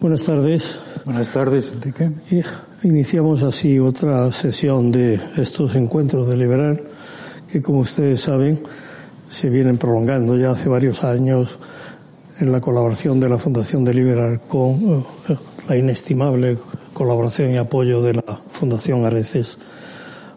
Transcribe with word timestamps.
Buenas 0.00 0.22
tardes. 0.22 0.78
Buenas 1.04 1.32
tardes, 1.32 1.72
Enrique. 1.72 2.12
Iniciamos 2.84 3.42
así 3.42 3.80
otra 3.80 4.30
sesión 4.30 4.92
de 4.92 5.20
estos 5.36 5.74
encuentros 5.74 6.28
de 6.28 6.36
Liberar, 6.36 6.80
que 7.50 7.60
como 7.60 7.80
ustedes 7.80 8.20
saben, 8.20 8.62
se 9.28 9.50
vienen 9.50 9.76
prolongando 9.76 10.36
ya 10.36 10.52
hace 10.52 10.68
varios 10.68 11.02
años 11.02 11.58
en 12.38 12.52
la 12.52 12.60
colaboración 12.60 13.18
de 13.18 13.28
la 13.28 13.38
Fundación 13.38 13.84
de 13.84 13.94
Liberar 13.94 14.40
con 14.46 15.04
eh, 15.28 15.36
la 15.68 15.76
inestimable 15.76 16.58
colaboración 16.94 17.50
y 17.50 17.56
apoyo 17.56 18.00
de 18.00 18.14
la 18.14 18.40
Fundación 18.50 19.04
Areces, 19.04 19.58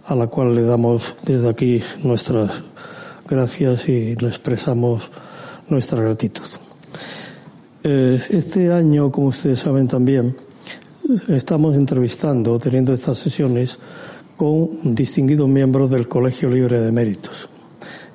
a 0.05 0.15
la 0.15 0.25
cual 0.25 0.55
le 0.55 0.63
damos 0.63 1.15
desde 1.23 1.47
aquí 1.47 1.83
nuestras 2.01 2.63
gracias 3.29 3.87
y 3.89 4.15
le 4.15 4.27
expresamos 4.27 5.11
nuestra 5.69 6.01
gratitud. 6.01 6.60
Eh, 7.83 8.21
este 8.29 8.71
año, 8.71 9.11
como 9.11 9.27
ustedes 9.27 9.59
saben 9.59 9.87
también, 9.87 10.35
estamos 11.27 11.75
entrevistando, 11.75 12.59
teniendo 12.59 12.93
estas 12.93 13.17
sesiones, 13.17 13.79
con 14.37 14.95
distinguidos 14.95 15.49
miembros 15.49 15.89
del 15.89 16.07
Colegio 16.07 16.49
Libre 16.49 16.79
de 16.79 16.91
Méritos, 16.91 17.49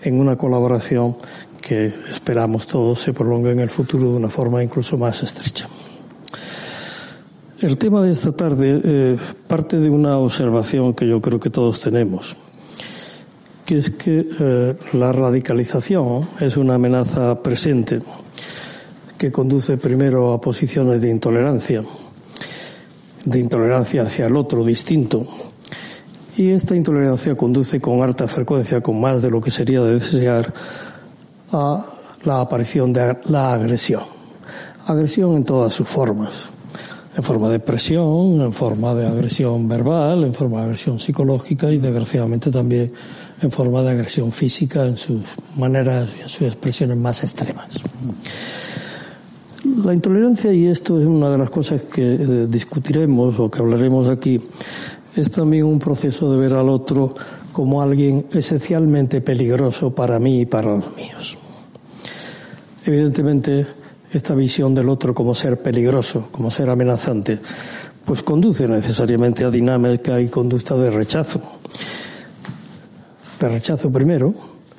en 0.02 0.20
una 0.20 0.36
colaboración 0.36 1.16
que 1.60 1.92
esperamos 2.08 2.66
todos 2.66 3.00
se 3.00 3.12
prolongue 3.12 3.50
en 3.50 3.58
el 3.58 3.70
futuro 3.70 4.10
de 4.12 4.16
una 4.16 4.28
forma 4.28 4.62
incluso 4.62 4.96
más 4.96 5.22
estrecha. 5.24 5.68
El 7.60 7.76
tema 7.76 8.02
de 8.02 8.10
esta 8.10 8.30
tarde 8.32 8.80
eh, 8.84 9.16
parte 9.48 9.80
de 9.80 9.90
una 9.90 10.18
observación 10.18 10.94
que 10.94 11.08
yo 11.08 11.20
creo 11.20 11.40
que 11.40 11.50
todos 11.50 11.80
tenemos, 11.80 12.36
que 13.64 13.78
es 13.78 13.90
que 13.90 14.28
eh, 14.38 14.76
la 14.92 15.10
radicalización 15.10 16.28
es 16.38 16.56
una 16.56 16.74
amenaza 16.74 17.42
presente 17.42 18.00
que 19.18 19.32
conduce 19.32 19.78
primero 19.78 20.32
a 20.32 20.40
posiciones 20.40 21.00
de 21.00 21.10
intolerancia, 21.10 21.82
de 23.24 23.38
intolerancia 23.38 24.02
hacia 24.02 24.26
el 24.26 24.36
otro 24.36 24.64
distinto. 24.64 25.26
Y 26.36 26.50
esta 26.50 26.76
intolerancia 26.76 27.34
conduce 27.34 27.80
con 27.80 28.02
alta 28.02 28.28
frecuencia, 28.28 28.82
con 28.82 29.00
más 29.00 29.22
de 29.22 29.30
lo 29.30 29.40
que 29.40 29.50
sería 29.50 29.80
de 29.80 29.94
desear, 29.94 30.52
a 31.52 31.86
la 32.24 32.40
aparición 32.40 32.92
de 32.92 33.16
la 33.24 33.52
agresión. 33.52 34.02
Agresión 34.86 35.34
en 35.36 35.44
todas 35.44 35.72
sus 35.72 35.88
formas. 35.88 36.50
En 37.16 37.22
forma 37.22 37.48
de 37.48 37.60
presión, 37.60 38.42
en 38.42 38.52
forma 38.52 38.94
de 38.94 39.06
agresión 39.06 39.66
verbal, 39.66 40.24
en 40.24 40.34
forma 40.34 40.58
de 40.58 40.64
agresión 40.64 40.98
psicológica 40.98 41.70
y 41.70 41.78
desgraciadamente 41.78 42.50
también 42.50 42.92
en 43.40 43.50
forma 43.50 43.80
de 43.80 43.92
agresión 43.92 44.30
física 44.32 44.84
en 44.84 44.98
sus 44.98 45.24
maneras 45.56 46.14
y 46.18 46.22
en 46.22 46.28
sus 46.28 46.42
expresiones 46.42 46.98
más 46.98 47.22
extremas. 47.22 47.68
La 49.84 49.92
intolerancia, 49.92 50.52
y 50.52 50.66
esto 50.66 51.00
es 51.00 51.06
una 51.06 51.28
de 51.28 51.38
las 51.38 51.50
cosas 51.50 51.82
que 51.82 52.14
eh, 52.14 52.46
discutiremos 52.48 53.38
o 53.40 53.50
que 53.50 53.58
hablaremos 53.58 54.08
aquí, 54.08 54.40
es 55.16 55.30
también 55.30 55.64
un 55.64 55.80
proceso 55.80 56.30
de 56.30 56.38
ver 56.38 56.54
al 56.54 56.68
otro 56.68 57.14
como 57.52 57.82
alguien 57.82 58.26
esencialmente 58.30 59.20
peligroso 59.20 59.92
para 59.92 60.20
mí 60.20 60.42
y 60.42 60.46
para 60.46 60.76
los 60.76 60.94
míos. 60.94 61.36
Evidentemente, 62.84 63.66
esta 64.12 64.34
visión 64.36 64.72
del 64.72 64.88
otro 64.88 65.12
como 65.12 65.34
ser 65.34 65.58
peligroso, 65.60 66.28
como 66.30 66.48
ser 66.48 66.70
amenazante, 66.70 67.40
pues 68.04 68.22
conduce 68.22 68.68
necesariamente 68.68 69.44
a 69.44 69.50
dinámica 69.50 70.20
y 70.20 70.28
conducta 70.28 70.76
de 70.76 70.90
rechazo. 70.90 71.40
De 73.40 73.48
rechazo 73.48 73.90
primero, 73.90 74.32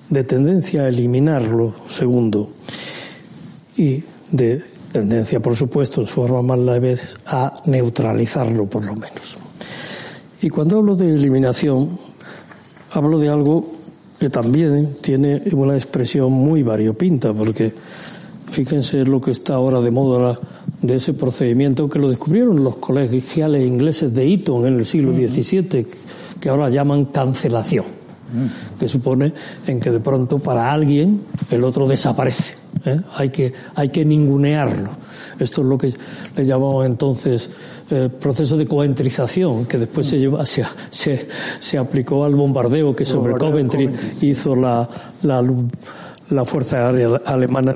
de 0.09 0.23
tendencia 0.23 0.83
a 0.83 0.87
eliminarlo 0.87 1.73
segundo, 1.89 2.51
y 3.75 4.03
de 4.31 4.76
tendencia, 4.91 5.39
por 5.39 5.55
supuesto, 5.55 6.01
en 6.01 6.07
su 6.07 6.13
forma 6.13 6.41
más 6.41 6.59
leve, 6.59 6.97
a 7.25 7.53
neutralizarlo 7.65 8.65
por 8.65 8.85
lo 8.85 8.95
menos. 8.95 9.37
Y 10.41 10.49
cuando 10.49 10.77
hablo 10.77 10.95
de 10.95 11.07
eliminación, 11.07 11.97
hablo 12.91 13.19
de 13.19 13.29
algo 13.29 13.73
que 14.19 14.29
también 14.29 14.95
tiene 15.01 15.41
una 15.53 15.75
expresión 15.75 16.31
muy 16.31 16.63
variopinta, 16.63 17.33
porque 17.33 17.73
fíjense 18.49 19.03
lo 19.03 19.21
que 19.21 19.31
está 19.31 19.55
ahora 19.55 19.81
de 19.81 19.91
moda 19.91 20.39
de 20.81 20.95
ese 20.95 21.13
procedimiento 21.13 21.89
que 21.89 21.99
lo 21.99 22.09
descubrieron 22.09 22.63
los 22.63 22.77
colegiales 22.77 23.63
ingleses 23.63 24.13
de 24.13 24.33
Eton 24.33 24.65
en 24.65 24.77
el 24.77 24.85
siglo 24.85 25.13
XVII, 25.13 25.87
que 26.39 26.49
ahora 26.49 26.69
llaman 26.69 27.05
cancelación, 27.05 27.85
que 28.79 28.87
supone 28.87 29.33
en 29.65 29.79
que 29.79 29.91
de 29.91 29.99
pronto 29.99 30.39
para 30.39 30.71
alguien 30.71 31.21
el 31.49 31.63
otro 31.63 31.87
desaparece 31.87 32.56
¿eh? 32.85 33.01
hay, 33.15 33.29
que, 33.29 33.53
hay 33.75 33.89
que 33.89 34.05
ningunearlo. 34.05 34.91
Esto 35.39 35.61
es 35.61 35.67
lo 35.67 35.77
que 35.77 35.93
le 36.35 36.45
llamamos 36.45 36.85
entonces 36.85 37.49
eh, 37.89 38.09
proceso 38.09 38.57
de 38.57 38.67
coentrización, 38.67 39.65
que 39.65 39.77
después 39.77 40.07
se, 40.07 40.19
lleva, 40.19 40.45
se, 40.45 40.65
se, 40.89 41.77
aplicó 41.77 42.25
al 42.25 42.35
bombardeo 42.35 42.95
que 42.95 43.05
sobre 43.05 43.33
Coventry, 43.33 43.89
hizo 44.21 44.55
la, 44.55 44.87
la, 45.23 45.43
la 46.29 46.45
Fuerza 46.45 46.87
Aérea 46.87 47.21
Alemana. 47.25 47.75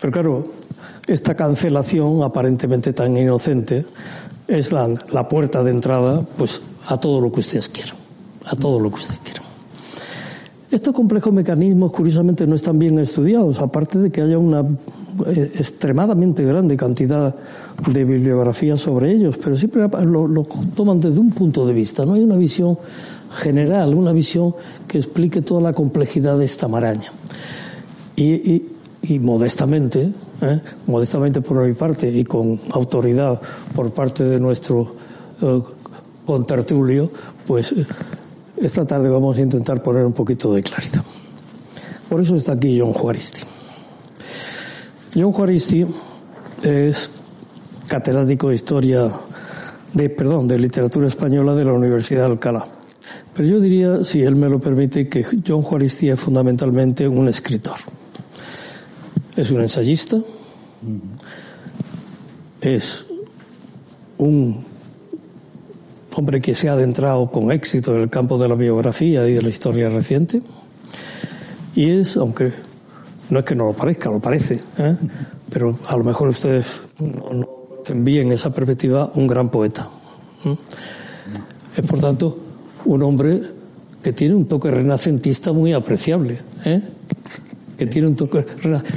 Pero 0.00 0.12
claro, 0.12 0.44
esta 1.06 1.34
cancelación 1.34 2.22
aparentemente 2.22 2.92
tan 2.92 3.16
inocente 3.16 3.86
es 4.46 4.70
la, 4.70 4.94
la 5.10 5.28
puerta 5.28 5.64
de 5.64 5.70
entrada 5.70 6.22
pues 6.36 6.62
a 6.86 6.98
todo 6.98 7.20
lo 7.20 7.32
que 7.32 7.40
ustedes 7.40 7.68
quieran, 7.68 7.96
a 8.44 8.54
todo 8.54 8.78
lo 8.78 8.90
que 8.90 8.96
ustedes 8.96 9.20
quieran. 9.20 9.45
Estos 10.76 10.92
complejos 10.92 11.32
mecanismos, 11.32 11.90
curiosamente, 11.90 12.46
no 12.46 12.54
están 12.54 12.78
bien 12.78 12.98
estudiados, 12.98 13.60
aparte 13.60 13.98
de 13.98 14.10
que 14.10 14.20
haya 14.20 14.36
una 14.36 14.60
eh, 14.60 15.50
extremadamente 15.54 16.44
grande 16.44 16.76
cantidad 16.76 17.34
de 17.90 18.04
bibliografía 18.04 18.76
sobre 18.76 19.10
ellos, 19.10 19.38
pero 19.42 19.56
siempre 19.56 19.88
lo, 20.04 20.42
toman 20.74 21.00
desde 21.00 21.18
un 21.18 21.30
punto 21.30 21.66
de 21.66 21.72
vista. 21.72 22.04
No 22.04 22.12
hay 22.12 22.22
una 22.22 22.36
visión 22.36 22.76
general, 23.38 23.94
una 23.94 24.12
visión 24.12 24.54
que 24.86 24.98
explique 24.98 25.40
toda 25.40 25.62
la 25.62 25.72
complejidad 25.72 26.36
de 26.36 26.44
esta 26.44 26.68
maraña. 26.68 27.10
Y, 28.14 28.62
modestamente, 29.18 30.12
¿eh? 30.42 30.60
modestamente 30.88 31.40
por 31.40 31.66
mi 31.66 31.72
parte 31.72 32.10
y 32.10 32.22
con 32.22 32.60
autoridad 32.72 33.40
por 33.74 33.92
parte 33.92 34.24
de 34.24 34.38
nuestro 34.38 34.92
eh, 35.40 35.62
contertulio, 36.26 37.10
pues 37.46 37.74
esta 38.60 38.84
tarde 38.84 39.08
vamos 39.08 39.36
a 39.38 39.40
intentar 39.40 39.82
poner 39.82 40.04
un 40.04 40.12
poquito 40.12 40.52
de 40.52 40.62
claridad. 40.62 41.04
Por 42.08 42.20
eso 42.20 42.36
está 42.36 42.52
aquí 42.52 42.78
John 42.80 42.92
Juaristi. 42.92 43.42
John 45.14 45.32
Juaristi 45.32 45.86
es 46.62 47.10
catedrático 47.86 48.48
de 48.48 48.54
historia 48.54 49.10
de, 49.92 50.10
perdón, 50.10 50.46
de 50.46 50.58
literatura 50.58 51.08
española 51.08 51.54
de 51.54 51.64
la 51.64 51.72
Universidad 51.72 52.22
de 52.22 52.26
Alcalá. 52.32 52.66
Pero 53.34 53.48
yo 53.48 53.60
diría, 53.60 54.04
si 54.04 54.22
él 54.22 54.36
me 54.36 54.48
lo 54.48 54.58
permite, 54.58 55.08
que 55.08 55.24
John 55.46 55.62
Juaristi 55.62 56.08
es 56.10 56.20
fundamentalmente 56.20 57.06
un 57.06 57.28
escritor. 57.28 57.76
Es 59.36 59.50
un 59.50 59.60
ensayista, 59.60 60.18
es 62.60 63.06
un 64.18 64.65
hombre 66.16 66.40
que 66.40 66.54
se 66.54 66.68
ha 66.68 66.72
adentrado 66.72 67.30
con 67.30 67.52
éxito 67.52 67.94
en 67.94 68.02
el 68.02 68.10
campo 68.10 68.38
de 68.38 68.48
la 68.48 68.54
biografía 68.54 69.28
y 69.28 69.34
de 69.34 69.42
la 69.42 69.48
historia 69.48 69.88
reciente. 69.88 70.42
Y 71.74 71.90
es, 71.90 72.16
aunque 72.16 72.52
no 73.28 73.38
es 73.40 73.44
que 73.44 73.54
no 73.54 73.66
lo 73.66 73.72
parezca, 73.74 74.10
lo 74.10 74.18
parece, 74.18 74.60
¿eh? 74.78 74.96
pero 75.50 75.78
a 75.88 75.96
lo 75.96 76.04
mejor 76.04 76.28
ustedes 76.28 76.80
no, 76.98 77.48
envíen 77.86 78.32
esa 78.32 78.50
perspectiva, 78.50 79.10
un 79.14 79.26
gran 79.26 79.50
poeta. 79.50 79.88
Es, 81.76 81.84
por 81.84 82.00
tanto, 82.00 82.38
un 82.86 83.02
hombre 83.02 83.40
que 84.02 84.12
tiene 84.12 84.34
un 84.34 84.46
toque 84.46 84.70
renacentista 84.70 85.52
muy 85.52 85.72
apreciable. 85.72 86.38
¿eh? 86.64 86.80
Que 87.76 87.86
tiene 87.86 88.08
un 88.08 88.16
toque. 88.16 88.46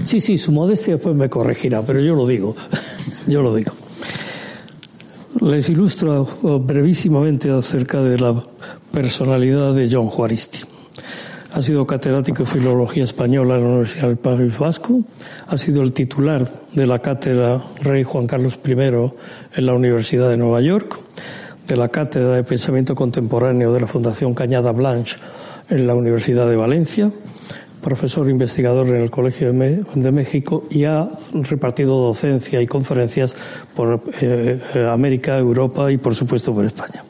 Sí, 0.06 0.22
sí, 0.22 0.38
su 0.38 0.52
modestia 0.52 0.94
después 0.94 1.16
me 1.16 1.30
corregirá, 1.30 1.82
pero 1.82 2.00
yo 2.00 2.16
lo 2.16 2.26
digo. 2.26 2.56
yo 3.28 3.42
lo 3.42 3.54
digo. 3.54 3.74
Les 5.42 5.70
ilustro 5.70 6.28
oh, 6.44 6.60
brevísimamente 6.60 7.50
acerca 7.50 8.02
de 8.02 8.18
la 8.20 8.44
personalidad 8.92 9.74
de 9.74 9.88
John 9.90 10.08
Juaristi. 10.08 10.60
Ha 11.54 11.62
sido 11.62 11.88
catedrático 11.88 12.44
de 12.44 12.52
Filología 12.52 13.06
Española 13.06 13.56
en 13.56 13.64
la 13.64 13.70
Universidad 13.70 14.08
del 14.10 14.18
País 14.18 14.60
Vasco, 14.60 15.02
ha 15.48 15.58
sido 15.58 15.82
el 15.82 15.94
titular 15.94 16.46
de 16.74 16.86
la 16.86 17.00
cátedra 17.00 17.64
Rey 17.82 18.04
Juan 18.04 18.28
Carlos 18.28 18.60
I 18.66 18.72
en 18.72 19.66
la 19.66 19.74
Universidad 19.74 20.30
de 20.30 20.36
Nueva 20.36 20.60
York, 20.60 21.00
de 21.66 21.78
la 21.78 21.88
cátedra 21.88 22.36
de 22.36 22.44
Pensamiento 22.44 22.94
Contemporáneo 22.94 23.72
de 23.72 23.80
la 23.80 23.88
Fundación 23.88 24.34
Cañada 24.34 24.74
Blanche 24.74 25.16
en 25.70 25.88
la 25.88 25.96
Universidad 25.96 26.50
de 26.50 26.58
Valencia, 26.58 27.14
profesor 27.82 28.30
investigador 28.30 28.88
en 28.90 29.02
el 29.02 29.10
Colegio 29.10 29.52
de, 29.52 30.12
México 30.12 30.66
y 30.70 30.84
ha 30.84 31.10
repartido 31.34 31.98
docencia 31.98 32.62
y 32.62 32.68
conferencias 32.68 33.36
por 33.76 34.02
eh, 34.22 34.60
América, 34.90 35.38
Europa 35.38 35.92
y 35.92 35.98
por 35.98 36.16
supuesto 36.16 36.54
por 36.54 36.66
España. 36.66 37.04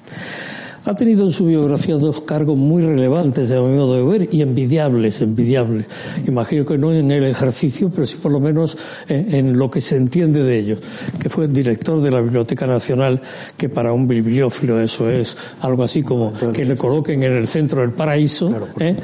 Ha 0.85 0.95
tenido 0.95 1.23
en 1.25 1.31
su 1.31 1.45
biografía 1.45 1.95
dos 1.95 2.21
cargos 2.21 2.57
muy 2.57 2.81
relevantes, 2.81 3.51
a 3.51 3.61
mi 3.61 3.75
modo 3.75 3.95
de 3.95 4.03
ver, 4.03 4.29
y 4.31 4.41
envidiables, 4.41 5.21
envidiables. 5.21 5.85
Imagino 6.25 6.65
que 6.65 6.77
no 6.79 6.91
en 6.91 7.11
el 7.11 7.25
ejercicio, 7.25 7.91
pero 7.91 8.07
sí 8.07 8.17
por 8.17 8.31
lo 8.31 8.39
menos 8.39 8.75
en, 9.07 9.55
lo 9.57 9.69
que 9.69 9.81
se 9.81 9.97
entiende 9.97 10.41
de 10.41 10.57
ellos. 10.57 10.79
Que 11.21 11.29
fue 11.29 11.47
director 11.47 12.01
de 12.01 12.09
la 12.09 12.21
Biblioteca 12.21 12.65
Nacional, 12.65 13.21
que 13.55 13.69
para 13.69 13.93
un 13.93 14.07
bibliófilo 14.07 14.79
eso 14.81 15.09
es 15.09 15.37
algo 15.59 15.83
así 15.83 16.01
como 16.01 16.33
que 16.53 16.65
le 16.65 16.75
coloquen 16.75 17.21
en 17.21 17.33
el 17.33 17.47
centro 17.47 17.81
del 17.81 17.91
paraíso. 17.91 18.51
¿eh? 18.79 18.95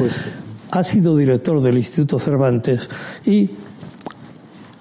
Ha 0.71 0.83
sido 0.83 1.15
director 1.15 1.61
del 1.61 1.77
Instituto 1.77 2.19
Cervantes 2.19 2.89
y 3.25 3.49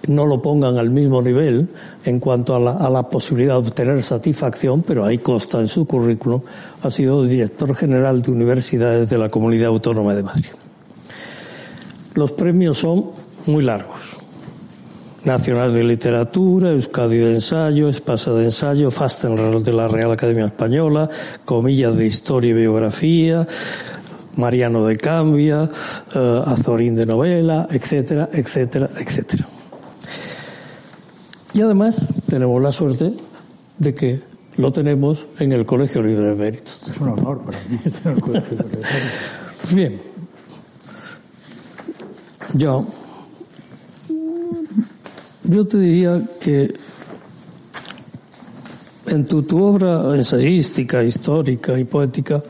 no 0.08 0.26
lo 0.26 0.42
pongan 0.42 0.78
al 0.78 0.90
mismo 0.90 1.22
nivel 1.22 1.68
en 2.04 2.20
cuanto 2.20 2.54
a 2.54 2.90
la, 2.90 3.02
posibilidad 3.08 3.54
de 3.54 3.68
obtener 3.68 4.02
satisfacción, 4.02 4.82
pero 4.82 5.04
ahí 5.04 5.18
consta 5.18 5.60
en 5.60 5.68
su 5.68 5.86
currículum, 5.86 6.42
ha 6.82 6.90
sido 6.90 7.24
director 7.24 7.74
general 7.74 8.22
de 8.22 8.30
universidades 8.30 9.08
de 9.08 9.18
la 9.18 9.28
Comunidad 9.28 9.68
Autónoma 9.68 10.14
de 10.14 10.22
Madrid. 10.22 10.50
Los 12.14 12.32
premios 12.32 12.78
son 12.78 13.10
muy 13.46 13.64
largos. 13.64 14.18
Nacional 15.24 15.72
de 15.72 15.84
Literatura, 15.84 16.70
Euskadi 16.70 17.16
de 17.16 17.34
Ensayo, 17.34 17.88
Espasa 17.88 18.34
de 18.34 18.44
Ensayo, 18.44 18.90
Fastenrath 18.90 19.64
de 19.64 19.72
la 19.72 19.88
Real 19.88 20.12
Academia 20.12 20.44
Española, 20.44 21.08
Comillas 21.46 21.96
de 21.96 22.06
Historia 22.06 22.50
y 22.50 22.52
Biografía, 22.52 23.46
Mariano 24.36 24.86
de 24.86 24.96
Cambia, 24.96 25.70
eh, 26.14 26.42
Azorín 26.46 26.96
de 26.96 27.06
Novela, 27.06 27.66
etcétera, 27.70 28.28
etcétera, 28.32 28.90
etcétera. 28.98 29.48
Y 31.52 31.60
además 31.60 32.00
tenemos 32.28 32.60
la 32.62 32.72
suerte 32.72 33.12
de 33.78 33.94
que 33.94 34.20
lo 34.56 34.72
tenemos 34.72 35.26
en 35.38 35.52
el 35.52 35.64
Colegio 35.64 36.02
Libre 36.02 36.28
de 36.28 36.34
Méritos. 36.34 36.80
Es 36.88 36.98
un 36.98 37.08
honor 37.08 37.42
para 37.42 37.58
mí 37.68 37.78
tener 38.02 38.16
el 38.16 38.20
Colegio 38.20 38.50
Libre 38.50 38.66
de 38.66 38.78
Méritos. 38.78 39.72
Bien. 39.72 40.00
Yo, 42.54 42.86
yo 45.44 45.66
te 45.66 45.78
diría 45.78 46.22
que 46.40 46.74
en 49.06 49.26
tu, 49.26 49.42
tu 49.42 49.62
obra 49.62 50.16
ensayística, 50.16 51.02
histórica 51.02 51.78
y 51.78 51.84
poética, 51.84 52.42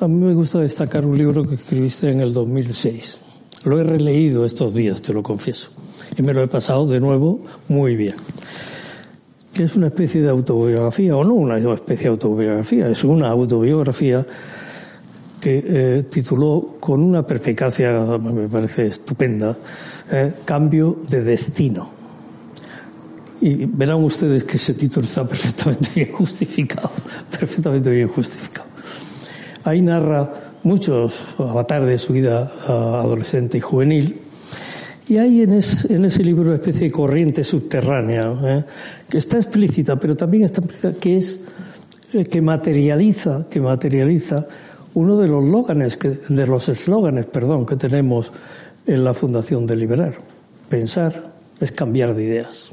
a 0.00 0.08
mí 0.08 0.16
me 0.16 0.34
gusta 0.34 0.60
destacar 0.60 1.04
un 1.04 1.16
libro 1.16 1.44
que 1.44 1.54
escribiste 1.54 2.10
en 2.10 2.20
el 2.20 2.32
2006. 2.32 3.18
Lo 3.64 3.80
he 3.80 3.84
releído 3.84 4.44
estos 4.44 4.74
días, 4.74 5.02
te 5.02 5.12
lo 5.12 5.22
confieso 5.22 5.70
y 6.16 6.22
me 6.22 6.32
lo 6.32 6.42
he 6.42 6.48
pasado 6.48 6.86
de 6.86 7.00
nuevo 7.00 7.40
muy 7.68 7.96
bien. 7.96 8.14
Que 9.52 9.64
es 9.64 9.74
una 9.74 9.88
especie 9.88 10.22
de 10.22 10.30
autobiografía, 10.30 11.16
o 11.16 11.24
no 11.24 11.34
una 11.34 11.58
especie 11.74 12.04
de 12.04 12.10
autobiografía, 12.10 12.88
es 12.88 13.02
una 13.02 13.28
autobiografía 13.28 14.24
que 15.40 15.64
eh, 15.66 16.04
tituló 16.10 16.76
con 16.78 17.02
una 17.02 17.26
perspicacia, 17.26 18.18
me 18.18 18.48
parece 18.48 18.86
estupenda, 18.86 19.56
eh, 20.10 20.32
Cambio 20.44 20.98
de 21.08 21.22
Destino. 21.22 21.90
Y 23.40 23.66
verán 23.66 24.02
ustedes 24.02 24.44
que 24.44 24.56
ese 24.56 24.74
título 24.74 25.06
está 25.06 25.24
perfectamente 25.28 25.88
bien 25.94 26.12
justificado, 26.12 26.90
perfectamente 27.30 27.90
bien 27.90 28.08
justificado. 28.08 28.67
Ahí 29.64 29.82
narra 29.82 30.32
muchos 30.62 31.20
avatares 31.38 31.88
de 31.88 31.98
su 31.98 32.12
vida 32.12 32.50
ah, 32.66 33.00
adolescente 33.02 33.58
y 33.58 33.60
juvenil, 33.60 34.22
y 35.08 35.16
hay 35.16 35.40
en, 35.40 35.54
ese 35.54 36.22
libro 36.22 36.42
una 36.42 36.56
especie 36.56 36.88
de 36.88 36.92
corriente 36.92 37.42
subterránea, 37.42 38.38
¿eh? 38.44 38.64
que 39.08 39.16
está 39.16 39.38
explícita, 39.38 39.96
pero 39.96 40.14
también 40.14 40.44
está 40.44 40.60
explícita, 40.60 40.92
que 41.00 41.16
es 41.16 41.40
eh, 42.12 42.26
que 42.26 42.42
materializa, 42.42 43.46
que 43.48 43.58
materializa 43.58 44.46
uno 44.92 45.16
de 45.16 45.28
los 45.28 45.42
lóganes, 45.42 45.98
de 46.28 46.46
los 46.46 46.68
eslóganes, 46.68 47.24
perdón, 47.24 47.64
que 47.64 47.76
tenemos 47.76 48.32
en 48.86 49.02
la 49.02 49.14
Fundación 49.14 49.66
de 49.66 49.76
Liberar. 49.76 50.14
Pensar 50.68 51.30
es 51.58 51.72
cambiar 51.72 52.14
de 52.14 52.24
ideas. 52.24 52.70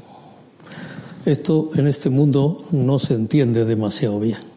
Esto 1.24 1.70
en 1.74 1.86
este 1.86 2.10
mundo 2.10 2.66
no 2.70 2.98
se 2.98 3.14
entiende 3.14 3.64
demasiado 3.64 4.20
bien. 4.20 4.55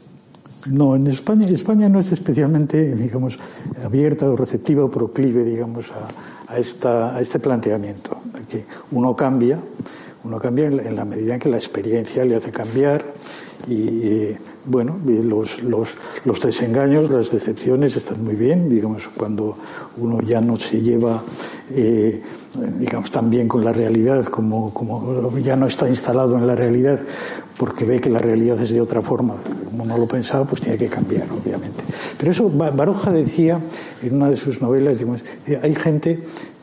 No, 0.68 0.96
en 0.96 1.08
España, 1.08 1.48
España 1.48 1.88
no 1.88 2.00
es 2.00 2.12
especialmente, 2.12 2.94
digamos, 2.96 3.40
abierta 3.84 4.30
o 4.30 4.36
receptiva 4.36 4.84
o 4.84 4.92
proclive, 4.92 5.44
digamos, 5.46 5.86
a, 6.48 6.58
esta, 6.58 7.16
a 7.16 7.22
este 7.22 7.40
planteamiento, 7.40 8.18
que 8.50 8.66
uno 8.92 9.16
cambia, 9.16 9.60
uno 10.24 10.38
cambia 10.38 10.68
en 10.68 10.96
la, 10.96 11.06
medida 11.06 11.36
en 11.36 11.40
que 11.40 11.50
la 11.50 11.58
experiencia 11.58 12.26
le 12.26 12.36
hace 12.36 12.52
cambiar 12.52 13.06
y, 13.70 14.36
bueno, 14.66 15.00
los, 15.06 15.64
los, 15.64 15.90
los, 16.26 16.42
desengaños, 16.42 17.10
las 17.10 17.32
decepciones 17.32 17.96
están 17.96 18.24
muy 18.24 18.36
bien, 18.36 18.68
digamos, 18.70 19.08
cuando 19.16 19.58
uno 19.98 20.22
ya 20.22 20.42
no 20.42 20.58
se 20.58 20.82
lleva, 20.82 21.24
eh, 21.72 22.22
digamos, 22.80 23.12
tan 23.12 23.30
bien 23.30 23.48
con 23.48 23.64
la 23.64 23.72
realidad, 23.72 24.26
como, 24.26 24.74
como 24.74 25.38
ya 25.40 25.56
no 25.56 25.68
está 25.68 25.88
instalado 25.88 26.38
en 26.38 26.48
la 26.48 26.56
realidad, 26.56 27.00
porque 27.60 27.84
ve 27.84 28.00
que 28.00 28.10
la 28.10 28.20
realidad 28.20 28.58
es 28.62 28.72
de 28.72 28.80
otra 28.80 29.02
forma, 29.02 29.36
como 29.70 29.84
no 29.84 29.98
lo 29.98 30.08
pensaba, 30.08 30.46
pues 30.46 30.62
tiene 30.62 30.78
que 30.78 30.88
cambiar, 30.88 31.28
obviamente. 31.30 31.84
Pero 32.18 32.32
eso 32.32 32.50
Baroja 32.50 33.12
decía 33.12 33.60
en 34.02 34.16
una 34.16 34.30
de 34.30 34.38
sus 34.38 34.62
novelas, 34.62 35.00
digamos, 35.00 35.22
hay 35.62 35.76
gente 35.76 36.22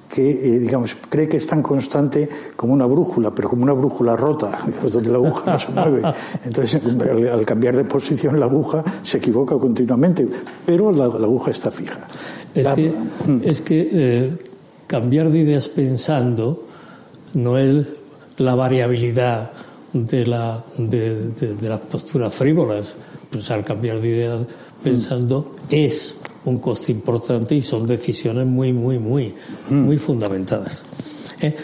que, 0.09 0.31
eh, 0.31 0.59
digamos, 0.59 0.97
cree 1.11 1.29
que 1.29 1.37
es 1.37 1.47
tan 1.47 1.63
constante 1.63 2.27
como 2.57 2.73
una 2.73 2.87
brújula, 2.87 3.31
pero 3.31 3.51
como 3.51 3.63
una 3.65 3.75
brújula 3.75 4.17
rota, 4.17 4.57
donde 4.91 5.11
la 5.11 5.17
aguja 5.17 5.53
no 5.53 5.59
se 5.59 5.73
mueve. 5.73 6.03
Entonces, 6.43 6.81
al, 6.83 7.45
cambiar 7.45 7.77
de 7.77 7.85
posición, 7.85 8.41
la 8.41 8.47
aguja 8.47 8.83
se 9.03 9.19
equivoca 9.19 9.55
continuamente, 9.59 10.27
pero 10.65 10.93
la, 10.93 11.05
aguja 11.05 11.51
está 11.51 11.71
fija. 11.71 12.07
Es 12.55 12.69
que, 12.69 12.89
mm. 12.89 13.41
es 13.45 13.61
que 13.61 13.89
eh, 13.93 14.39
cambiar 14.87 15.29
de 15.29 15.41
ideas 15.41 15.69
pensando 15.69 16.65
no 17.35 17.59
es 17.59 17.85
la 18.39 18.55
variabilidad 18.55 19.51
de, 20.05 20.27
la, 20.27 20.65
de, 20.77 21.57
las 21.63 21.81
posturas 21.81 22.35
frívolas. 22.35 22.95
Al 23.51 23.65
cambiar 23.65 24.01
de 24.01 24.09
idea 24.09 24.39
pensando 24.83 25.53
es 25.69 26.17
un 26.45 26.59
coste 26.59 26.93
importante 26.93 27.55
y 27.55 27.63
son 27.63 27.87
decisiones 27.87 28.47
muy, 28.47 28.73
muy, 28.73 28.99
muy, 28.99 29.35
muy 29.71 29.99
fundamentadas. 29.99 30.83
Eh, 31.41 31.55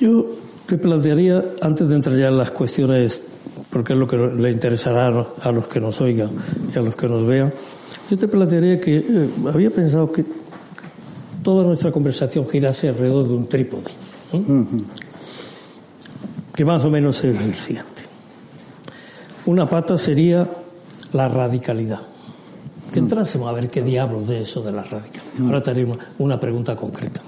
yo 0.00 0.26
te 0.66 0.78
plantearía, 0.78 1.44
antes 1.60 1.88
de 1.88 1.94
entrar 1.94 2.16
ya 2.16 2.28
en 2.28 2.38
las 2.38 2.50
cuestiones, 2.50 3.22
porque 3.70 3.92
es 3.92 3.98
lo 3.98 4.08
que 4.08 4.16
le 4.16 4.50
interesará 4.50 5.26
a 5.40 5.52
los 5.52 5.66
que 5.68 5.80
nos 5.80 6.00
oigan 6.00 6.30
y 6.74 6.78
a 6.78 6.82
los 6.82 6.96
que 6.96 7.08
nos 7.08 7.26
vean, 7.26 7.52
yo 8.10 8.18
te 8.18 8.26
plantearía 8.26 8.80
que 8.80 8.96
eh, 8.96 9.28
había 9.52 9.70
pensado 9.70 10.10
que 10.10 10.24
toda 11.42 11.64
nuestra 11.64 11.92
conversación 11.92 12.46
girase 12.46 12.88
alrededor 12.88 13.28
de 13.28 13.34
un 13.34 13.46
trípode 13.46 13.90
que 16.54 16.64
más 16.64 16.84
o 16.84 16.90
menos 16.90 17.22
es 17.24 17.40
el 17.40 17.54
siguiente. 17.54 18.02
Una 19.46 19.68
pata 19.68 19.96
sería 19.98 20.48
la 21.12 21.28
radicalidad. 21.28 22.00
Que 22.92 23.00
mm. 23.00 23.04
entrásemos 23.04 23.48
a 23.48 23.52
ver 23.52 23.70
qué 23.70 23.82
diablos 23.82 24.28
de 24.28 24.42
eso 24.42 24.62
de 24.62 24.72
la 24.72 24.82
radicalidad. 24.82 25.46
Ahora 25.46 25.62
tenemos 25.62 25.98
una 26.18 26.38
pregunta 26.38 26.76
concreta. 26.76 27.20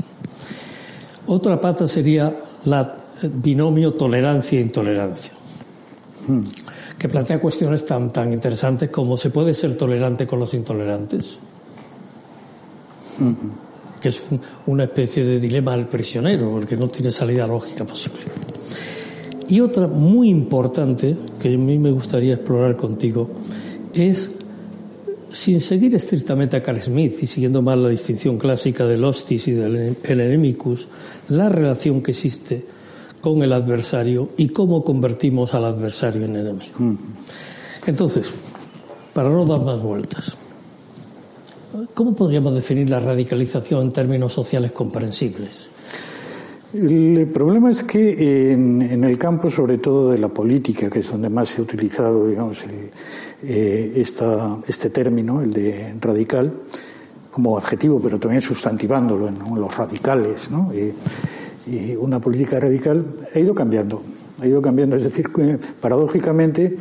Otra 1.27 1.61
pata 1.61 1.89
sería 1.89 2.35
la 2.65 2.97
binomio 3.23 3.95
tolerancia 3.95 4.59
e 4.59 4.63
intolerancia, 4.63 5.33
mm. 6.29 6.41
que 6.99 7.09
plantea 7.09 7.41
cuestiones 7.41 7.85
tan, 7.85 8.13
tan 8.13 8.33
interesantes 8.33 8.91
como 8.91 9.17
se 9.17 9.31
puede 9.31 9.55
ser 9.55 9.77
tolerante 9.77 10.27
con 10.27 10.41
los 10.41 10.53
intolerantes, 10.55 11.39
que 14.01 14.09
es 14.09 14.23
una 14.67 14.85
especie 14.85 15.25
de 15.25 15.41
dilema 15.41 15.77
del 15.77 15.87
prisionero, 15.87 16.51
porque 16.51 16.77
no 16.77 16.89
tiene 16.89 17.11
salida 17.11 17.47
lógica 17.47 17.85
posible. 17.85 18.21
Y 19.49 19.61
otra 19.61 19.87
muy 19.87 20.29
importante 20.29 21.17
que 21.41 21.55
a 21.55 21.59
mí 21.59 21.79
me 21.79 21.91
gustaría 21.91 22.35
explorar 22.35 22.77
contigo 22.77 23.29
es, 23.93 24.31
sin 25.33 25.61
seguir 25.61 25.95
estrictamente 25.95 26.57
a 26.57 26.63
Carl 26.63 26.81
Smith 26.81 27.15
y 27.23 27.27
siguiendo 27.27 27.61
más 27.63 27.79
la 27.79 27.89
distinción 27.89 28.39
clásica 28.39 28.87
del 28.87 29.05
hostis 29.05 29.49
y 29.49 29.53
del 29.53 29.97
enemicus, 30.03 30.87
la 31.29 31.49
relación 31.49 32.03
que 32.03 32.13
existe 32.13 32.65
con 33.21 33.43
el 33.43 33.53
adversario 33.53 34.31
y 34.37 34.49
cómo 34.49 34.85
convertimos 34.85 35.55
al 35.55 35.65
adversario 35.65 36.25
en 36.25 36.37
enemigo. 36.37 36.75
Mm. 36.79 36.97
Entonces, 37.87 38.31
para 39.13 39.31
no 39.31 39.45
dar 39.45 39.61
más 39.61 39.83
vueltas, 39.83 40.37
¿cómo 41.95 42.15
podríamos 42.15 42.55
definir 42.55 42.91
la 42.91 43.01
radicalización 43.01 43.83
en 43.83 43.93
términos 43.93 44.33
sociales 44.33 44.73
comprensibles? 44.73 45.71
El 46.75 47.29
problema 47.33 47.71
es 47.71 47.85
que 47.85 48.53
en, 48.53 49.05
el 49.05 49.17
campo, 49.17 49.49
sobre 49.49 49.79
todo 49.79 50.11
de 50.11 50.19
la 50.19 50.29
política, 50.29 50.91
que 50.91 50.99
es 50.99 51.11
donde 51.11 51.29
más 51.29 51.49
se 51.49 51.61
ha 51.61 51.65
utilizado, 51.65 52.27
digamos, 52.27 52.59
eh, 53.43 54.03
este 54.67 54.91
término, 54.91 55.41
el 55.41 55.53
de 55.53 55.95
radical, 56.01 56.53
como 57.31 57.57
adjetivo, 57.57 58.01
pero 58.03 58.19
también 58.19 58.43
sustantivándolo 58.43 59.29
en 59.29 59.39
los 59.61 59.77
radicales, 59.77 60.51
¿no? 60.51 60.73
y 61.67 61.95
una 61.97 62.21
política 62.21 62.61
radical 62.61 63.05
ha 63.35 63.39
ido 63.39 63.55
cambiando, 63.55 64.03
ha 64.41 64.47
ido 64.47 64.61
cambiando. 64.61 64.97
Es 64.97 65.05
decir, 65.05 65.31
paradójicamente, 65.81 66.77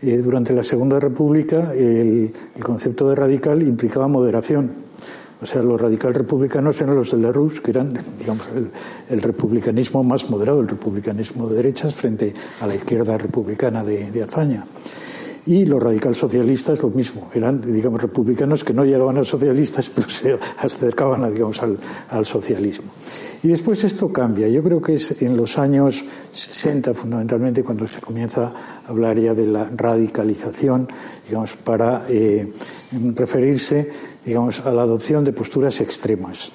eh, 0.00 0.18
durante 0.18 0.52
la 0.52 0.62
Segunda 0.62 1.00
República 1.00 1.72
el, 1.74 2.32
concepto 2.62 3.08
de 3.08 3.16
radical 3.16 3.62
implicaba 3.62 4.06
moderación. 4.06 4.70
O 5.40 5.46
sea, 5.46 5.62
los 5.62 5.80
radical 5.80 6.14
republicanos 6.14 6.80
eran 6.80 6.96
los 6.96 7.12
de 7.12 7.18
la 7.18 7.30
Rus, 7.30 7.60
que 7.60 7.70
eran, 7.70 7.96
digamos, 8.18 8.46
el, 9.08 9.22
republicanismo 9.22 10.02
más 10.02 10.28
moderado, 10.28 10.60
el 10.60 10.68
republicanismo 10.68 11.48
de 11.48 11.56
derechas 11.56 11.94
frente 11.94 12.34
a 12.60 12.66
la 12.66 12.74
izquierda 12.74 13.16
republicana 13.16 13.84
de, 13.84 14.10
de 14.10 14.22
Azaña 14.22 14.64
y 15.48 15.64
los 15.64 15.82
radical 15.82 16.14
socialistas 16.14 16.82
lo 16.82 16.90
mismo, 16.90 17.30
eran, 17.32 17.62
digamos, 17.62 18.02
republicanos 18.02 18.62
que 18.62 18.74
no 18.74 18.84
llegaban 18.84 19.16
a 19.16 19.24
socialistas, 19.24 19.88
pero 19.94 20.06
se 20.06 20.38
acercaban, 20.58 21.32
digamos, 21.32 21.62
al, 21.62 21.78
al, 22.10 22.26
socialismo. 22.26 22.90
Y 23.42 23.48
después 23.48 23.82
esto 23.82 24.12
cambia. 24.12 24.46
Yo 24.48 24.62
creo 24.62 24.82
que 24.82 24.94
es 24.94 25.22
en 25.22 25.38
los 25.38 25.56
años 25.56 26.04
60, 26.32 26.92
fundamentalmente, 26.92 27.64
cuando 27.64 27.88
se 27.88 27.98
comienza 27.98 28.52
a 28.86 28.90
hablar 28.90 29.18
ya 29.18 29.32
de 29.32 29.46
la 29.46 29.70
radicalización, 29.74 30.86
digamos, 31.26 31.56
para 31.56 32.04
eh, 32.10 32.52
referirse, 33.14 33.90
digamos, 34.26 34.60
a 34.60 34.70
la 34.70 34.82
adopción 34.82 35.24
de 35.24 35.32
posturas 35.32 35.80
extremas. 35.80 36.52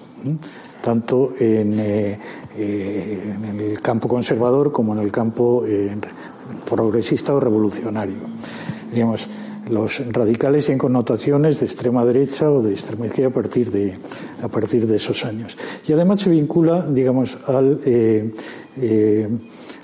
tanto 0.84 1.34
eh, 1.40 2.20
eh, 2.58 3.34
en, 3.36 3.60
el 3.60 3.82
campo 3.82 4.08
conservador 4.08 4.72
como 4.72 4.94
en 4.94 5.00
el 5.00 5.12
campo 5.12 5.64
progresista 6.66 7.34
o 7.34 7.40
revolucionario 7.40 8.18
digamos, 8.94 9.28
los 9.70 10.02
radicales 10.12 10.70
en 10.70 10.78
connotaciones 10.78 11.60
de 11.60 11.66
extrema 11.66 12.06
derecha 12.06 12.52
o 12.52 12.62
de 12.62 12.72
extrema 12.72 13.08
izquierda 13.08 13.32
a 13.32 13.34
partir 13.34 13.72
de, 13.72 13.94
a 14.42 14.48
partir 14.48 14.86
de 14.86 14.96
esos 14.96 15.26
años. 15.26 15.58
Y 15.88 15.94
además 15.94 16.22
se 16.22 16.30
vincula, 16.30 16.86
digamos, 16.88 17.38
al, 17.48 17.82
eh, 17.86 18.34
eh, 18.78 19.30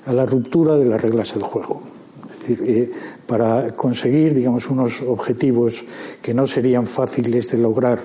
a 0.06 0.12
la 0.12 0.26
ruptura 0.26 0.76
de 0.76 0.84
las 0.84 1.00
reglas 1.00 1.34
del 1.34 1.42
juego. 1.42 1.82
Es 2.28 2.40
decir, 2.40 2.62
eh, 2.66 2.90
para 3.30 3.70
conseguir, 3.70 4.34
digamos, 4.34 4.68
unos 4.70 5.02
objetivos 5.02 5.84
que 6.20 6.34
no 6.34 6.48
serían 6.48 6.84
fáciles 6.84 7.48
de 7.52 7.58
lograr 7.58 8.00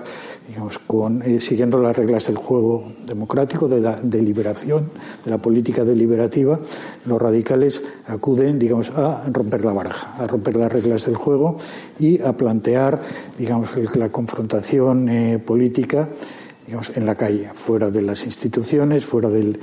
digamos, 0.46 0.78
con, 0.78 1.20
eh, 1.22 1.40
siguiendo 1.40 1.80
las 1.80 1.96
reglas 1.96 2.28
del 2.28 2.36
juego 2.36 2.92
democrático, 3.04 3.66
de 3.66 3.80
la 3.80 3.98
deliberación, 4.00 4.88
de 5.24 5.30
la 5.32 5.38
política 5.38 5.84
deliberativa, 5.84 6.60
los 7.06 7.20
radicales 7.20 7.82
acuden, 8.06 8.56
digamos, 8.56 8.90
a 8.90 9.24
romper 9.32 9.64
la 9.64 9.72
baraja, 9.72 10.14
a 10.16 10.28
romper 10.28 10.54
las 10.54 10.72
reglas 10.72 11.06
del 11.06 11.16
juego 11.16 11.56
y 11.98 12.22
a 12.22 12.36
plantear, 12.36 13.00
digamos, 13.36 13.76
la 13.96 14.10
confrontación 14.10 15.08
eh, 15.08 15.40
política 15.44 16.08
digamos, 16.66 16.90
en 16.96 17.06
la 17.06 17.14
calle, 17.14 17.50
fuera 17.54 17.90
de 17.90 18.02
las 18.02 18.26
instituciones, 18.26 19.04
fuera, 19.04 19.28
del, 19.28 19.58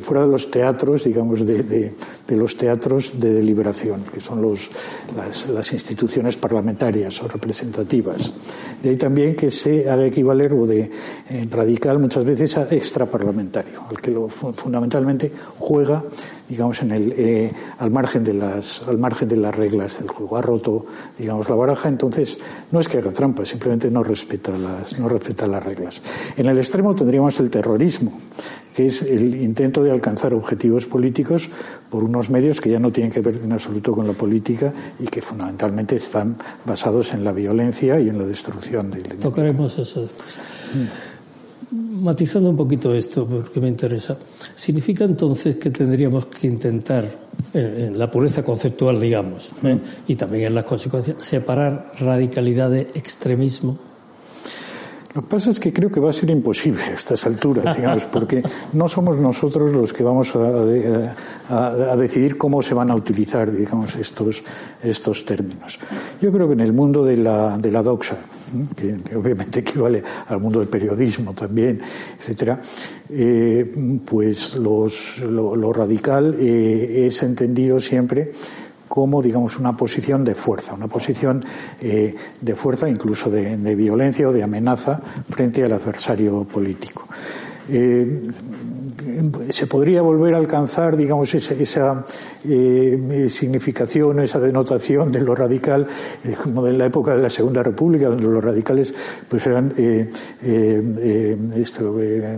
fuera 0.00 0.22
de 0.22 0.28
los 0.28 0.50
teatros, 0.50 1.04
digamos, 1.04 1.44
de, 1.44 1.62
de, 1.62 2.36
los 2.36 2.56
teatros 2.56 3.18
de 3.18 3.32
deliberación, 3.32 4.04
que 4.12 4.20
son 4.20 4.40
los, 4.40 4.70
las, 5.16 5.72
instituciones 5.72 6.36
parlamentarias 6.36 7.20
o 7.22 7.28
representativas. 7.28 8.32
De 8.82 8.90
ahí 8.90 8.96
también 8.96 9.34
que 9.34 9.50
se 9.50 9.90
haga 9.90 10.06
equivaler 10.06 10.52
lo 10.52 10.66
de 10.66 10.90
eh, 11.30 11.48
radical 11.50 11.98
muchas 11.98 12.24
veces 12.24 12.56
a 12.56 12.68
extraparlamentario, 12.70 13.82
al 13.88 14.00
que 14.00 14.10
lo, 14.10 14.28
fundamentalmente 14.28 15.32
juega 15.58 16.04
digamos, 16.48 16.82
en 16.82 16.90
el, 16.90 17.12
eh, 17.16 17.52
al, 17.78 17.90
margen 17.90 18.24
de 18.24 18.34
las, 18.34 18.86
al 18.86 18.98
margen 18.98 19.28
de 19.28 19.36
las 19.36 19.54
reglas 19.54 19.98
del 19.98 20.08
juego. 20.08 20.36
Ha 20.36 20.42
roto, 20.42 20.86
digamos, 21.18 21.48
la 21.48 21.54
baraja, 21.54 21.88
entonces 21.88 22.38
no 22.70 22.80
es 22.80 22.88
que 22.88 22.98
haga 22.98 23.12
trampa, 23.12 23.44
simplemente 23.44 23.90
no 23.90 24.02
respeta 24.02 24.52
las, 24.56 24.98
no 24.98 25.08
respeta 25.08 25.46
las 25.46 25.64
reglas. 25.64 26.02
En 26.36 26.46
el 26.46 26.58
extremo 26.58 26.94
tendríamos 26.94 27.40
el 27.40 27.50
terrorismo, 27.50 28.12
que 28.74 28.86
es 28.86 29.02
el 29.02 29.34
intento 29.40 29.82
de 29.82 29.90
alcanzar 29.90 30.34
objetivos 30.34 30.86
políticos 30.86 31.48
por 31.90 32.04
unos 32.04 32.30
medios 32.30 32.60
que 32.60 32.70
ya 32.70 32.78
no 32.78 32.92
tienen 32.92 33.12
que 33.12 33.20
ver 33.20 33.36
en 33.42 33.52
absoluto 33.52 33.92
con 33.92 34.06
la 34.06 34.12
política 34.12 34.72
y 34.98 35.06
que 35.06 35.22
fundamentalmente 35.22 35.96
están 35.96 36.36
basados 36.64 37.14
en 37.14 37.24
la 37.24 37.32
violencia 37.32 37.98
y 38.00 38.08
en 38.08 38.18
la 38.18 38.24
destrucción 38.24 38.90
del 38.90 39.04
Tocaremos 39.18 39.78
eso. 39.78 40.08
Mm 40.74 41.13
matizando 41.74 42.50
un 42.50 42.56
poquito 42.56 42.94
esto, 42.94 43.26
porque 43.26 43.60
me 43.60 43.68
interesa, 43.68 44.16
¿significa 44.54 45.04
entonces 45.04 45.56
que 45.56 45.70
tendríamos 45.70 46.26
que 46.26 46.46
intentar, 46.46 47.04
en, 47.52 47.98
la 47.98 48.10
pureza 48.10 48.42
conceptual, 48.42 49.00
digamos, 49.00 49.50
¿eh? 49.64 49.78
y 50.06 50.14
también 50.16 50.46
en 50.46 50.54
las 50.54 50.64
consecuencias, 50.64 51.16
separar 51.20 51.92
radicalidad 51.98 52.70
de 52.70 52.82
extremismo? 52.94 53.78
Lo 55.14 55.22
que 55.22 55.28
pasa 55.28 55.50
es 55.50 55.60
que 55.60 55.72
creo 55.72 55.92
que 55.92 56.00
va 56.00 56.10
a 56.10 56.12
ser 56.12 56.30
imposible 56.30 56.82
a 56.82 56.94
estas 56.94 57.24
alturas, 57.24 57.76
digamos, 57.76 58.04
porque 58.06 58.42
no 58.72 58.88
somos 58.88 59.20
nosotros 59.20 59.72
los 59.72 59.92
que 59.92 60.02
vamos 60.02 60.34
a, 60.34 61.94
decidir 61.96 62.36
cómo 62.36 62.60
se 62.62 62.74
van 62.74 62.90
a 62.90 62.96
utilizar, 62.96 63.50
digamos, 63.52 63.94
estos, 63.94 64.42
estos 64.82 65.24
términos. 65.24 65.78
Yo 66.20 66.32
creo 66.32 66.48
que 66.48 66.54
en 66.54 66.60
el 66.60 66.72
mundo 66.72 67.04
de 67.04 67.16
la, 67.16 67.56
de 67.58 67.70
la 67.70 67.80
doxa, 67.80 68.16
que, 68.76 68.98
obviamente 69.14 69.60
equivale 69.60 70.02
al 70.26 70.40
mundo 70.40 70.58
del 70.58 70.68
periodismo 70.68 71.32
también, 71.32 71.80
etcétera, 72.18 72.60
eh, 73.08 74.00
pues 74.04 74.56
los, 74.56 75.18
lo, 75.18 75.72
radical 75.72 76.36
eh, 76.40 77.06
es 77.06 77.22
entendido 77.22 77.78
siempre 77.78 78.32
como, 78.94 79.20
digamos, 79.20 79.58
una 79.58 79.76
posición 79.76 80.22
de 80.22 80.36
fuerza, 80.36 80.72
una 80.72 80.86
posición 80.86 81.44
eh, 81.80 82.14
de 82.40 82.54
fuerza, 82.54 82.88
incluso 82.88 83.28
de, 83.28 83.74
violencia 83.74 84.28
o 84.28 84.32
de 84.32 84.44
amenaza 84.44 85.02
frente 85.30 85.64
al 85.64 85.72
adversario 85.72 86.44
político. 86.44 87.08
Eh, 87.68 88.22
se 89.50 89.66
podría 89.66 90.02
volver 90.02 90.34
a 90.34 90.38
alcanzar, 90.38 90.96
digamos, 90.96 91.34
esa, 91.34 91.54
esa 91.54 92.04
eh, 92.48 93.26
significación, 93.28 94.20
esa 94.20 94.38
denotación 94.38 95.10
de 95.12 95.20
lo 95.20 95.34
radical, 95.34 95.86
eh, 96.24 96.36
como 96.42 96.66
en 96.66 96.78
la 96.78 96.86
época 96.86 97.14
de 97.16 97.22
la 97.22 97.30
Segunda 97.30 97.62
República, 97.62 98.08
donde 98.08 98.24
los 98.24 98.42
radicales 98.42 98.94
pues 99.28 99.46
eran 99.46 99.74
eh, 99.76 100.08
eh 100.42 101.36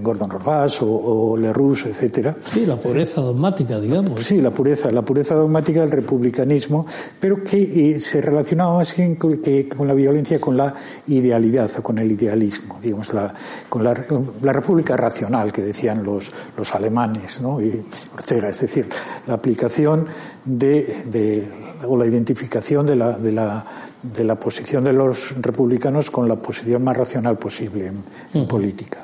Gordon 0.02 0.30
Ross 0.30 0.82
o, 0.82 0.88
o 0.88 1.36
Lerroux, 1.36 1.86
etcétera. 1.86 2.36
Sí, 2.40 2.66
la 2.66 2.76
pureza 2.76 3.20
dogmática, 3.20 3.80
digamos. 3.80 4.20
Sí, 4.22 4.40
la 4.40 4.50
pureza, 4.50 4.90
la 4.90 5.02
pureza 5.02 5.34
dogmática 5.34 5.80
del 5.80 5.90
republicanismo, 5.90 6.86
pero 7.20 7.42
que 7.42 7.98
se 7.98 8.20
relacionaba 8.20 8.78
más 8.78 8.96
bien 8.96 9.16
con, 9.16 9.38
que, 9.38 9.68
con 9.68 9.86
la 9.86 9.94
violencia, 9.94 10.40
con 10.40 10.56
la 10.56 10.74
idealidad 11.06 11.70
o 11.78 11.82
con 11.82 11.98
el 11.98 12.10
idealismo, 12.10 12.78
digamos, 12.82 13.12
la, 13.12 13.32
con 13.68 13.84
la, 13.84 13.94
la 14.42 14.52
república 14.52 14.96
racional 14.96 15.52
que 15.52 15.62
decían 15.62 16.02
los, 16.02 16.30
los 16.56 16.74
alemanes 16.74 17.40
¿no? 17.40 17.60
y 17.60 17.84
Ortega, 18.14 18.48
es 18.48 18.60
decir, 18.60 18.88
la 19.26 19.34
aplicación 19.34 20.06
de, 20.44 21.02
de 21.06 21.48
o 21.86 21.96
la 21.96 22.06
identificación 22.06 22.86
de 22.86 22.96
la, 22.96 23.12
de, 23.12 23.32
la, 23.32 23.64
de 24.02 24.24
la 24.24 24.36
posición 24.36 24.84
de 24.84 24.92
los 24.92 25.34
republicanos 25.40 26.10
con 26.10 26.28
la 26.28 26.36
posición 26.36 26.82
más 26.82 26.96
racional 26.96 27.38
posible 27.38 27.92
en, 28.34 28.46
política. 28.46 29.00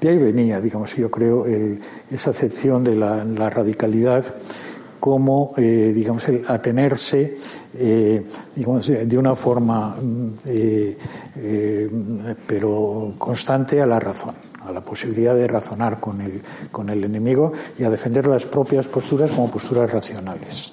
De 0.00 0.08
ahí 0.08 0.18
venía, 0.18 0.60
digamos, 0.60 0.94
yo 0.96 1.10
creo, 1.10 1.46
el, 1.46 1.80
esa 2.10 2.30
acepción 2.30 2.82
de 2.84 2.96
la, 2.96 3.24
la 3.24 3.48
radicalidad 3.48 4.24
como, 4.98 5.52
eh, 5.56 5.92
digamos, 5.94 6.28
el 6.28 6.44
atenerse, 6.46 7.36
eh, 7.74 8.24
digamos, 8.54 8.86
de 8.86 9.18
una 9.18 9.34
forma, 9.34 9.96
mm, 10.00 10.28
eh, 10.46 10.96
pero 12.46 13.14
constante 13.18 13.80
a 13.80 13.86
la 13.86 13.98
razón 13.98 14.51
a 14.66 14.72
la 14.72 14.80
posibilidad 14.80 15.34
de 15.34 15.46
razonar 15.46 16.00
con 16.00 16.20
el, 16.20 16.42
con 16.70 16.88
el 16.88 17.04
enemigo 17.04 17.52
y 17.78 17.84
a 17.84 17.90
defender 17.90 18.26
las 18.26 18.46
propias 18.46 18.86
posturas 18.86 19.30
como 19.30 19.50
posturas 19.50 19.90
racionales. 19.90 20.72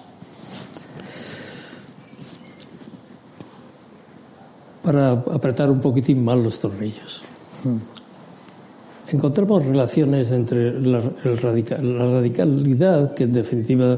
Para 4.84 5.12
apretar 5.12 5.70
un 5.70 5.82
poquitín 5.82 6.24
más 6.24 6.38
los 6.38 6.60
tornillos. 6.60 7.24
Encontramos 9.10 9.66
relaciones 9.66 10.32
entre 10.32 10.80
la 10.82 11.02
radicalidad, 11.24 13.14
que 13.14 13.24
en 13.24 13.34
definitiva 13.34 13.98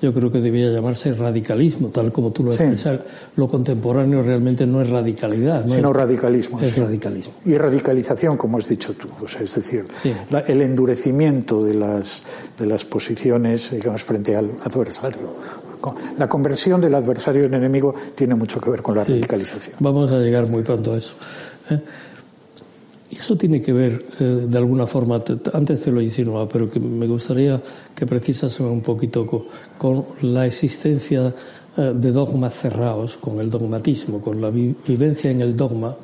yo 0.00 0.14
creo 0.14 0.30
que 0.30 0.40
debía 0.40 0.70
llamarse 0.70 1.12
radicalismo, 1.12 1.88
tal 1.88 2.12
como 2.12 2.30
tú 2.30 2.44
lo 2.44 2.52
expresas. 2.52 3.00
Lo 3.36 3.48
contemporáneo 3.48 4.22
realmente 4.22 4.66
no 4.66 4.80
es 4.80 4.88
radicalidad. 4.88 5.64
No 5.64 5.74
Sino 5.74 5.92
radicalismo. 5.92 6.60
Es 6.60 6.76
radicalismo. 6.76 7.34
Y 7.44 7.56
radicalización, 7.56 8.36
como 8.36 8.58
has 8.58 8.68
dicho 8.68 8.94
tú. 8.94 9.08
O 9.22 9.26
sea, 9.26 9.42
es 9.42 9.54
decir, 9.54 9.84
el 10.46 10.62
endurecimiento 10.62 11.64
de 11.64 11.74
las, 11.74 12.22
de 12.58 12.66
las 12.66 12.84
posiciones, 12.84 13.70
digamos, 13.70 14.02
frente 14.04 14.36
al 14.36 14.50
adversario. 14.62 15.36
La 16.16 16.28
conversión 16.28 16.80
del 16.80 16.94
adversario 16.94 17.44
en 17.44 17.54
enemigo 17.54 17.94
tiene 18.14 18.34
mucho 18.34 18.60
que 18.60 18.70
ver 18.70 18.82
con 18.82 18.96
la 18.96 19.04
radicalización. 19.04 19.76
Vamos 19.80 20.10
a 20.10 20.18
llegar 20.18 20.48
muy 20.48 20.62
pronto 20.62 20.92
a 20.92 20.98
eso. 20.98 21.14
¿eh? 21.70 21.80
Y 23.10 23.16
eso 23.16 23.36
tiene 23.36 23.62
que 23.62 23.72
ver, 23.72 24.04
eh, 24.20 24.46
de 24.48 24.58
alguna 24.58 24.86
forma, 24.86 25.22
antes 25.52 25.80
te 25.80 25.90
lo 25.90 26.00
insinuaba, 26.00 26.48
pero 26.48 26.70
que 26.70 26.78
me 26.78 27.06
gustaría 27.06 27.60
que 27.94 28.06
precisas 28.06 28.60
un 28.60 28.82
poquito 28.82 29.26
con, 29.78 30.04
la 30.22 30.46
existencia 30.46 31.34
eh, 31.76 31.92
de 31.94 32.12
dogmas 32.12 32.54
cerrados, 32.54 33.16
con 33.16 33.40
el 33.40 33.48
dogmatismo, 33.48 34.20
con 34.20 34.40
la 34.40 34.50
vivencia 34.50 35.30
en 35.30 35.40
el 35.40 35.56
dogma, 35.56 35.96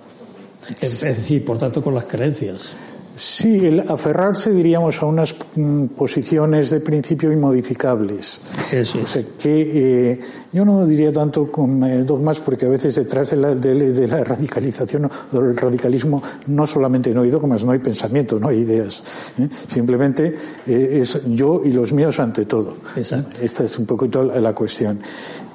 es, 0.81 1.01
decir, 1.03 1.45
por 1.45 1.59
tanto, 1.59 1.83
con 1.83 1.95
las 1.95 2.05
creencias. 2.05 2.75
Sí, 3.17 3.65
el 3.65 3.81
aferrarse, 3.89 4.51
diríamos, 4.51 5.01
a 5.01 5.07
unas 5.07 5.37
mm, 5.55 5.87
posiciones 5.97 6.71
de 6.71 6.81
principio 6.81 7.31
inmodificables. 7.31 8.41
Eso 8.73 8.99
O 9.03 9.07
sea, 9.07 9.23
que 9.39 10.11
eh, 10.13 10.21
yo 10.53 10.65
no 10.65 10.85
diría 10.85 11.13
tanto 11.13 11.51
con 11.51 11.85
eh, 11.85 12.03
dogmas, 12.03 12.41
porque 12.41 12.67
a 12.67 12.69
veces 12.69 12.97
detrás 12.97 13.31
de 13.31 13.37
la, 13.37 13.55
de, 13.55 13.93
de 13.93 14.09
la 14.09 14.25
radicalización 14.25 15.09
o 15.33 15.41
del 15.41 15.57
radicalismo 15.57 16.21
no 16.49 16.67
solamente 16.67 17.15
no 17.15 17.23
hay 17.23 17.31
dogmas, 17.31 17.65
no 17.65 17.71
hay 17.71 17.79
pensamiento, 17.79 18.41
no 18.41 18.49
hay 18.49 18.59
ideas. 18.59 19.35
¿eh? 19.39 19.49
Simplemente 19.69 20.35
eh, 20.67 20.99
es 21.01 21.23
yo 21.27 21.63
y 21.65 21.73
los 21.73 21.93
míos 21.93 22.19
ante 22.19 22.47
todo. 22.47 22.79
Exacto. 22.97 23.41
Esta 23.41 23.63
es 23.63 23.79
un 23.79 23.87
poquito 23.87 24.25
la, 24.25 24.41
la 24.41 24.53
cuestión. 24.53 24.99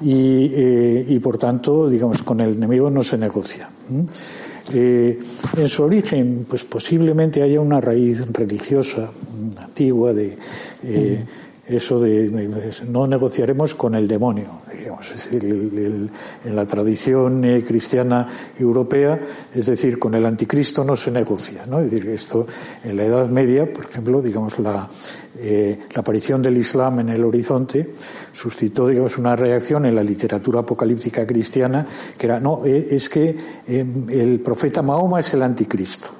Y, 0.00 1.04
y 1.14 1.18
por 1.18 1.36
tanto, 1.36 1.86
digamos, 1.86 2.22
con 2.22 2.40
el 2.40 2.54
enemigo 2.54 2.88
no 2.88 3.02
se 3.02 3.18
negocia. 3.18 3.68
Eh, 4.72 5.18
en 5.56 5.68
su 5.68 5.82
origen, 5.82 6.46
pues 6.48 6.64
posiblemente 6.64 7.42
haya 7.42 7.60
una 7.60 7.80
raíz 7.80 8.26
religiosa 8.32 9.10
antigua 9.58 10.12
de 10.12 10.36
eh, 10.84 11.24
eso 11.70 12.00
de, 12.00 12.30
no 12.88 13.06
negociaremos 13.06 13.74
con 13.74 13.94
el 13.94 14.08
demonio, 14.08 14.62
digamos, 14.76 15.10
es 15.10 15.30
decir, 15.30 16.10
en 16.44 16.56
la 16.56 16.66
tradición 16.66 17.44
eh, 17.44 17.62
cristiana 17.66 18.26
europea, 18.58 19.20
es 19.54 19.66
decir, 19.66 19.98
con 19.98 20.14
el 20.14 20.26
anticristo 20.26 20.84
no 20.84 20.96
se 20.96 21.10
negocia, 21.10 21.64
¿no? 21.66 21.80
Es 21.80 21.90
decir, 21.90 22.10
esto 22.10 22.46
en 22.84 22.96
la 22.96 23.04
Edad 23.04 23.28
Media, 23.28 23.72
por 23.72 23.84
ejemplo, 23.84 24.20
digamos 24.20 24.58
la 24.58 24.88
eh, 25.42 25.78
la 25.94 26.00
aparición 26.00 26.42
del 26.42 26.58
Islam 26.58 27.00
en 27.00 27.08
el 27.08 27.24
horizonte 27.24 27.94
suscitó, 28.32 28.88
digamos, 28.88 29.16
una 29.16 29.36
reacción 29.36 29.86
en 29.86 29.94
la 29.94 30.02
literatura 30.02 30.60
apocalíptica 30.60 31.26
cristiana 31.26 31.86
que 32.18 32.26
era, 32.26 32.40
no, 32.40 32.62
eh, 32.66 32.88
es 32.90 33.08
que 33.08 33.36
el 33.66 34.40
profeta 34.40 34.82
Mahoma 34.82 35.20
es 35.20 35.32
el 35.32 35.42
anticristo. 35.42 36.19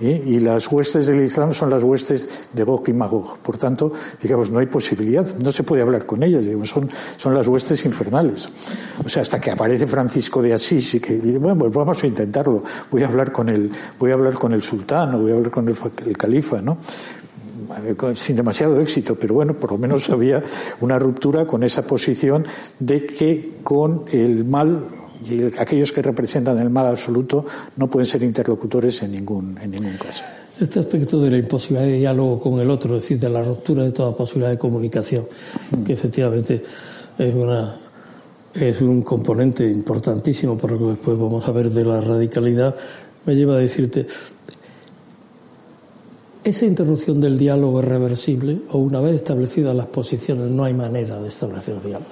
¿Eh? 0.00 0.22
Y 0.26 0.40
las 0.40 0.70
huestes 0.72 1.06
del 1.06 1.22
Islam 1.24 1.52
son 1.54 1.70
las 1.70 1.82
huestes 1.82 2.48
de 2.52 2.64
Gog 2.64 2.88
y 2.88 2.92
Magog. 2.92 3.38
Por 3.38 3.58
tanto, 3.58 3.92
digamos, 4.22 4.50
no 4.50 4.58
hay 4.58 4.66
posibilidad, 4.66 5.26
no 5.36 5.52
se 5.52 5.62
puede 5.62 5.82
hablar 5.82 6.06
con 6.06 6.22
ellas, 6.22 6.46
digamos, 6.46 6.68
son, 6.68 6.90
son 7.16 7.34
las 7.34 7.46
huestes 7.46 7.84
infernales. 7.84 8.48
O 9.04 9.08
sea, 9.08 9.22
hasta 9.22 9.40
que 9.40 9.50
aparece 9.50 9.86
Francisco 9.86 10.42
de 10.42 10.54
Asís 10.54 10.94
y 10.94 11.00
que 11.00 11.14
dice, 11.14 11.38
bueno, 11.38 11.58
pues 11.58 11.72
vamos 11.72 12.02
a 12.02 12.06
intentarlo, 12.06 12.62
voy 12.90 13.02
a 13.02 13.06
hablar 13.08 13.30
con 13.32 13.48
el, 13.48 13.70
voy 13.98 14.10
a 14.10 14.14
hablar 14.14 14.34
con 14.34 14.52
el 14.52 14.62
sultán 14.62 15.14
o 15.14 15.20
voy 15.20 15.32
a 15.32 15.34
hablar 15.34 15.50
con 15.50 15.68
el, 15.68 15.74
fa- 15.74 15.90
el 16.06 16.16
califa, 16.16 16.60
¿no? 16.60 16.78
sin 18.14 18.34
demasiado 18.34 18.80
éxito, 18.80 19.14
pero 19.14 19.34
bueno, 19.34 19.54
por 19.54 19.70
lo 19.70 19.78
menos 19.78 20.10
había 20.10 20.42
una 20.80 20.98
ruptura 20.98 21.46
con 21.46 21.62
esa 21.62 21.82
posición 21.86 22.44
de 22.80 23.06
que 23.06 23.58
con 23.62 24.06
el 24.10 24.44
mal 24.44 24.86
y 25.24 25.38
el- 25.40 25.52
aquellos 25.58 25.92
que 25.92 26.02
representan 26.02 26.58
el 26.58 26.70
mal 26.70 26.86
absoluto 26.86 27.44
no 27.76 27.88
pueden 27.88 28.06
ser 28.06 28.22
interlocutores 28.22 29.02
en 29.02 29.12
ningún, 29.12 29.58
en 29.60 29.70
ningún 29.70 29.96
caso. 29.96 30.24
Este 30.60 30.78
aspecto 30.80 31.20
de 31.20 31.30
la 31.30 31.38
imposibilidad 31.38 31.86
de 31.86 31.96
diálogo 31.98 32.38
con 32.40 32.60
el 32.60 32.70
otro, 32.70 32.96
es 32.96 33.02
decir, 33.02 33.18
de 33.18 33.30
la 33.30 33.42
ruptura 33.42 33.82
de 33.82 33.92
toda 33.92 34.14
posibilidad 34.14 34.50
de 34.50 34.58
comunicación, 34.58 35.26
que 35.84 35.92
efectivamente 35.92 36.62
es 37.18 37.34
una 37.34 37.76
es 38.52 38.80
un 38.82 39.02
componente 39.02 39.64
importantísimo 39.68 40.58
por 40.58 40.72
lo 40.72 40.78
que 40.78 40.84
después 40.86 41.16
vamos 41.16 41.46
a 41.46 41.52
ver 41.52 41.70
de 41.70 41.84
la 41.84 42.00
radicalidad, 42.00 42.74
me 43.24 43.36
lleva 43.36 43.54
a 43.54 43.58
decirte 43.58 44.08
esa 46.42 46.64
interrupción 46.66 47.20
del 47.20 47.38
diálogo 47.38 47.80
es 47.80 47.86
reversible 47.86 48.58
o 48.72 48.78
una 48.78 49.00
vez 49.00 49.14
establecidas 49.16 49.74
las 49.76 49.86
posiciones 49.86 50.50
no 50.50 50.64
hay 50.64 50.74
manera 50.74 51.20
de 51.20 51.28
establecer 51.28 51.80
diálogo. 51.82 52.06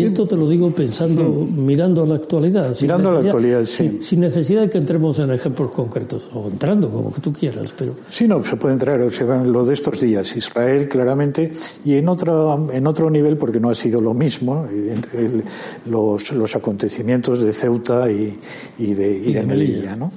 Y 0.00 0.04
esto 0.04 0.26
te 0.26 0.36
lo 0.36 0.48
digo 0.48 0.70
pensando, 0.70 1.24
mirando 1.56 2.02
a 2.02 2.06
la 2.06 2.14
actualidad. 2.16 2.76
Mirando 2.80 3.08
a 3.10 3.12
la 3.14 3.20
actualidad, 3.20 3.64
sí. 3.64 3.88
sin- 3.88 4.02
sin 4.02 4.20
necesidad 4.20 4.62
de 4.62 4.70
que 4.70 4.78
entremos 4.78 5.18
en 5.18 5.30
ejemplos 5.32 5.70
concretos, 5.70 6.28
o 6.34 6.48
entrando 6.48 6.90
como 6.90 7.12
que 7.12 7.20
tú 7.20 7.32
quieras, 7.32 7.72
pero 7.76 7.94
Sí, 8.08 8.26
no, 8.28 8.42
se 8.44 8.56
puede 8.56 8.74
entrar, 8.74 9.00
o 9.00 9.10
sea, 9.10 9.42
lo 9.44 9.64
de 9.64 9.74
estos 9.74 10.00
días, 10.00 10.36
Israel 10.36 10.88
claramente, 10.88 11.52
y 11.84 11.94
en 11.94 12.08
otro, 12.08 12.68
en 12.72 12.86
otro 12.86 13.10
nivel, 13.10 13.36
porque 13.36 13.58
no 13.60 13.70
ha 13.70 13.74
sido 13.74 14.00
lo 14.00 14.14
mismo, 14.14 14.66
el- 14.70 15.42
los, 15.90 16.32
los 16.32 16.54
acontecimientos 16.56 17.40
de 17.40 17.52
Ceuta 17.52 18.10
y, 18.10 18.38
y 18.78 18.94
de, 18.94 19.10
y 19.18 19.32
de 19.32 19.42
Melilla, 19.42 19.96
¿no? 19.96 20.12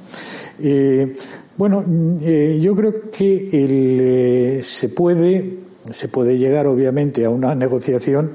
Eh, 0.61 1.15
bueno, 1.57 1.83
eh, 2.21 2.59
yo 2.61 2.75
creo 2.75 3.09
que 3.11 3.49
el, 3.51 3.97
eh, 4.01 4.59
se 4.63 4.89
puede, 4.89 5.57
se 5.91 6.07
puede 6.07 6.37
llegar 6.37 6.67
obviamente 6.67 7.25
a 7.25 7.29
una 7.29 7.55
negociación 7.55 8.31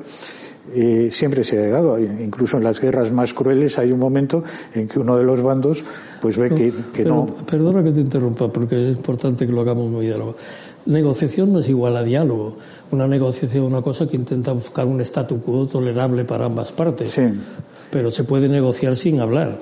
eh, 0.74 1.08
siempre 1.10 1.44
se 1.44 1.58
ha 1.58 1.62
llegado, 1.62 1.98
incluso 1.98 2.56
en 2.58 2.64
las 2.64 2.80
guerras 2.80 3.12
más 3.12 3.32
crueles 3.32 3.78
hay 3.78 3.92
un 3.92 3.98
momento 4.00 4.42
en 4.74 4.88
que 4.88 4.98
uno 4.98 5.16
de 5.16 5.22
los 5.24 5.40
bandos 5.42 5.84
pues 6.20 6.36
ve 6.36 6.48
que, 6.50 6.72
que 6.92 7.02
Pero, 7.04 7.14
no, 7.14 7.26
Perdona 7.46 7.82
que 7.84 7.92
te 7.92 8.00
interrumpa, 8.00 8.48
porque 8.52 8.90
es 8.90 8.96
importante 8.96 9.46
que 9.46 9.52
lo 9.52 9.60
hagamos 9.60 9.90
muy 9.90 10.06
diálogo. 10.06 10.34
Negociación 10.86 11.52
no 11.52 11.60
es 11.60 11.68
igual 11.68 11.96
a 11.96 12.02
diálogo. 12.02 12.56
Una 12.90 13.06
negociación 13.06 13.64
es 13.64 13.70
una 13.70 13.82
cosa 13.82 14.06
que 14.06 14.16
intenta 14.16 14.52
buscar 14.52 14.86
un 14.86 15.00
statu 15.00 15.40
quo 15.40 15.66
tolerable 15.66 16.24
para 16.24 16.46
ambas 16.46 16.72
partes. 16.72 17.10
Sí. 17.10 17.22
Pero 17.90 18.10
se 18.10 18.24
puede 18.24 18.48
negociar 18.48 18.96
sin 18.96 19.20
hablar. 19.20 19.58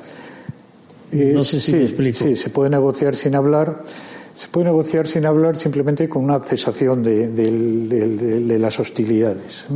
Eh, 1.13 1.33
No 1.35 1.45
sé 1.45 1.61
si 1.61 1.73
sí, 1.73 1.77
me 1.77 1.83
explico. 1.85 2.19
Sí, 2.25 2.35
se 2.37 2.51
puede 2.51 2.71
negociar 2.71 3.15
sin 3.17 3.35
hablar. 3.35 3.83
Se 4.35 4.49
puede 4.49 4.67
negociar 4.67 5.07
sin 5.07 5.27
hablar 5.27 5.57
simplemente 5.57 6.09
con 6.09 6.25
una 6.25 6.41
cesación 6.41 7.03
de, 7.03 7.29
del- 7.29 7.89
del- 7.89 8.49
de 8.49 8.59
las 8.59 8.81
hostilidades. 8.81 9.67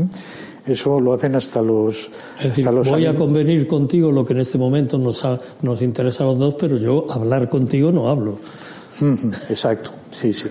Eso 0.67 0.99
lo 1.01 1.13
hacen 1.13 1.35
hasta 1.37 1.63
los. 1.63 2.09
Es 2.39 2.45
decir, 2.45 2.65
hasta 2.67 2.73
los 2.73 2.89
voy 2.91 3.07
a 3.07 3.15
convenir 3.15 3.67
contigo 3.67 4.11
lo 4.11 4.25
que 4.25 4.33
en 4.33 4.41
este 4.41 4.59
momento 4.59 4.99
nos, 4.99 5.25
ha- 5.25 5.39
nos 5.63 5.81
interesa 5.83 6.25
a 6.25 6.27
los 6.29 6.39
dos, 6.39 6.55
pero 6.59 6.77
yo 6.77 7.05
hablar 7.11 7.49
contigo 7.49 7.93
no 7.93 8.09
hablo. 8.09 8.39
Exacto, 9.51 9.91
sí, 10.11 10.33
sí. 10.33 10.49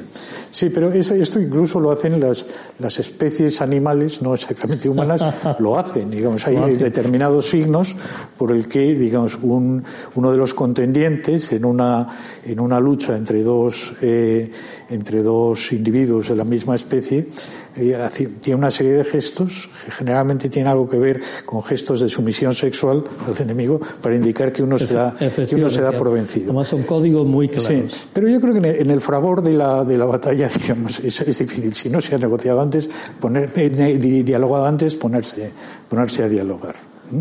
Sí, 0.52 0.70
pero 0.70 0.94
es- 0.94 1.12
esto 1.12 1.40
incluso 1.42 1.80
lo 1.80 1.92
hacen 1.92 2.20
las, 2.20 2.46
las 2.80 3.00
especies 3.00 3.60
animales, 3.60 4.22
no 4.22 4.34
exactamente 4.36 4.88
humanas, 4.88 5.22
lo 5.60 5.78
hacen. 5.78 6.12
Digamos, 6.12 6.46
hay 6.48 6.56
hacen. 6.56 6.78
determinados 6.78 7.48
signos 7.48 7.96
por 8.38 8.52
el 8.52 8.68
que, 8.68 8.94
digamos, 8.96 9.38
un, 9.42 9.84
uno 10.14 10.32
de 10.32 10.38
los 10.38 10.54
contendientes 10.54 11.52
en 11.54 11.66
una, 11.66 12.08
en 12.46 12.60
una 12.60 12.80
lucha 12.80 13.18
entre 13.18 13.44
dos, 13.44 13.94
eh, 14.02 14.50
entre 14.90 15.24
dos 15.24 15.72
individuos 15.74 16.30
de 16.30 16.36
la 16.36 16.46
misma 16.46 16.76
especie, 16.76 17.28
tiene 17.76 18.56
una 18.58 18.72
serie 18.72 18.94
de 18.94 19.04
gestos 19.04 19.70
que 19.84 19.92
generalmente 19.92 20.50
tienen 20.50 20.72
algo 20.72 20.90
que 20.90 20.98
ver 20.98 21.22
con 21.46 21.62
gestos 21.62 22.00
de 22.00 22.10
sumisión 22.10 22.56
sexual 22.56 23.04
al 23.28 23.42
enemigo 23.42 23.80
para 24.02 24.16
indicar 24.16 24.52
que 24.54 24.64
uno 24.64 24.78
se 24.78 24.94
da, 24.94 25.16
que 25.18 25.56
uno 25.56 25.70
se 25.70 25.82
da 25.82 25.92
por 25.92 26.12
vencido. 26.12 26.46
Además 26.46 26.70
son 26.70 26.84
códigos 26.84 27.28
muy 27.28 27.50
claros. 27.50 27.68
Sí, 27.68 28.08
pero 28.14 28.30
yo 28.30 28.40
creo 28.40 28.54
que 28.54 28.60
en 28.60 28.66
el, 28.66 28.76
en 28.82 28.92
el 28.92 29.02
fragor 29.02 29.42
de 29.42 29.54
la, 29.54 29.84
de 29.84 29.98
la 29.98 30.06
batalla, 30.06 30.50
digamos, 30.62 31.00
es, 31.00 31.22
es 31.22 31.40
difícil. 31.40 31.76
Si 31.76 31.90
no 31.90 32.00
se 32.00 32.16
ha 32.16 32.18
negociado 32.18 32.62
antes, 32.62 32.90
poner, 33.20 33.52
eh, 33.56 33.98
dialogado 34.24 34.66
antes, 34.66 34.96
ponerse, 34.96 35.52
ponerse 35.90 36.24
a 36.24 36.30
dialogar. 36.30 36.76
¿Mm? 37.12 37.20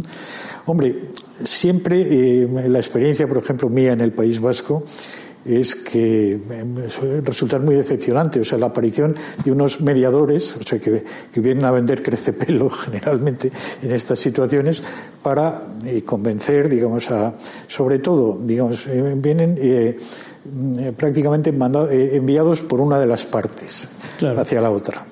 Hombre, 0.67 1.11
siempre 1.43 2.43
eh, 2.43 2.69
la 2.69 2.79
experiencia, 2.79 3.27
por 3.27 3.39
ejemplo, 3.39 3.69
mía 3.69 3.93
en 3.93 4.01
el 4.01 4.13
País 4.13 4.41
Vasco, 4.41 4.85
es 5.45 5.75
que 5.75 6.39
suele 6.89 7.21
resultar 7.21 7.61
muy 7.61 7.75
decepcionante. 7.75 8.41
O 8.41 8.45
sea, 8.45 8.59
la 8.59 8.67
aparición 8.67 9.15
de 9.45 9.53
unos 9.53 9.81
mediadores, 9.81 10.57
o 10.57 10.63
sea, 10.63 10.79
que, 10.79 11.05
que 11.33 11.41
vienen 11.41 11.65
a 11.65 11.71
vender 11.71 12.03
crecepelo 12.03 12.71
generalmente 12.71 13.51
en 13.83 13.93
estas 13.93 14.19
situaciones 14.19 14.83
para 15.23 15.67
eh, 15.85 16.03
convencer, 16.03 16.69
digamos, 16.69 17.11
a, 17.11 17.35
sobre 17.69 17.99
todo, 17.99 18.39
digamos, 18.43 18.87
eh, 18.87 19.15
vienen 19.17 19.59
eh, 19.61 19.97
mm, 20.45 20.89
prácticamente 20.97 21.53
manda- 21.53 21.89
enviados 21.93 22.63
por 22.63 22.81
una 22.81 22.99
de 22.99 23.07
las 23.07 23.25
partes 23.25 23.89
Claro. 24.19 24.41
hacia 24.41 24.61
la 24.61 24.71
otra. 24.71 25.05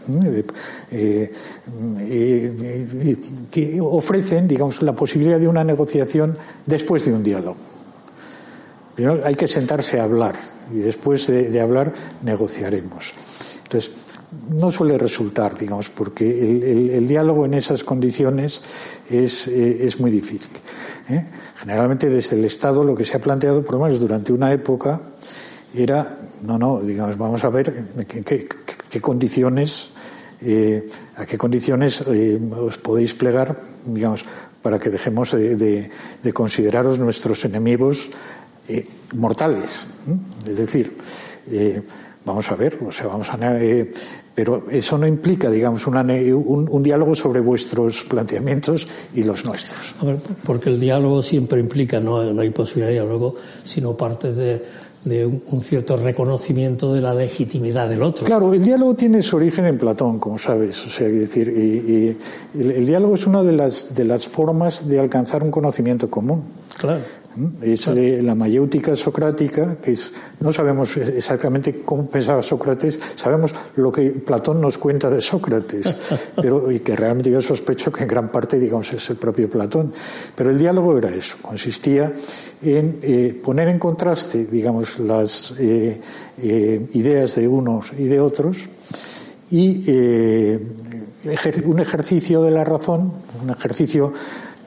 Que 3.50 3.80
ofrecen, 3.80 4.48
digamos, 4.48 4.82
la 4.82 4.94
posibilidad 4.94 5.38
de 5.38 5.48
una 5.48 5.64
negociación 5.64 6.36
después 6.66 7.04
de 7.04 7.12
un 7.12 7.22
diálogo. 7.22 7.56
Primero 8.94 9.20
hay 9.24 9.34
que 9.34 9.48
sentarse 9.48 9.98
a 10.00 10.04
hablar 10.04 10.34
y 10.72 10.78
después 10.78 11.26
de, 11.26 11.60
hablar 11.60 11.92
negociaremos. 12.22 13.14
Entonces, 13.64 13.92
no 14.50 14.70
suele 14.70 14.98
resultar, 14.98 15.58
digamos, 15.58 15.88
porque 15.88 16.24
el, 16.28 17.06
diálogo 17.06 17.44
en 17.46 17.54
esas 17.54 17.84
condiciones 17.84 18.62
es, 19.10 19.48
eh, 19.48 19.84
es 19.84 20.00
muy 20.00 20.10
difícil. 20.10 20.50
¿eh? 21.08 21.26
Generalmente 21.56 22.08
desde 22.08 22.36
el 22.36 22.44
Estado 22.44 22.84
lo 22.84 22.94
que 22.94 23.04
se 23.04 23.16
ha 23.16 23.20
planteado, 23.20 23.62
por 23.62 23.74
lo 23.76 23.84
menos 23.84 24.00
durante 24.00 24.32
una 24.32 24.52
época, 24.52 25.00
era, 25.74 26.18
no, 26.42 26.58
no, 26.58 26.80
digamos, 26.80 27.16
vamos 27.16 27.44
a 27.44 27.48
ver 27.50 27.72
qué, 28.08 29.00
condiciones, 29.00 29.92
eh, 30.42 30.88
a 31.16 31.24
qué 31.24 31.38
condiciones 31.38 32.02
os 32.02 32.76
podéis 32.78 33.14
plegar, 33.14 33.58
digamos, 33.86 34.24
para 34.62 34.78
que 34.78 34.90
dejemos 34.90 35.32
de, 35.32 35.56
de- 35.56 35.90
de 36.22 36.32
consideraros 36.32 36.98
nuestros 36.98 37.44
enemigos 37.44 38.08
eh, 38.68 38.86
mortales. 39.14 39.88
Es 40.46 40.56
decir, 40.56 40.96
eh, 41.50 41.82
vamos 42.24 42.50
a 42.50 42.56
ver, 42.56 42.78
o 42.86 42.92
sea, 42.92 43.06
vamos 43.06 43.28
a. 43.30 43.62
eh, 43.62 43.92
pero 44.34 44.64
eso 44.70 44.96
no 44.96 45.06
implica, 45.06 45.50
digamos, 45.50 45.86
una 45.86 46.02
un, 46.02 46.68
un 46.70 46.82
diálogo 46.82 47.14
sobre 47.14 47.40
vuestros 47.40 48.04
planteamientos 48.04 48.86
y 49.14 49.22
los 49.24 49.44
nuestros. 49.44 49.94
A 50.00 50.06
ver, 50.06 50.16
porque 50.44 50.70
el 50.70 50.80
diálogo 50.80 51.22
siempre 51.22 51.60
implica, 51.60 52.00
no, 52.00 52.32
no 52.32 52.40
hay 52.40 52.50
posibilidad 52.50 52.88
de 52.88 52.94
diálogo, 52.94 53.34
sino 53.64 53.94
parte 53.94 54.32
de, 54.32 54.62
de 55.04 55.26
un, 55.26 55.60
cierto 55.60 55.96
reconocimiento 55.96 56.92
de 56.94 57.00
la 57.00 57.12
legitimidad 57.12 57.88
del 57.88 58.02
otro. 58.02 58.24
Claro, 58.24 58.52
el 58.52 58.62
diálogo 58.62 58.94
tiene 58.94 59.22
su 59.22 59.36
origen 59.36 59.66
en 59.66 59.78
Platón, 59.78 60.18
como 60.18 60.38
sabes. 60.38 60.86
O 60.86 60.88
sea, 60.88 61.08
decir, 61.08 61.48
y, 61.48 62.16
el, 62.58 62.86
diálogo 62.86 63.14
es 63.14 63.26
una 63.26 63.42
de 63.42 63.52
las, 63.52 63.94
de 63.94 64.04
las 64.04 64.26
formas 64.26 64.88
de 64.88 65.00
alcanzar 65.00 65.42
un 65.42 65.50
conocimiento 65.50 66.08
común. 66.08 66.42
Claro. 66.78 67.02
Es 67.62 67.94
de 67.94 68.20
la 68.22 68.34
mayéutica 68.34 68.94
socrática, 68.94 69.76
que 69.76 69.92
es, 69.92 70.12
no 70.40 70.52
sabemos 70.52 70.96
exactamente 70.96 71.82
cómo 71.84 72.08
pensaba 72.08 72.42
Sócrates, 72.42 73.00
sabemos 73.16 73.54
lo 73.76 73.90
que 73.90 74.10
Platón 74.10 74.60
nos 74.60 74.76
cuenta 74.76 75.08
de 75.08 75.20
Sócrates, 75.20 75.96
pero, 76.36 76.70
y 76.70 76.80
que 76.80 76.94
realmente 76.94 77.30
yo 77.30 77.40
sospecho 77.40 77.90
que 77.90 78.02
en 78.02 78.08
gran 78.08 78.30
parte, 78.30 78.58
digamos, 78.58 78.92
es 78.92 79.08
el 79.10 79.16
propio 79.16 79.48
Platón. 79.48 79.92
Pero 80.34 80.50
el 80.50 80.58
diálogo 80.58 80.98
era 80.98 81.08
eso, 81.08 81.36
consistía 81.40 82.12
en 82.62 82.98
eh, 83.02 83.40
poner 83.42 83.68
en 83.68 83.78
contraste, 83.78 84.44
digamos, 84.44 84.98
las 84.98 85.54
eh, 85.58 86.00
eh, 86.38 86.86
ideas 86.92 87.34
de 87.34 87.48
unos 87.48 87.92
y 87.98 88.04
de 88.04 88.20
otros 88.20 88.58
y 89.50 89.84
un 91.66 91.78
ejercicio 91.78 92.42
de 92.42 92.50
la 92.50 92.64
razón, 92.64 93.12
un 93.42 93.50
ejercicio 93.50 94.12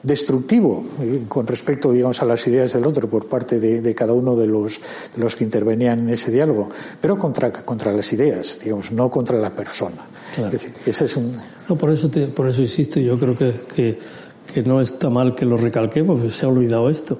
destructivo 0.06 0.84
eh, 1.00 1.24
con 1.28 1.46
respecto, 1.46 1.90
digamos, 1.90 2.22
a 2.22 2.24
las 2.24 2.46
ideas 2.46 2.72
del 2.72 2.86
otro 2.86 3.10
por 3.10 3.26
parte 3.26 3.58
de, 3.58 3.94
cada 3.94 4.12
uno 4.12 4.36
de 4.36 4.46
los, 4.46 4.78
de 5.14 5.20
los 5.20 5.34
que 5.34 5.42
intervenían 5.42 5.98
en 6.00 6.10
ese 6.10 6.30
diálogo, 6.30 6.70
pero 7.00 7.18
contra, 7.18 7.50
contra 7.50 7.92
las 7.92 8.12
ideas, 8.12 8.60
digamos, 8.62 8.92
no 8.92 9.10
contra 9.10 9.36
la 9.36 9.50
persona. 9.50 10.06
Es 10.36 10.52
decir, 10.52 10.72
ese 10.84 11.06
es 11.06 11.16
un... 11.16 11.36
No, 11.68 11.76
por 11.76 11.90
eso, 11.90 12.08
por 12.34 12.48
eso 12.48 12.62
insisto, 12.62 13.00
yo 13.00 13.18
creo 13.18 13.36
que, 13.36 13.52
que, 13.74 13.98
que, 14.52 14.62
no 14.62 14.80
está 14.80 15.10
mal 15.10 15.34
que 15.34 15.44
lo 15.44 15.56
recalquemos, 15.56 16.32
se 16.32 16.46
ha 16.46 16.48
olvidado 16.48 16.88
esto. 16.88 17.18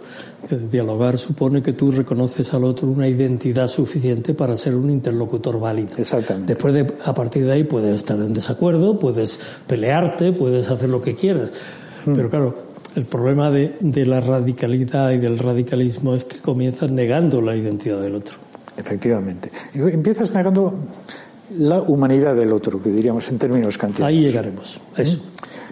Que 0.48 0.56
dialogar 0.56 1.18
supone 1.18 1.62
que 1.62 1.72
tú 1.72 1.90
reconoces 1.90 2.52
al 2.54 2.62
otro 2.64 2.88
una 2.88 3.08
identidad 3.08 3.66
suficiente 3.66 4.34
para 4.34 4.56
ser 4.56 4.76
un 4.76 4.90
interlocutor 4.90 5.58
válido. 5.58 5.96
Exactamente. 5.98 6.54
Después, 6.54 6.74
de, 6.74 6.86
a 7.04 7.14
partir 7.14 7.46
de 7.46 7.52
ahí, 7.52 7.64
puedes 7.64 7.96
estar 7.96 8.16
en 8.16 8.32
desacuerdo, 8.32 8.98
puedes 8.98 9.38
pelearte, 9.66 10.32
puedes 10.32 10.70
hacer 10.70 10.88
lo 10.88 11.00
que 11.00 11.14
quieras. 11.14 11.50
Hmm. 12.04 12.12
Pero 12.12 12.30
claro, 12.30 12.65
el 12.94 13.04
problema 13.04 13.50
de, 13.50 14.06
la 14.06 14.20
radicalidad 14.20 15.10
y 15.12 15.18
del 15.18 15.38
radicalismo 15.38 16.14
es 16.14 16.24
que 16.24 16.38
comienzas 16.38 16.90
negando 16.90 17.40
la 17.40 17.56
identidad 17.56 18.00
del 18.00 18.14
otro. 18.14 18.36
Efectivamente. 18.76 19.50
Empiezas 19.74 20.34
negando 20.34 20.74
la 21.58 21.80
humanidad 21.80 22.34
del 22.34 22.52
otro, 22.52 22.82
que 22.82 22.90
diríamos 22.90 23.28
en 23.30 23.38
términos 23.38 23.78
kantianos. 23.78 24.08
Ahí 24.08 24.20
llegaremos. 24.20 24.80
Eso. 24.96 25.20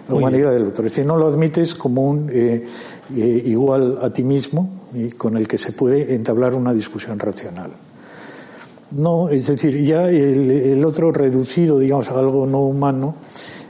La 0.07 0.15
humanidad 0.15 0.51
del 0.51 0.67
otro. 0.67 0.85
Es 0.85 0.91
decir, 0.91 1.05
no 1.05 1.17
lo 1.17 1.27
admites 1.27 1.73
como 1.75 2.03
un 2.07 2.29
eh, 2.31 2.63
eh, 3.15 3.43
igual 3.45 3.97
a 4.01 4.11
ti 4.11 4.23
mismo 4.23 4.69
y 4.93 5.09
con 5.11 5.37
el 5.37 5.47
que 5.47 5.57
se 5.57 5.71
puede 5.71 6.13
entablar 6.13 6.53
una 6.53 6.73
discusión 6.73 7.17
racional. 7.17 7.71
No, 8.91 9.29
es 9.29 9.47
decir, 9.47 9.83
ya 9.83 10.07
el, 10.09 10.83
otro 10.85 11.11
reducido, 11.11 11.79
digamos, 11.79 12.09
a 12.09 12.19
algo 12.19 12.45
no 12.45 12.61
humano, 12.61 13.15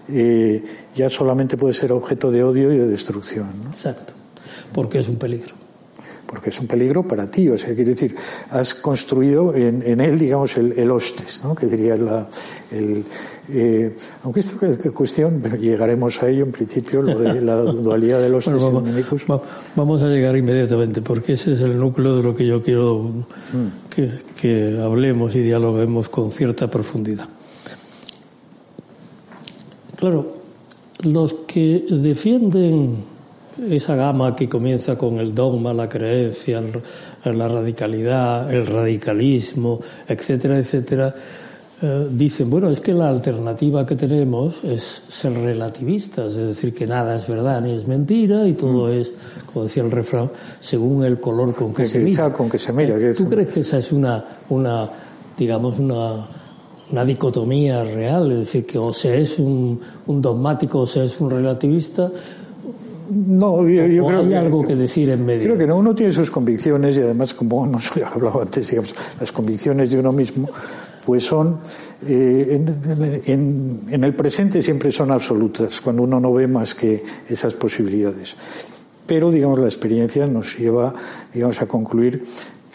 eh, 0.07 0.63
ya 0.95 1.09
solamente 1.09 1.57
puede 1.57 1.73
ser 1.73 1.91
objeto 1.91 2.31
de 2.31 2.43
odio 2.43 2.71
y 2.71 2.77
de 2.77 2.87
destrucción. 2.87 3.47
Exacto, 3.69 4.13
porque 4.73 4.99
es 4.99 5.09
un 5.09 5.17
peligro. 5.17 5.53
Porque 6.27 6.49
es 6.49 6.59
un 6.59 6.67
peligro 6.67 7.07
para 7.07 7.27
ti, 7.27 7.47
o 7.49 7.57
sea, 7.57 7.75
quiere 7.75 7.91
decir, 7.91 8.15
has 8.49 8.73
construido 8.73 9.53
en, 9.53 10.01
él, 10.01 10.17
digamos, 10.17 10.57
el, 10.57 10.89
hostes, 10.89 11.43
¿no? 11.43 11.53
que 11.53 11.67
diría 11.67 11.95
la, 11.95 12.27
el, 12.71 13.05
eh, 13.47 13.95
aunque 14.23 14.39
esto 14.39 14.65
es 14.65 14.91
cuestión, 14.91 15.41
llegaremos 15.59 16.21
a 16.23 16.27
ello 16.27 16.45
en 16.45 16.51
principio, 16.51 17.03
lo 17.03 17.19
de 17.19 17.41
la 17.41 17.55
dualidad 17.61 18.19
de 18.19 18.29
los 18.29 18.45
bueno, 18.45 18.59
vamos, 18.71 19.41
vamos, 19.75 20.01
a 20.01 20.07
llegar 20.07 20.35
inmediatamente, 20.35 21.01
porque 21.01 21.33
ese 21.33 21.53
es 21.53 21.61
el 21.61 21.77
núcleo 21.77 22.17
de 22.17 22.23
lo 22.23 22.33
que 22.35 22.47
yo 22.47 22.63
quiero 22.63 23.03
mm. 23.03 23.89
que, 23.93 24.11
que 24.41 24.79
hablemos 24.81 25.35
y 25.35 25.41
dialoguemos 25.41 26.09
con 26.09 26.31
cierta 26.31 26.69
profundidad. 26.69 27.29
Claro, 29.95 30.33
los 31.03 31.33
que 31.33 31.85
defienden 31.89 32.97
esa 33.69 33.95
gama 33.95 34.35
que 34.35 34.49
comienza 34.49 34.97
con 34.97 35.19
el 35.19 35.33
dogma, 35.33 35.73
la 35.73 35.87
creencia, 35.87 36.61
la 37.23 37.47
radicalidad, 37.47 38.53
el 38.53 38.65
radicalismo, 38.65 39.79
etcétera, 40.07 40.57
etcétera, 40.57 41.15
eh, 41.81 42.07
dicen, 42.11 42.49
bueno, 42.49 42.69
es 42.69 42.79
que 42.79 42.93
la 42.93 43.09
alternativa 43.09 43.85
que 43.85 43.95
tenemos 43.95 44.63
es 44.63 45.03
ser 45.09 45.33
relativistas, 45.33 46.31
es 46.33 46.47
decir, 46.47 46.73
que 46.73 46.87
nada 46.87 47.15
es 47.15 47.27
verdad 47.27 47.61
ni 47.61 47.73
es 47.73 47.87
mentira 47.87 48.47
y 48.47 48.53
todo 48.53 48.87
mm. 48.87 48.93
es, 48.93 49.13
como 49.51 49.65
decía 49.65 49.83
el 49.83 49.91
refrán, 49.91 50.31
según 50.59 51.03
el 51.03 51.19
color 51.19 51.53
con 51.53 51.73
que, 51.73 51.85
se 51.85 51.99
mira. 51.99 52.31
Con 52.31 52.49
que 52.49 52.57
se 52.57 52.71
mira 52.71 52.95
¿Tú 53.15 53.27
crees 53.27 53.49
que 53.49 53.59
esa 53.61 53.79
es 53.79 53.91
una, 53.91 54.25
una 54.49 54.89
digamos, 55.37 55.79
una 55.79 56.27
una 56.91 57.05
dicotomía 57.05 57.83
real, 57.83 58.31
es 58.31 58.37
decir, 58.39 58.65
que 58.65 58.77
o 58.77 58.93
se 58.93 59.21
es 59.21 59.39
un, 59.39 59.79
dogmático 60.07 60.79
o 60.79 60.87
se 60.87 61.05
es 61.05 61.19
un 61.19 61.29
relativista. 61.29 62.11
No, 63.09 63.67
yo, 63.67 64.07
creo 64.07 64.19
hay 64.19 64.33
algo 64.33 64.63
que 64.63 64.75
decir 64.75 65.09
en 65.09 65.25
medio. 65.25 65.43
Creo 65.43 65.57
que 65.57 65.67
no, 65.67 65.77
uno 65.77 65.93
tiene 65.93 66.11
sus 66.11 66.31
convicciones 66.31 66.97
y 66.97 67.01
además, 67.01 67.33
como 67.33 67.65
hemos 67.65 67.91
hablado 67.97 68.41
antes, 68.41 68.69
digamos, 68.69 68.95
las 69.19 69.31
convicciones 69.31 69.91
de 69.91 69.99
uno 69.99 70.11
mismo, 70.11 70.49
pues 71.05 71.23
son, 71.23 71.59
eh, 72.07 72.61
en, 73.27 73.81
en, 73.89 74.03
el 74.03 74.13
presente 74.15 74.61
siempre 74.61 74.91
son 74.91 75.11
absolutas, 75.11 75.81
cuando 75.81 76.01
uno 76.01 76.19
no 76.19 76.33
ve 76.33 76.47
más 76.47 76.73
que 76.73 77.03
esas 77.29 77.53
posibilidades. 77.53 78.35
Pero, 79.05 79.29
digamos, 79.29 79.59
la 79.59 79.65
experiencia 79.65 80.25
nos 80.25 80.57
lleva, 80.57 80.93
digamos, 81.31 81.61
a 81.61 81.67
concluir 81.67 82.23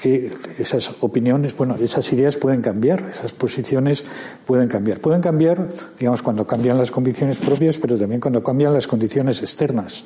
que 0.00 0.32
esas 0.58 0.90
opiniones, 1.00 1.54
bueno, 1.54 1.74
esas 1.74 2.10
ideas 2.14 2.36
pueden 2.36 2.62
cambiar, 2.62 3.10
esas 3.12 3.32
posiciones 3.32 4.02
pueden 4.46 4.66
cambiar. 4.66 4.98
Pueden 4.98 5.20
cambiar, 5.20 5.68
digamos, 5.98 6.22
cuando 6.22 6.46
cambian 6.46 6.78
las 6.78 6.90
convicciones 6.90 7.36
propias, 7.36 7.76
pero 7.76 7.98
también 7.98 8.18
cuando 8.18 8.42
cambian 8.42 8.72
las 8.72 8.86
condiciones 8.86 9.42
externas. 9.42 10.04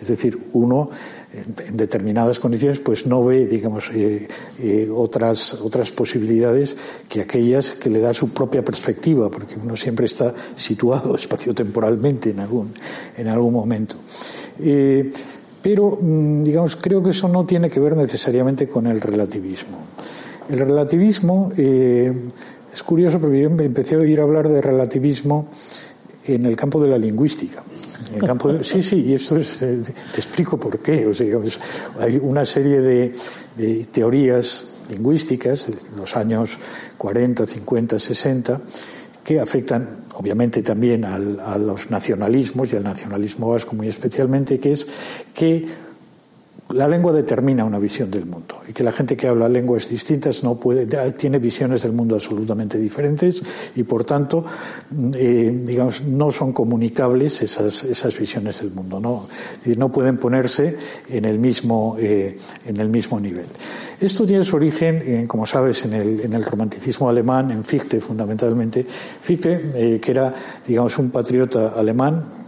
Es 0.00 0.08
decir, 0.08 0.36
uno 0.54 0.90
en 1.32 1.76
determinadas 1.76 2.40
condiciones 2.40 2.80
pues 2.80 3.06
no 3.06 3.24
ve, 3.24 3.46
digamos, 3.46 3.90
eh, 3.94 4.26
eh, 4.58 4.88
otras, 4.92 5.54
otras 5.62 5.92
posibilidades 5.92 6.76
que 7.08 7.20
aquellas 7.20 7.74
que 7.74 7.88
le 7.88 8.00
da 8.00 8.12
su 8.12 8.30
propia 8.30 8.64
perspectiva, 8.64 9.30
porque 9.30 9.54
uno 9.54 9.76
siempre 9.76 10.06
está 10.06 10.34
situado 10.56 11.14
espaciotemporalmente 11.16 12.30
en 12.30 12.40
algún, 12.40 12.74
en 13.16 13.28
algún 13.28 13.52
momento. 13.52 13.94
Eh, 14.58 15.12
pero, 15.62 15.98
mm, 16.00 16.42
digamos, 16.44 16.76
creo 16.76 17.02
que 17.02 17.10
eso 17.10 17.28
no 17.28 17.46
tiene 17.46 17.70
que 17.70 17.80
ver 17.80 17.96
necesariamente 17.96 18.68
con 18.68 18.86
el 18.86 19.00
relativismo. 19.00 19.78
El 20.48 20.58
relativismo 20.58 21.52
eh, 21.56 22.12
es 22.72 22.82
curioso 22.82 23.20
porque 23.20 23.42
yo 23.42 23.48
empecé 23.48 23.94
a 23.94 23.98
oír 23.98 24.20
hablar 24.20 24.48
de 24.48 24.60
relativismo 24.60 25.48
en 26.24 26.46
el 26.46 26.56
campo 26.56 26.80
de 26.82 26.88
la 26.88 26.98
lingüística. 26.98 27.62
Sí, 28.62 28.82
sí, 28.82 29.04
y 29.06 29.14
esto 29.14 29.36
es, 29.36 29.62
eh, 29.62 29.78
te 29.82 30.20
explico 30.20 30.58
por 30.58 30.78
qué. 30.80 31.06
O 31.06 31.14
sea, 31.14 31.26
hay 32.00 32.20
una 32.22 32.44
serie 32.44 32.80
de, 32.80 33.12
de 33.56 33.86
teorías 33.90 34.68
lingüísticas 34.90 35.68
de 35.68 35.76
los 35.96 36.16
años 36.16 36.58
40, 36.98 37.46
50, 37.46 37.98
60 37.98 38.60
que 39.24 39.40
afectan 39.40 40.04
obviamente 40.14 40.62
también 40.62 41.04
al, 41.04 41.40
a 41.40 41.58
los 41.58 41.90
nacionalismos 41.90 42.72
y 42.72 42.76
al 42.76 42.84
nacionalismo 42.84 43.48
vasco 43.48 43.74
muy 43.74 43.88
especialmente, 43.88 44.58
que 44.58 44.72
es 44.72 44.86
que 45.34 45.66
la 46.72 46.88
lengua 46.88 47.12
determina 47.12 47.64
una 47.64 47.78
visión 47.78 48.10
del 48.10 48.26
mundo 48.26 48.62
y 48.66 48.72
que 48.72 48.82
la 48.82 48.92
gente 48.92 49.16
que 49.16 49.28
habla 49.28 49.48
lenguas 49.48 49.88
distintas 49.88 50.42
no 50.42 50.56
puede 50.56 50.86
tiene 51.12 51.38
visiones 51.38 51.82
del 51.82 51.92
mundo 51.92 52.14
absolutamente 52.14 52.78
diferentes 52.78 53.42
y 53.76 53.82
por 53.82 54.04
tanto 54.04 54.44
eh, 55.14 55.62
digamos 55.64 56.02
no 56.02 56.30
son 56.30 56.52
comunicables 56.52 57.42
esas, 57.42 58.18
visiones 58.18 58.60
del 58.60 58.70
mundo 58.70 59.00
no 59.00 59.28
no 59.76 59.92
pueden 59.92 60.18
ponerse 60.18 60.76
en 61.08 61.24
el 61.24 61.38
mismo 61.38 61.96
eh, 61.98 62.36
en 62.66 62.76
el 62.78 62.88
mismo 62.88 63.18
nivel. 63.20 63.46
Esto 64.00 64.26
tiene 64.26 64.44
su 64.44 64.56
origen 64.56 65.26
como 65.26 65.46
sabes 65.46 65.84
en 65.84 65.94
el, 65.94 66.20
en 66.20 66.32
el 66.32 66.44
romanticismo 66.44 67.08
alemán 67.08 67.50
en 67.50 67.64
Fichte 67.64 68.00
fundamentalmente. 68.00 68.84
Fichte 68.84 69.72
eh, 69.74 70.00
que 70.00 70.10
era 70.10 70.34
digamos 70.66 70.98
un 70.98 71.10
patriota 71.10 71.72
alemán 71.76 72.41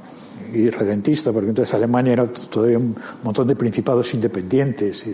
y 0.52 0.70
redentista, 0.70 1.32
porque 1.32 1.48
entonces 1.48 1.74
Alemania 1.74 2.12
era 2.12 2.26
todavía 2.26 2.78
un 2.78 2.96
montón 3.22 3.46
de 3.48 3.56
principados 3.56 4.12
independientes 4.14 5.06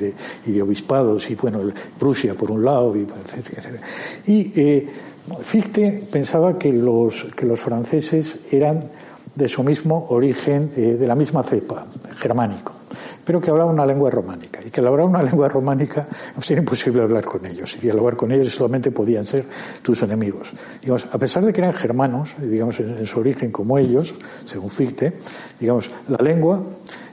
y 0.45 0.53
de, 0.53 0.63
obispados, 0.63 1.31
y 1.31 1.35
bueno, 1.35 1.61
Prusia 1.99 2.35
por 2.35 2.51
un 2.51 2.65
lado, 2.65 2.97
y 2.97 3.07
Y 4.27 4.53
eh, 4.61 4.89
Fichte 5.43 6.07
pensaba 6.11 6.59
que 6.59 6.73
los, 6.73 7.27
que 7.37 7.47
los 7.47 7.61
franceses 7.61 8.41
eran 8.51 8.91
de 9.35 9.49
su 9.49 9.63
mismo 9.63 10.07
origen, 10.11 10.73
eh, 10.77 10.97
de 10.99 11.07
la 11.07 11.15
misma 11.15 11.43
cepa, 11.43 11.87
germánico 12.19 12.80
pero 13.25 13.41
que 13.41 13.51
hablaba 13.51 13.71
una 13.71 13.87
lengua 13.87 14.11
románica. 14.11 14.61
Y 14.65 14.71
que 14.71 14.81
al 14.81 14.87
hablar 14.89 15.07
una 15.07 15.23
lengua 15.23 15.49
románica 15.49 16.07
pues 16.35 16.51
era 16.51 16.61
imposible 16.61 17.03
hablar 17.03 17.25
con 17.25 17.45
ellos. 17.47 17.77
Y 17.83 17.91
hablar 17.91 18.17
con 18.17 18.33
ellos 18.33 18.55
solamente 18.55 18.91
podían 18.91 19.25
ser 19.25 19.45
tus 19.83 20.03
enemigos. 20.03 20.51
Digamos, 20.81 21.07
a 21.11 21.19
pesar 21.19 21.45
de 21.45 21.53
que 21.53 21.61
eran 21.61 21.73
germanos, 21.73 22.31
digamos, 22.39 22.81
en, 22.81 23.07
su 23.07 23.21
origen 23.21 23.51
como 23.51 23.79
ellos, 23.79 24.15
según 24.45 24.71
Fichte, 24.71 25.15
digamos, 25.59 25.91
la 26.09 26.19
lengua 26.19 26.63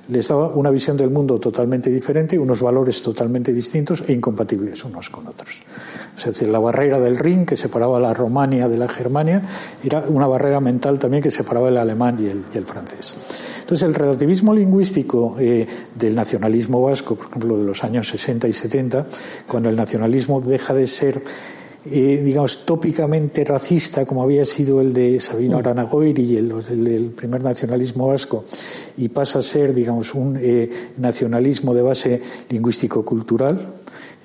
les 0.10 0.28
daba 0.28 0.48
una 0.48 0.70
visión 0.72 0.96
del 0.96 1.10
mundo 1.10 1.40
totalmente 1.40 1.90
diferente, 1.90 2.40
unos 2.40 2.62
valores 2.62 3.02
totalmente 3.02 3.52
distintos 3.52 4.04
e 4.08 4.14
incompatibles 4.14 4.84
unos 4.86 5.10
con 5.10 5.28
otros. 5.28 5.62
Es 6.18 6.26
decir, 6.26 6.48
la 6.48 6.60
barrera 6.60 7.00
del 7.00 7.18
Rin 7.18 7.46
que 7.46 7.56
separaba 7.56 8.00
la 8.00 8.14
Romania 8.14 8.68
de 8.68 8.78
la 8.78 8.88
Germania 8.88 9.44
era 9.84 10.04
una 10.08 10.26
barrera 10.26 10.60
mental 10.60 10.98
también 10.98 11.22
que 11.22 11.30
separaba 11.30 11.70
el 11.70 11.78
alemán 11.78 12.18
y 12.20 12.58
el, 12.58 12.66
francés. 12.66 13.16
Entonces, 13.60 13.88
el 13.88 13.94
relativismo 13.94 14.54
lingüístico 14.54 15.36
eh, 15.40 15.68
del 15.94 16.16
nacionalismo 16.16 16.82
vasco, 16.82 17.16
por 17.16 17.28
ejemplo, 17.28 17.58
de 17.58 17.66
los 17.66 17.84
años 17.84 18.08
60 18.10 18.48
y 18.48 18.54
70, 18.54 19.06
cuando 19.48 19.70
el 19.70 19.76
nacionalismo 19.76 20.42
deja 20.42 20.74
de 20.74 20.88
ser 20.88 21.22
eh, 21.90 22.22
digamos, 22.22 22.66
tópicamente 22.66 23.46
racista, 23.46 24.06
como 24.06 24.22
había 24.22 24.44
sido 24.44 24.82
el 24.82 24.92
de 24.92 25.22
Sabino 25.22 25.56
mm. 25.56 25.60
Aranagoiri 25.60 26.22
y 26.22 26.36
el, 26.36 26.52
el, 26.70 27.12
primer 27.12 27.44
nacionalismo 27.44 28.08
vasco, 28.08 28.44
y 28.98 29.08
pasa 29.08 29.40
a 29.40 29.42
ser, 29.42 29.74
digamos, 29.74 30.14
un 30.14 30.38
eh, 30.42 30.70
nacionalismo 30.98 31.74
de 31.74 31.82
base 31.82 32.22
lingüístico-cultural, 32.50 33.76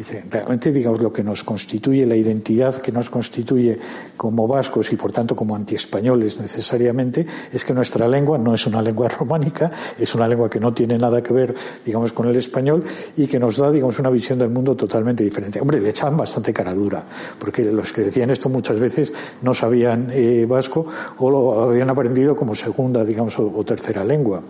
Dice, 0.03 0.25
realmente, 0.29 0.73
digamos, 0.73 1.01
lo 1.01 1.12
que 1.12 1.23
nos 1.23 1.45
constituye, 1.45 2.05
la 2.05 2.17
identidad 2.17 2.75
que 2.83 2.91
nos 2.91 3.09
constituye 3.09 3.79
como 4.17 4.49
vascos 4.49 4.93
y 4.93 4.97
por 4.97 5.12
tanto 5.12 5.37
como 5.37 5.55
antiespañoles 5.55 6.41
necesariamente, 6.41 7.25
es 7.53 7.65
que 7.65 7.73
nuestra 7.73 8.09
lengua 8.09 8.37
no 8.37 8.53
es 8.53 8.67
una 8.67 8.83
lengua 8.83 9.07
románica, 9.21 9.71
es 9.97 10.12
una 10.17 10.27
lengua 10.27 10.51
que 10.51 10.59
no 10.59 10.75
tiene 10.75 10.99
nada 10.99 11.23
que 11.23 11.33
ver, 11.33 11.55
digamos, 11.87 12.12
con 12.12 12.27
el 12.27 12.35
español 12.35 12.83
y 13.17 13.29
que 13.29 13.38
nos 13.38 13.59
da, 13.59 13.71
digamos, 13.71 13.97
una 14.01 14.11
visión 14.11 14.41
del 14.41 14.51
mundo 14.51 14.75
totalmente 14.75 15.23
diferente. 15.23 15.61
Hombre, 15.61 15.79
le 15.79 15.91
echaban 15.91 16.17
bastante 16.17 16.53
cara 16.53 16.75
dura, 16.75 17.05
porque 17.38 17.62
los 17.62 17.93
que 17.93 18.01
decían 18.01 18.31
esto 18.31 18.49
muchas 18.49 18.81
veces 18.81 19.12
no 19.43 19.55
sabían 19.55 20.11
eh, 20.12 20.45
vasco 20.49 20.85
o 21.19 21.31
lo 21.31 21.62
habían 21.62 21.91
aprendido 21.91 22.35
como 22.35 22.57
segunda, 22.57 23.05
digamos, 23.05 23.38
o, 23.38 23.62
tercera 23.65 24.05
lengua. 24.05 24.43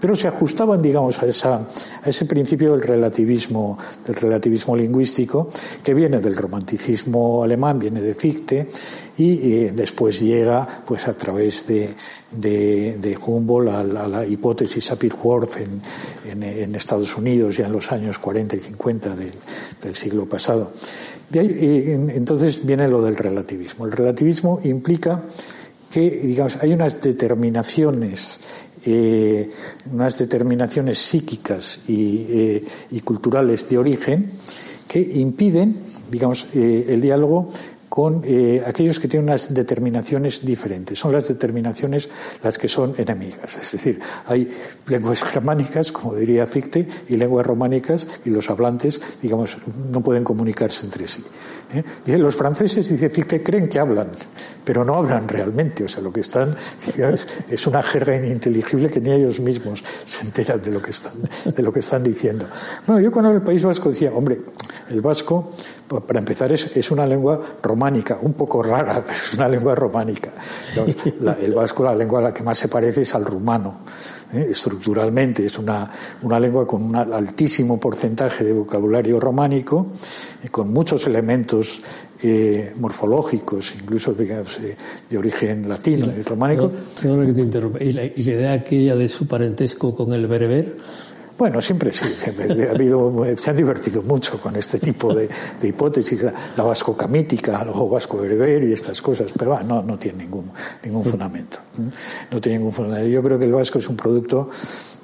Pero 0.00 0.14
se 0.14 0.28
ajustaban, 0.28 0.80
digamos, 0.80 1.20
a, 1.20 1.26
esa, 1.26 1.66
a 2.00 2.08
ese 2.08 2.26
principio 2.26 2.70
del 2.76 2.82
relativismo, 2.82 3.76
del 4.06 4.14
relativismo 4.14 4.76
lingüístico 4.76 4.99
que 5.82 5.94
viene 5.94 6.20
del 6.20 6.36
romanticismo 6.36 7.42
alemán, 7.42 7.78
viene 7.78 8.00
de 8.00 8.14
Fichte 8.14 8.68
y 9.16 9.64
después 9.70 10.20
llega 10.20 10.66
pues 10.86 11.08
a 11.08 11.14
través 11.14 11.66
de, 11.66 13.18
Humboldt 13.26 13.70
a, 13.70 13.84
la 13.84 14.26
hipótesis 14.26 14.84
Sapir-Whorf 14.90 15.56
en, 15.58 16.74
Estados 16.74 17.16
Unidos 17.16 17.56
ya 17.56 17.66
en 17.66 17.72
los 17.72 17.90
años 17.92 18.18
40 18.18 18.56
y 18.56 18.60
50 18.60 19.16
del, 19.16 19.94
siglo 19.94 20.26
pasado. 20.26 20.72
Ahí, 21.34 21.92
entonces 22.08 22.64
viene 22.64 22.88
lo 22.88 23.02
del 23.02 23.16
relativismo. 23.16 23.86
El 23.86 23.92
relativismo 23.92 24.60
implica 24.64 25.22
que, 25.90 26.10
digamos, 26.10 26.56
hay 26.60 26.72
unas 26.72 27.00
determinaciones 27.00 28.40
eh, 28.82 29.50
unas 29.92 30.16
determinaciones 30.16 30.98
psíquicas 30.98 31.84
eh, 31.86 32.64
y, 32.90 33.00
culturales 33.00 33.68
de 33.68 33.76
origen 33.76 34.30
que 34.90 34.98
impiden, 34.98 35.76
digamos, 36.10 36.48
eh, 36.52 36.86
el 36.88 37.00
diálogo 37.00 37.48
con 37.88 38.22
eh, 38.24 38.60
aquellos 38.66 38.98
que 38.98 39.06
tienen 39.06 39.28
unas 39.28 39.54
determinaciones 39.54 40.44
diferentes. 40.44 40.98
Son 40.98 41.12
las 41.12 41.28
determinaciones 41.28 42.10
las 42.42 42.58
que 42.58 42.66
son 42.66 42.94
enemigas. 42.98 43.56
Es 43.56 43.70
decir, 43.70 44.00
hay 44.26 44.50
lenguas 44.88 45.22
germánicas, 45.22 45.92
como 45.92 46.16
diría 46.16 46.44
Fichte, 46.48 46.88
y 47.08 47.16
lenguas 47.16 47.46
románicas, 47.46 48.08
y 48.24 48.30
los 48.30 48.50
hablantes, 48.50 49.00
digamos, 49.22 49.58
no 49.92 50.00
pueden 50.00 50.24
comunicarse 50.24 50.84
entre 50.84 51.06
sí. 51.06 51.22
¿Eh? 51.72 52.18
los 52.18 52.36
franceses, 52.36 52.88
dice 52.88 53.08
Fichte, 53.10 53.42
creen 53.42 53.68
que 53.68 53.78
hablan, 53.78 54.08
pero 54.64 54.84
no 54.84 54.94
hablan 54.94 55.28
realmente. 55.28 55.84
O 55.84 55.88
sea, 55.88 56.02
lo 56.02 56.12
que 56.12 56.20
están, 56.20 56.54
digamos, 56.94 57.26
es 57.48 57.66
una 57.66 57.82
jerga 57.82 58.16
ininteligible 58.16 58.88
que 58.88 59.00
ni 59.00 59.10
ellos 59.10 59.40
mismos 59.40 59.82
se 60.04 60.26
enteran 60.26 60.60
de 60.62 60.70
lo 60.70 60.82
que 60.82 60.90
están, 60.90 61.12
de 61.44 61.62
lo 61.62 61.72
que 61.72 61.80
están 61.80 62.02
diciendo. 62.02 62.46
Bueno, 62.86 63.00
yo 63.00 63.10
cuando 63.10 63.30
el 63.32 63.42
País 63.42 63.62
Vasco 63.62 63.90
decía, 63.90 64.12
hombre, 64.12 64.40
el 64.90 65.00
vasco, 65.00 65.50
para 66.06 66.18
empezar, 66.18 66.52
es, 66.52 66.76
es 66.76 66.90
una 66.90 67.06
lengua 67.06 67.40
románica, 67.62 68.18
un 68.20 68.34
poco 68.34 68.62
rara, 68.62 69.02
pero 69.06 69.18
es 69.18 69.34
una 69.34 69.48
lengua 69.48 69.74
románica. 69.74 70.30
el 71.40 71.54
vasco, 71.54 71.84
la 71.84 71.94
lengua 71.94 72.18
a 72.18 72.22
la 72.22 72.34
que 72.34 72.42
más 72.42 72.58
se 72.58 72.68
parece 72.68 73.02
es 73.02 73.14
al 73.14 73.24
rumano. 73.24 73.80
¿Eh? 74.32 74.48
estructuralmente 74.50 75.44
es 75.46 75.58
una, 75.58 75.90
una, 76.22 76.40
lengua 76.40 76.66
con 76.66 76.82
un 76.82 76.96
altísimo 76.96 77.78
porcentaje 77.78 78.44
de 78.44 78.52
vocabulario 78.52 79.18
románico, 79.20 79.88
eh, 80.42 80.48
con 80.48 80.72
muchos 80.72 81.06
elementos 81.06 81.80
eh, 82.22 82.74
morfológicos, 82.78 83.74
incluso 83.80 84.12
de, 84.12 84.44
origen 85.16 85.68
latino 85.68 86.12
y 86.16 86.22
románico. 86.22 86.70
que 86.70 87.32
te 87.32 87.40
interrumpa. 87.40 87.82
¿Y 87.82 87.92
la, 87.92 88.04
¿Y 88.04 88.22
la 88.22 88.32
idea 88.32 88.52
aquella 88.52 88.94
de 88.96 89.08
su 89.08 89.26
parentesco 89.26 89.94
con 89.94 90.12
el 90.12 90.26
bereber? 90.26 90.76
Bueno, 91.40 91.58
siempre 91.62 91.90
sí, 91.90 92.04
ha 92.26 92.70
habido, 92.70 93.24
se 93.34 93.50
han 93.50 93.56
divertido 93.56 94.02
mucho 94.02 94.38
con 94.38 94.54
este 94.56 94.78
tipo 94.78 95.14
de, 95.14 95.26
hipótesis, 95.62 96.26
la, 96.54 96.62
vasco-camítica, 96.62 97.66
o 97.72 97.88
vasco-bereber 97.88 98.64
y 98.64 98.74
estas 98.74 99.00
cosas, 99.00 99.32
pero 99.32 99.58
no, 99.62 99.80
no 99.80 99.98
tiene 99.98 100.24
ningún, 100.24 100.50
ningún 100.84 101.02
fundamento. 101.02 101.56
No 102.30 102.42
tiene 102.42 102.58
ningún 102.58 102.74
fundamento. 102.74 103.08
Yo 103.08 103.22
creo 103.22 103.38
que 103.38 103.46
el 103.46 103.52
vasco 103.52 103.78
es 103.78 103.88
un 103.88 103.96
producto, 103.96 104.50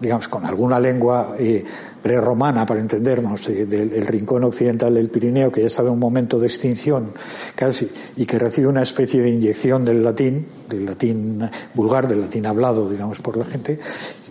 digamos, 0.00 0.28
con 0.28 0.44
alguna 0.44 0.78
lengua 0.78 1.34
eh, 1.38 1.64
prerromana, 2.02 2.64
para 2.64 2.80
entendernos, 2.80 3.48
eh, 3.48 3.66
del 3.66 4.06
rincón 4.06 4.44
occidental 4.44 4.94
del 4.94 5.08
Pirineo, 5.08 5.50
que 5.50 5.62
ya 5.62 5.66
estaba 5.66 5.88
en 5.88 5.94
un 5.94 6.00
momento 6.00 6.38
de 6.38 6.46
extinción 6.46 7.12
casi, 7.54 7.90
y 8.16 8.26
que 8.26 8.38
recibe 8.38 8.68
una 8.68 8.82
especie 8.82 9.22
de 9.22 9.30
inyección 9.30 9.84
del 9.84 10.02
latín, 10.02 10.46
del 10.68 10.86
latín 10.86 11.50
vulgar, 11.74 12.06
del 12.06 12.20
latín 12.20 12.46
hablado, 12.46 12.88
digamos, 12.88 13.20
por 13.20 13.36
la 13.36 13.44
gente, 13.44 13.78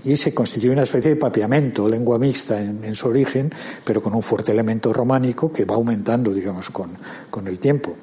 y 0.05 0.15
se 0.15 0.33
constituye 0.33 0.71
una 0.71 0.83
especie 0.83 1.09
de 1.09 1.15
papiamento, 1.15 1.89
lengua 1.89 2.19
mixta 2.19 2.61
en, 2.61 2.93
su 2.93 3.07
origen, 3.07 3.51
pero 3.83 4.03
con 4.03 4.13
un 4.13 4.21
fuerte 4.21 4.51
elemento 4.51 4.93
románico 4.93 5.51
que 5.51 5.65
va 5.65 5.75
aumentando, 5.75 6.31
digamos, 6.31 6.69
con, 6.69 6.91
con 7.29 7.47
el 7.47 7.57
tiempo. 7.57 7.95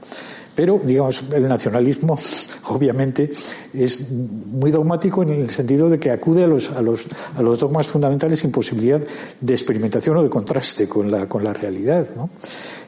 Pero, 0.55 0.81
digamos, 0.85 1.23
el 1.33 1.49
nacionalismo 1.49 2.19
obviamente 2.69 3.31
es 3.73 4.11
muy 4.11 4.71
dogmático 4.71 5.23
en 5.23 5.31
el 5.31 5.51
sentido 5.51 5.89
de 5.89 5.99
que 5.99 6.11
acude 6.11 6.45
a 6.45 6.47
los, 6.47 6.71
a 6.71 6.83
los, 6.83 7.03
a 7.37 7.43
los 7.43 7.61
dogmas 7.61 7.87
fundamentales 7.87 8.41
sin 8.41 8.53
posibilidad 8.53 9.01
de 9.41 9.55
experimentación 9.55 10.17
o 10.17 10.23
de 10.23 10.29
contraste 10.29 10.89
con 10.89 11.11
la, 11.11 11.27
con 11.27 11.43
la 11.43 11.53
realidad. 11.53 12.07
¿no? 12.17 12.31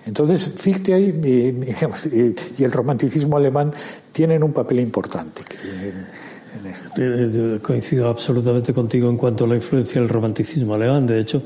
Entonces, 0.07 0.51
Fichte 0.57 0.93
ahí 0.95 1.65
y 2.59 2.65
el 2.65 2.73
romanticismo 2.73 3.37
alemán 3.37 3.73
tienen 4.13 4.43
un 4.43 4.53
papel 4.53 4.81
importante. 4.81 5.43
Yo 6.97 7.61
coincido 7.63 8.09
absolutamente 8.09 8.73
contigo 8.73 9.09
en 9.09 9.17
cuanto 9.17 9.45
a 9.45 9.49
la 9.49 9.57
influencia 9.57 10.01
del 10.01 10.09
romanticismo 10.09 10.75
alemán. 10.75 11.07
De 11.07 11.19
hecho, 11.19 11.43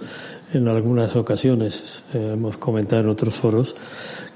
en 0.53 0.69
algunas 0.69 1.15
ocasiones 1.17 2.03
eh, 2.13 2.33
hemos 2.35 2.59
comentado 2.59 3.03
en 3.03 3.09
otros 3.09 3.35
foros 3.35 3.75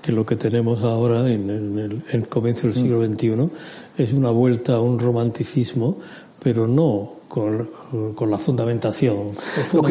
que 0.02 0.12
lo 0.12 0.26
que 0.26 0.36
tenemos 0.36 0.82
ahora 0.82 1.30
en, 1.30 1.48
el, 1.48 1.78
en 1.78 2.02
el 2.10 2.28
comienzo 2.28 2.66
del 2.66 2.74
siglo 2.74 3.02
XXI 3.06 3.48
es 3.96 4.12
una 4.12 4.30
vuelta 4.30 4.74
a 4.74 4.80
un 4.80 4.98
romanticismo, 4.98 5.98
pero 6.42 6.66
no 6.66 7.21
con, 7.32 8.30
la 8.30 8.36
fundamentación. 8.36 9.30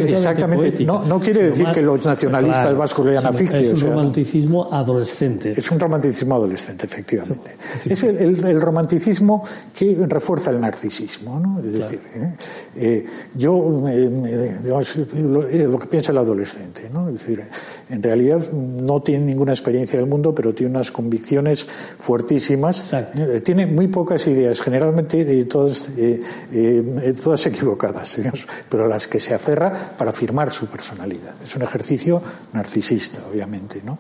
exactamente, 0.08 0.86
no, 0.86 1.04
no, 1.04 1.19
quiere 1.19 1.45
decir 1.45 1.65
que 1.73 1.82
los 1.82 2.06
nacionalistas 2.06 2.77
vascos 2.77 3.08
lean 3.08 3.25
a 3.25 3.34
Fichte. 3.34 3.58
Es 3.58 3.82
un 3.82 3.89
romanticismo 3.89 4.71
adolescente. 4.71 5.56
Es 5.58 5.71
un 5.71 5.80
romanticismo 5.80 6.36
adolescente, 6.36 6.86
efectivamente. 6.86 7.56
Es 7.84 8.04
el, 8.04 8.62
romanticismo 8.62 9.43
que 9.73 9.97
refuerza 10.08 10.51
el 10.51 10.62
narcisismo, 10.62 11.39
¿no? 11.39 11.60
Es 11.65 11.73
decir, 11.73 11.99
¿eh? 12.13 12.34
Eh, 12.75 13.06
yo, 13.34 13.86
digamos, 14.63 14.95
lo, 15.15 15.80
que 15.80 15.88
piensa 15.88 16.12
el 16.12 16.19
adolescente, 16.19 16.91
¿no? 16.93 17.10
Es 17.10 17.21
decir, 17.25 17.43
en 17.89 18.04
realidad 18.04 18.51
no 18.51 19.01
tiene 19.01 19.25
ninguna 19.25 19.54
experiencia 19.54 19.97
del 19.97 20.08
mundo, 20.08 20.36
pero 20.36 20.54
tiene 20.54 20.75
unas 20.75 20.91
convicciones 20.91 21.63
fuertísimas. 21.63 22.93
Eh, 22.93 23.41
tiene 23.43 23.65
muy 23.65 23.88
pocas 23.88 24.27
ideas, 24.27 24.62
generalmente 24.62 25.43
todas, 25.45 25.89
todas 27.23 27.30
todas 27.31 27.45
equivocadas, 27.45 28.17
pero 28.69 28.83
a 28.83 28.87
las 28.89 29.07
que 29.07 29.17
se 29.17 29.33
aferra 29.33 29.95
para 29.97 30.11
afirmar 30.11 30.51
su 30.51 30.67
personalidad. 30.67 31.33
Es 31.41 31.55
un 31.55 31.61
ejercicio 31.61 32.21
narcisista, 32.51 33.21
obviamente, 33.31 33.81
¿no? 33.85 33.97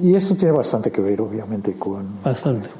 Y 0.00 0.14
esto 0.14 0.34
tiene 0.34 0.52
bastante 0.52 0.90
que 0.90 1.02
ver, 1.02 1.20
obviamente, 1.20 1.74
con... 1.74 2.22
Bastante. 2.24 2.70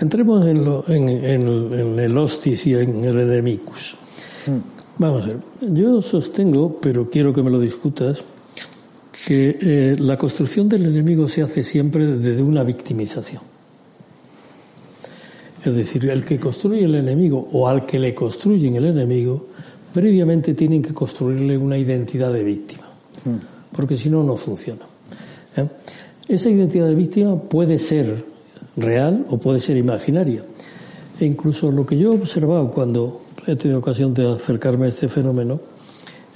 Entremos 0.00 0.46
en, 0.46 0.64
lo, 0.64 0.84
en, 0.86 1.98
el 1.98 2.16
hostis 2.16 2.66
y 2.68 2.74
en 2.74 3.04
el 3.04 3.18
enemicus. 3.18 3.96
Mm. 4.46 4.98
Vamos 4.98 5.24
a 5.24 5.26
ver. 5.26 5.38
Yo 5.72 6.00
sostengo, 6.00 6.78
pero 6.80 7.10
quiero 7.10 7.32
que 7.34 7.42
me 7.42 7.50
lo 7.50 7.58
discutas, 7.58 8.22
que 9.26 9.58
eh, 9.60 9.96
la 9.98 10.16
construcción 10.16 10.68
del 10.68 10.86
enemigo 10.86 11.28
se 11.28 11.42
hace 11.42 11.64
siempre 11.64 12.06
desde 12.06 12.42
una 12.42 12.62
victimización. 12.62 13.42
Es 15.64 15.74
decir, 15.74 16.08
el 16.10 16.24
que 16.24 16.38
construye 16.38 16.84
el 16.84 16.94
enemigo 16.94 17.48
o 17.52 17.66
al 17.66 17.86
que 17.86 17.98
le 17.98 18.14
construyen 18.14 18.76
el 18.76 18.84
enemigo, 18.84 19.46
previamente 19.94 20.54
tienen 20.54 20.82
que 20.82 20.92
construirle 20.92 21.56
una 21.56 21.78
identidad 21.78 22.32
de 22.32 22.44
víctima, 22.44 22.84
hmm. 23.24 23.74
porque 23.74 23.96
si 23.96 24.10
no, 24.10 24.22
no 24.22 24.36
funciona. 24.36 24.82
¿eh? 25.56 25.66
Esa 26.28 26.50
identidad 26.50 26.88
de 26.88 26.94
víctima 26.94 27.40
puede 27.40 27.78
ser 27.78 28.24
real 28.76 29.24
o 29.30 29.38
puede 29.38 29.60
ser 29.60 29.76
imaginaria. 29.76 30.42
E 31.18 31.24
incluso 31.24 31.70
lo 31.70 31.86
que 31.86 31.96
yo 31.96 32.12
he 32.12 32.16
observado 32.16 32.70
cuando 32.70 33.22
he 33.46 33.56
tenido 33.56 33.78
ocasión 33.78 34.12
de 34.12 34.32
acercarme 34.32 34.86
a 34.86 34.88
este 34.88 35.08
fenómeno 35.08 35.60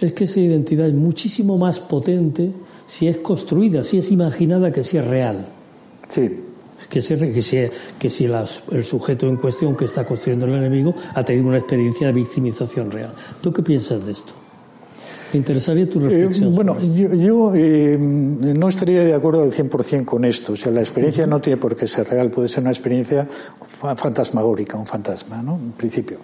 es 0.01 0.15
que 0.15 0.25
esa 0.25 0.41
identidad 0.41 0.87
es 0.87 0.95
muchísimo 0.95 1.59
más 1.59 1.81
potente 1.81 2.53
si 2.87 3.09
es 3.09 3.19
construida, 3.19 3.83
si 3.83 3.99
es 3.99 4.11
imaginada, 4.11 4.71
que 4.71 4.85
si 4.85 4.97
es 4.97 5.05
real. 5.05 5.47
Sí. 6.09 6.48
Que 6.89 7.03
si, 7.03 7.17
que 7.17 7.71
que 7.99 8.11
si 8.11 8.25
el 8.25 8.85
sujeto 8.85 9.27
en 9.27 9.37
cuestión 9.37 9.77
que 9.77 9.85
está 9.85 10.05
construyendo 10.05 10.47
el 10.47 10.55
enemigo 10.55 10.95
ha 11.15 11.25
tenido 11.25 11.49
una 11.49 11.59
experiencia 11.59 12.07
de 12.07 12.13
victimización 12.13 12.91
real. 12.91 13.13
¿Tú 13.41 13.53
qué 13.53 13.63
piensas 13.63 14.05
de 14.07 14.13
esto? 14.13 14.48
Me 15.33 15.39
interesaría 15.39 15.89
tu 15.89 16.01
reflexión. 16.01 16.53
Eh, 16.53 16.57
bueno, 16.57 16.81
yo, 16.81 17.53
eh, 17.55 17.99
no 17.99 18.69
estaría 18.69 19.05
de 19.05 19.15
acuerdo 19.15 19.43
al 19.43 19.53
100% 19.53 20.05
con 20.05 20.25
esto. 20.25 20.55
O 20.55 20.57
sea, 20.57 20.73
la 20.73 20.81
experiencia 20.81 21.27
no 21.27 21.41
tiene 21.41 21.59
por 21.59 21.77
qué 21.77 21.87
ser 21.87 22.09
real, 22.09 22.31
puede 22.31 22.49
ser 22.49 22.63
una 22.63 22.71
experiencia 22.71 23.29
fantasmagórica, 23.29 24.79
un 24.79 24.87
fantasma, 24.87 25.43
¿no? 25.43 25.57
En 25.57 25.73
principio. 25.73 26.19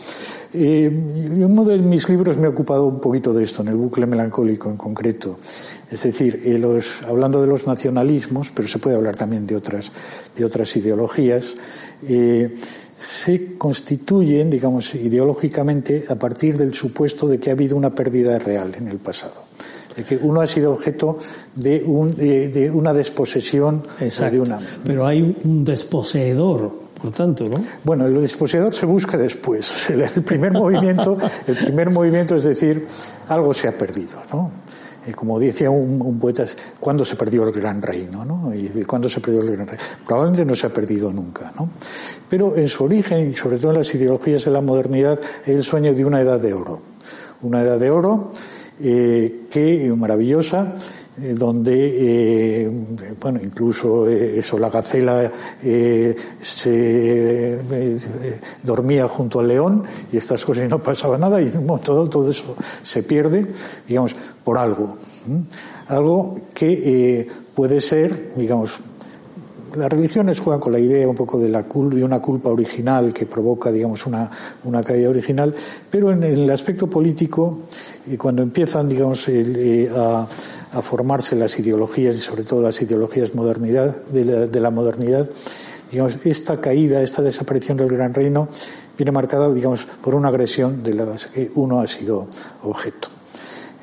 Eh, 0.54 0.88
uno 0.88 1.64
de 1.64 1.78
mis 1.78 2.08
libros 2.08 2.38
me 2.38 2.46
ha 2.46 2.50
ocupado 2.50 2.86
un 2.86 3.00
poquito 3.00 3.32
de 3.32 3.42
esto, 3.42 3.62
en 3.62 3.68
el 3.68 3.76
bucle 3.76 4.06
melancólico 4.06 4.70
en 4.70 4.76
concreto. 4.76 5.38
Es 5.90 6.02
decir, 6.02 6.42
los, 6.58 7.02
hablando 7.06 7.40
de 7.40 7.46
los 7.46 7.66
nacionalismos, 7.66 8.50
pero 8.54 8.66
se 8.68 8.78
puede 8.78 8.96
hablar 8.96 9.16
también 9.16 9.46
de 9.46 9.56
otras, 9.56 9.92
de 10.34 10.44
otras 10.44 10.74
ideologías, 10.76 11.54
se 13.04 13.56
constituyen, 13.58 14.48
digamos, 14.48 14.94
ideológicamente 14.94 16.06
a 16.08 16.14
partir 16.14 16.56
del 16.56 16.72
supuesto 16.72 17.28
de 17.28 17.38
que 17.38 17.50
ha 17.50 17.52
habido 17.52 17.76
una 17.76 17.94
pérdida 17.94 18.38
real 18.38 18.74
en 18.76 18.88
el 18.88 18.98
pasado. 18.98 19.44
De 19.94 20.04
que 20.04 20.16
uno 20.16 20.40
ha 20.40 20.46
sido 20.46 20.72
objeto 20.72 21.18
de, 21.54 21.82
una 22.74 22.92
desposesión 22.92 23.82
de 24.00 24.40
una. 24.40 24.58
Pero 24.84 25.06
hay 25.06 25.36
un 25.44 25.64
desposeedor, 25.64 26.72
por 27.00 27.12
tanto, 27.12 27.44
¿no? 27.44 27.62
Bueno, 27.84 28.06
el 28.06 28.20
desposeedor 28.20 28.74
se 28.74 28.86
busca 28.86 29.16
después. 29.16 29.90
El 29.90 30.22
primer 30.22 30.52
movimiento, 30.52 31.18
el 31.46 31.56
primer 31.56 31.90
movimiento 31.90 32.36
es 32.36 32.44
decir, 32.44 32.86
algo 33.28 33.54
se 33.54 33.68
ha 33.68 33.72
perdido, 33.72 34.20
¿no? 34.32 34.50
Como 35.14 35.38
decía 35.38 35.70
un, 35.70 36.18
poeta, 36.18 36.44
¿cuándo 36.80 37.04
se 37.04 37.16
perdió 37.16 37.46
el 37.46 37.52
gran 37.52 37.82
reino? 37.82 38.24
¿no? 38.24 38.54
Y 38.54 38.68
¿cuándo 38.84 39.08
se 39.08 39.20
perdió 39.20 39.40
el 39.40 39.52
gran 39.52 39.66
reino? 39.66 39.82
Probablemente 40.06 40.44
no 40.44 40.54
se 40.54 40.66
ha 40.66 40.70
perdido 40.70 41.12
nunca, 41.12 41.52
¿no? 41.56 41.68
Pero 42.28 42.56
en 42.56 42.68
su 42.68 42.84
origen, 42.84 43.28
y 43.28 43.32
sobre 43.32 43.58
todo 43.58 43.72
en 43.72 43.78
las 43.78 43.94
ideologías 43.94 44.44
de 44.44 44.50
la 44.50 44.60
modernidad, 44.60 45.20
es 45.42 45.54
el 45.54 45.62
sueño 45.62 45.94
de 45.94 46.04
una 46.04 46.20
edad 46.20 46.40
de 46.40 46.54
oro. 46.54 46.80
Una 47.42 47.62
edad 47.62 47.78
de 47.78 47.90
oro 47.90 48.32
eh, 48.80 49.42
que, 49.50 49.92
maravillosa, 49.96 50.74
eh, 51.22 51.32
donde, 51.32 52.64
eh, 52.64 52.70
bueno, 53.20 53.38
incluso 53.40 54.08
eh, 54.08 54.40
eso, 54.40 54.58
la 54.58 54.68
gacela 54.68 55.30
se 56.40 57.58
dormía 58.64 59.06
junto 59.06 59.38
al 59.38 59.46
león 59.46 59.84
y 60.10 60.16
estas 60.16 60.44
cosas 60.44 60.64
y 60.66 60.68
no 60.68 60.80
pasaba 60.80 61.16
nada 61.16 61.40
y 61.40 61.50
todo, 61.84 62.08
todo 62.08 62.28
eso 62.28 62.56
se 62.82 63.04
pierde, 63.04 63.46
digamos, 63.86 64.16
por 64.42 64.58
algo. 64.58 64.96
Algo 65.86 66.36
que 66.52 67.28
puede 67.54 67.80
ser, 67.80 68.32
digamos, 68.34 68.72
las 69.76 69.92
religiones 69.92 70.40
juegan 70.40 70.60
con 70.60 70.72
la 70.72 70.80
idea 70.80 71.08
un 71.08 71.14
poco 71.14 71.38
de 71.38 71.48
la 71.48 71.62
de 71.62 72.04
una 72.04 72.20
culpa 72.20 72.48
original 72.48 73.12
que 73.12 73.26
provoca, 73.26 73.70
digamos, 73.70 74.04
una, 74.06 74.30
una 74.64 74.82
caída 74.82 75.10
original, 75.10 75.54
pero 75.90 76.10
en 76.10 76.24
el 76.24 76.50
aspecto 76.50 76.88
político, 76.88 77.60
cuando 78.18 78.42
empiezan, 78.42 78.88
digamos, 78.88 79.28
a 79.96 80.26
a 80.74 80.82
formarse 80.82 81.36
las 81.36 81.58
ideologías 81.58 82.16
y 82.16 82.20
sobre 82.20 82.44
todo 82.44 82.62
las 82.62 82.80
ideologías 82.82 83.34
modernidad, 83.34 83.96
de, 84.06 84.60
la, 84.60 84.70
modernidad, 84.70 85.28
digamos, 85.90 86.18
esta 86.24 86.60
caída, 86.60 87.00
esta 87.02 87.22
desaparición 87.22 87.76
del 87.76 87.88
gran 87.88 88.12
reino 88.12 88.48
viene 88.96 89.12
marcada, 89.12 89.52
digamos, 89.52 89.86
por 90.02 90.14
una 90.14 90.28
agresión 90.28 90.82
de 90.82 90.94
la 90.94 91.06
que 91.32 91.50
uno 91.54 91.80
ha 91.80 91.86
sido 91.86 92.26
objeto. 92.62 93.08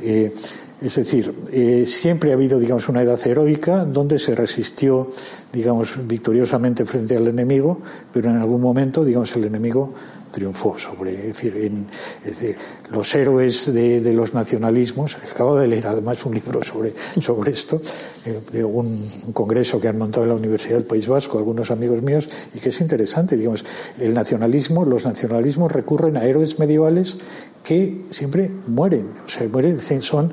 Eh, 0.01 0.33
es 0.81 0.95
decir, 0.95 1.33
eh, 1.51 1.85
siempre 1.85 2.31
ha 2.31 2.33
habido, 2.33 2.59
digamos, 2.59 2.89
una 2.89 3.03
edad 3.03 3.19
heroica 3.25 3.85
donde 3.85 4.17
se 4.17 4.33
resistió, 4.35 5.11
digamos, 5.53 5.95
victoriosamente 6.07 6.85
frente 6.85 7.15
al 7.15 7.27
enemigo, 7.27 7.79
pero 8.11 8.31
en 8.31 8.37
algún 8.37 8.61
momento, 8.61 9.05
digamos, 9.05 9.35
el 9.35 9.45
enemigo 9.45 9.93
triunfó 10.31 10.77
sobre, 10.79 11.29
es 11.29 11.41
decir, 11.41 12.55
los 12.89 13.13
héroes 13.15 13.73
de, 13.73 14.13
los 14.13 14.33
nacionalismos. 14.33 15.17
Acabo 15.31 15.57
de 15.57 15.67
leer 15.67 15.87
además 15.87 16.25
un 16.25 16.33
libro 16.33 16.63
sobre, 16.63 16.93
sobre 17.19 17.51
esto, 17.51 17.81
eh, 18.25 18.39
de 18.51 18.63
un, 18.63 19.07
congreso 19.33 19.79
que 19.79 19.87
han 19.87 19.97
montado 19.97 20.23
en 20.23 20.29
la 20.29 20.35
Universidad 20.35 20.75
del 20.75 20.85
País 20.85 21.07
Vasco, 21.07 21.37
algunos 21.37 21.71
amigos 21.71 22.01
míos, 22.01 22.29
y 22.53 22.59
que 22.59 22.69
es 22.69 22.81
interesante, 22.81 23.37
digamos, 23.37 23.63
el 23.99 24.13
nacionalismo, 24.13 24.85
los 24.85 25.05
nacionalismos 25.05 25.71
recurren 25.71 26.17
a 26.17 26.25
héroes 26.25 26.59
medievales 26.59 27.17
que 27.63 28.05
siempre 28.09 28.49
mueren, 28.67 29.07
o 29.25 29.29
sea, 29.29 29.47
mueren, 29.47 29.79
son 29.79 30.31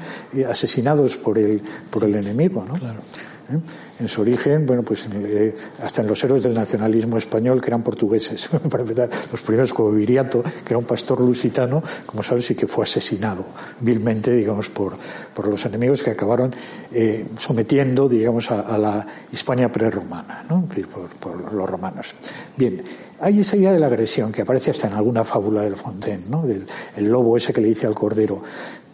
asesinados 0.49 1.17
por 1.17 1.39
el, 1.39 1.61
por 1.91 2.05
el 2.05 2.15
enemigo, 2.15 2.65
¿no? 2.67 2.75
Claro. 2.75 3.01
¿Eh? 3.51 3.59
En 4.01 4.09
su 4.09 4.21
origen, 4.21 4.67
bueno, 4.67 4.83
pues 4.83 5.07
eh, 5.13 5.55
hasta 5.83 6.03
en 6.03 6.09
los 6.09 6.23
héroes 6.25 6.43
del 6.43 6.55
nacionalismo 6.55 7.17
español, 7.17 7.61
que 7.61 7.69
eran 7.69 7.83
portugueses, 7.83 8.49
para 8.71 8.83
empezar, 8.83 9.09
los 9.31 9.41
primeros 9.43 9.73
como 9.73 9.91
Viriato, 9.91 10.43
que 10.43 10.73
era 10.73 10.79
un 10.79 10.85
pastor 10.85 11.21
lusitano, 11.21 11.83
como 12.07 12.23
sabes, 12.23 12.51
y 12.51 12.55
que 12.55 12.67
fue 12.67 12.85
asesinado 12.85 13.45
vilmente, 13.81 14.33
digamos, 14.33 14.69
por, 14.69 14.95
por 15.35 15.49
los 15.49 15.65
enemigos 15.67 16.03
que 16.03 16.11
acabaron 16.11 16.55
eh, 16.93 17.27
sometiendo, 17.37 18.09
digamos, 18.09 18.51
a, 18.51 18.79
la 18.79 19.07
Hispania 19.33 19.71
prerromana, 19.71 20.45
¿no? 20.49 20.69
Por, 20.93 21.09
por, 21.09 21.53
los 21.53 21.69
romanos. 21.69 22.15
Bien, 22.57 22.83
hay 23.21 23.41
esa 23.41 23.57
idea 23.57 23.73
de 23.73 23.81
la 23.81 23.87
agresión 23.89 24.31
que 24.31 24.43
aparece 24.43 24.71
hasta 24.71 24.87
en 24.87 24.93
alguna 24.93 25.25
fábula 25.25 25.63
del 25.63 25.77
Fontaine, 25.77 26.23
¿no? 26.29 26.45
El 26.97 27.09
lobo 27.09 27.37
ese 27.37 27.53
que 27.53 27.61
le 27.61 27.69
dice 27.69 27.87
al 27.87 27.95
cordero, 27.95 28.43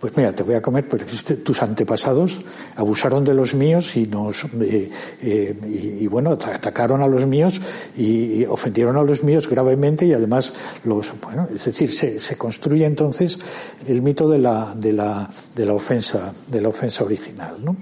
pues 0.00 0.16
mira, 0.16 0.32
te 0.32 0.42
voy 0.42 0.54
a 0.54 0.62
comer 0.62 0.88
porque 0.88 1.04
tus 1.04 1.62
antepasados 1.62 2.40
abusaron 2.76 3.24
de 3.24 3.34
los 3.34 3.54
míos 3.54 3.96
y 3.96 4.06
nos 4.06 4.44
eh, 4.60 4.90
eh, 5.22 5.56
y, 6.00 6.06
bueno 6.06 6.32
atacaron 6.32 7.02
a 7.02 7.06
los 7.06 7.26
míos 7.26 7.60
y, 7.96 8.44
ofendieron 8.44 8.96
a 8.96 9.02
los 9.02 9.24
míos 9.24 9.48
gravemente 9.48 10.04
y 10.06 10.12
además 10.12 10.52
los 10.84 11.12
bueno 11.20 11.48
es 11.54 11.64
decir 11.64 11.92
se, 11.92 12.20
se 12.20 12.36
construye 12.36 12.84
entonces 12.84 13.38
el 13.86 14.02
mito 14.02 14.28
de 14.28 14.38
la 14.38 14.74
de 14.76 14.92
la 14.92 15.30
de 15.54 15.66
la 15.66 15.72
ofensa 15.72 16.32
de 16.46 16.60
la 16.60 16.68
ofensa 16.68 17.04
original, 17.04 17.64
¿no? 17.64 17.76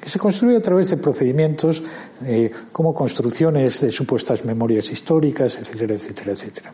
que 0.00 0.08
se 0.08 0.18
construye 0.18 0.56
a 0.56 0.62
través 0.62 0.90
de 0.90 0.96
procedimientos 0.96 1.82
eh, 2.24 2.50
como 2.70 2.94
construcciones 2.94 3.80
de 3.80 3.92
supuestas 3.92 4.44
memorias 4.44 4.90
históricas, 4.90 5.58
etcétera, 5.58 5.94
etcétera, 5.94 6.32
etcétera 6.32 6.72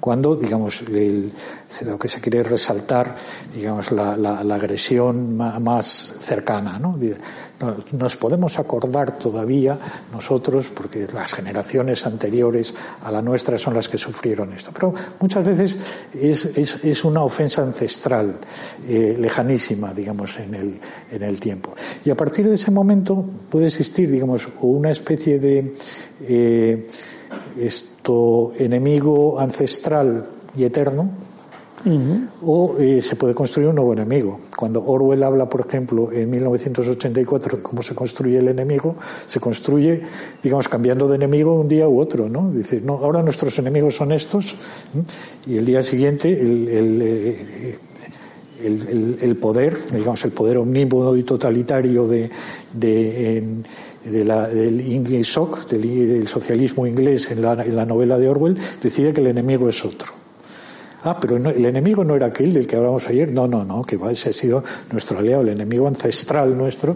cuando, 0.00 0.34
digamos, 0.34 0.82
lo 0.88 1.98
que 1.98 2.08
se 2.08 2.20
quiere 2.20 2.42
resaltar, 2.42 3.14
digamos, 3.54 3.92
la, 3.92 4.38
agresión 4.54 5.36
más 5.36 6.14
cercana, 6.18 6.78
¿no? 6.78 6.98
Nos 7.92 8.16
podemos 8.16 8.58
acordar 8.58 9.18
todavía 9.18 9.78
nosotros, 10.12 10.68
porque 10.68 11.06
las 11.12 11.34
generaciones 11.34 12.06
anteriores 12.06 12.74
a 13.02 13.12
la 13.12 13.20
nuestra 13.20 13.58
son 13.58 13.74
las 13.74 13.88
que 13.88 13.98
sufrieron 13.98 14.54
esto, 14.54 14.70
pero 14.72 14.94
muchas 15.20 15.44
veces 15.44 15.78
es, 16.14 17.04
una 17.04 17.22
ofensa 17.22 17.62
ancestral, 17.62 18.38
eh, 18.88 19.16
lejanísima, 19.18 19.92
digamos, 19.92 20.38
en 20.38 20.54
el, 20.54 20.80
en 21.10 21.22
el 21.22 21.38
tiempo. 21.38 21.74
Y 22.04 22.10
a 22.10 22.14
partir 22.14 22.48
de 22.48 22.54
ese 22.54 22.70
momento 22.70 23.22
puede 23.50 23.66
existir, 23.66 24.10
digamos, 24.10 24.48
una 24.62 24.90
especie 24.90 25.38
de 25.38 25.74
eh, 26.22 26.86
esto 28.00 28.52
enemigo 28.56 29.38
ancestral 29.38 30.24
y 30.56 30.64
eterno, 30.64 31.10
o 32.42 32.76
eh, 32.78 33.02
se 33.02 33.16
puede 33.16 33.34
construir 33.34 33.68
un 33.68 33.74
nuevo 33.74 33.92
enemigo. 33.92 34.40
Cuando 34.56 34.82
Orwell 34.82 35.22
habla, 35.22 35.50
por 35.50 35.66
ejemplo, 35.66 36.10
en 36.10 36.30
1984 36.30 37.58
de 37.58 37.62
cómo 37.62 37.82
se 37.82 37.94
construye 37.94 38.38
el 38.38 38.48
enemigo, 38.48 38.96
se 39.26 39.38
construye, 39.38 40.00
digamos, 40.42 40.68
cambiando 40.68 41.08
de 41.08 41.16
enemigo 41.16 41.54
un 41.54 41.68
día 41.68 41.88
u 41.88 42.00
otro, 42.00 42.28
¿no? 42.30 42.50
Dice, 42.50 42.80
no, 42.80 42.94
ahora 42.94 43.22
nuestros 43.22 43.58
enemigos 43.58 43.96
son 43.96 44.12
estos, 44.12 44.54
y 45.46 45.58
el 45.58 45.66
día 45.66 45.82
siguiente 45.82 46.32
el, 46.40 46.68
el, 46.68 47.02
eh, 47.02 47.78
el, 48.62 49.36
poder, 49.36 49.76
digamos, 49.92 50.24
el 50.24 50.32
poder 50.32 50.56
omnímodo 50.56 51.16
y 51.16 51.22
totalitario 51.22 52.06
de, 52.06 52.30
de 52.72 53.62
de 54.04 54.24
la, 54.24 54.48
del 54.48 54.80
Ingsoc, 54.80 55.66
del, 55.66 55.82
del, 55.82 56.28
socialismo 56.28 56.86
inglés 56.86 57.30
en 57.30 57.42
la, 57.42 57.52
en 57.52 57.76
la 57.76 57.84
novela 57.84 58.18
de 58.18 58.28
Orwell, 58.28 58.58
decide 58.82 59.12
que 59.12 59.20
el 59.20 59.28
enemigo 59.28 59.68
es 59.68 59.84
otro. 59.84 60.20
Ah, 61.02 61.18
pero 61.18 61.36
el 61.36 61.64
enemigo 61.64 62.04
no 62.04 62.14
era 62.14 62.26
aquel 62.26 62.52
del 62.52 62.66
que 62.66 62.76
hablamos 62.76 63.08
ayer. 63.08 63.32
No, 63.32 63.48
no, 63.48 63.64
no, 63.64 63.82
que 63.82 63.96
va, 63.96 64.12
ese 64.12 64.30
ha 64.30 64.32
sido 64.34 64.62
nuestro 64.92 65.18
aliado. 65.18 65.42
El 65.42 65.48
enemigo 65.48 65.88
ancestral 65.88 66.56
nuestro 66.56 66.94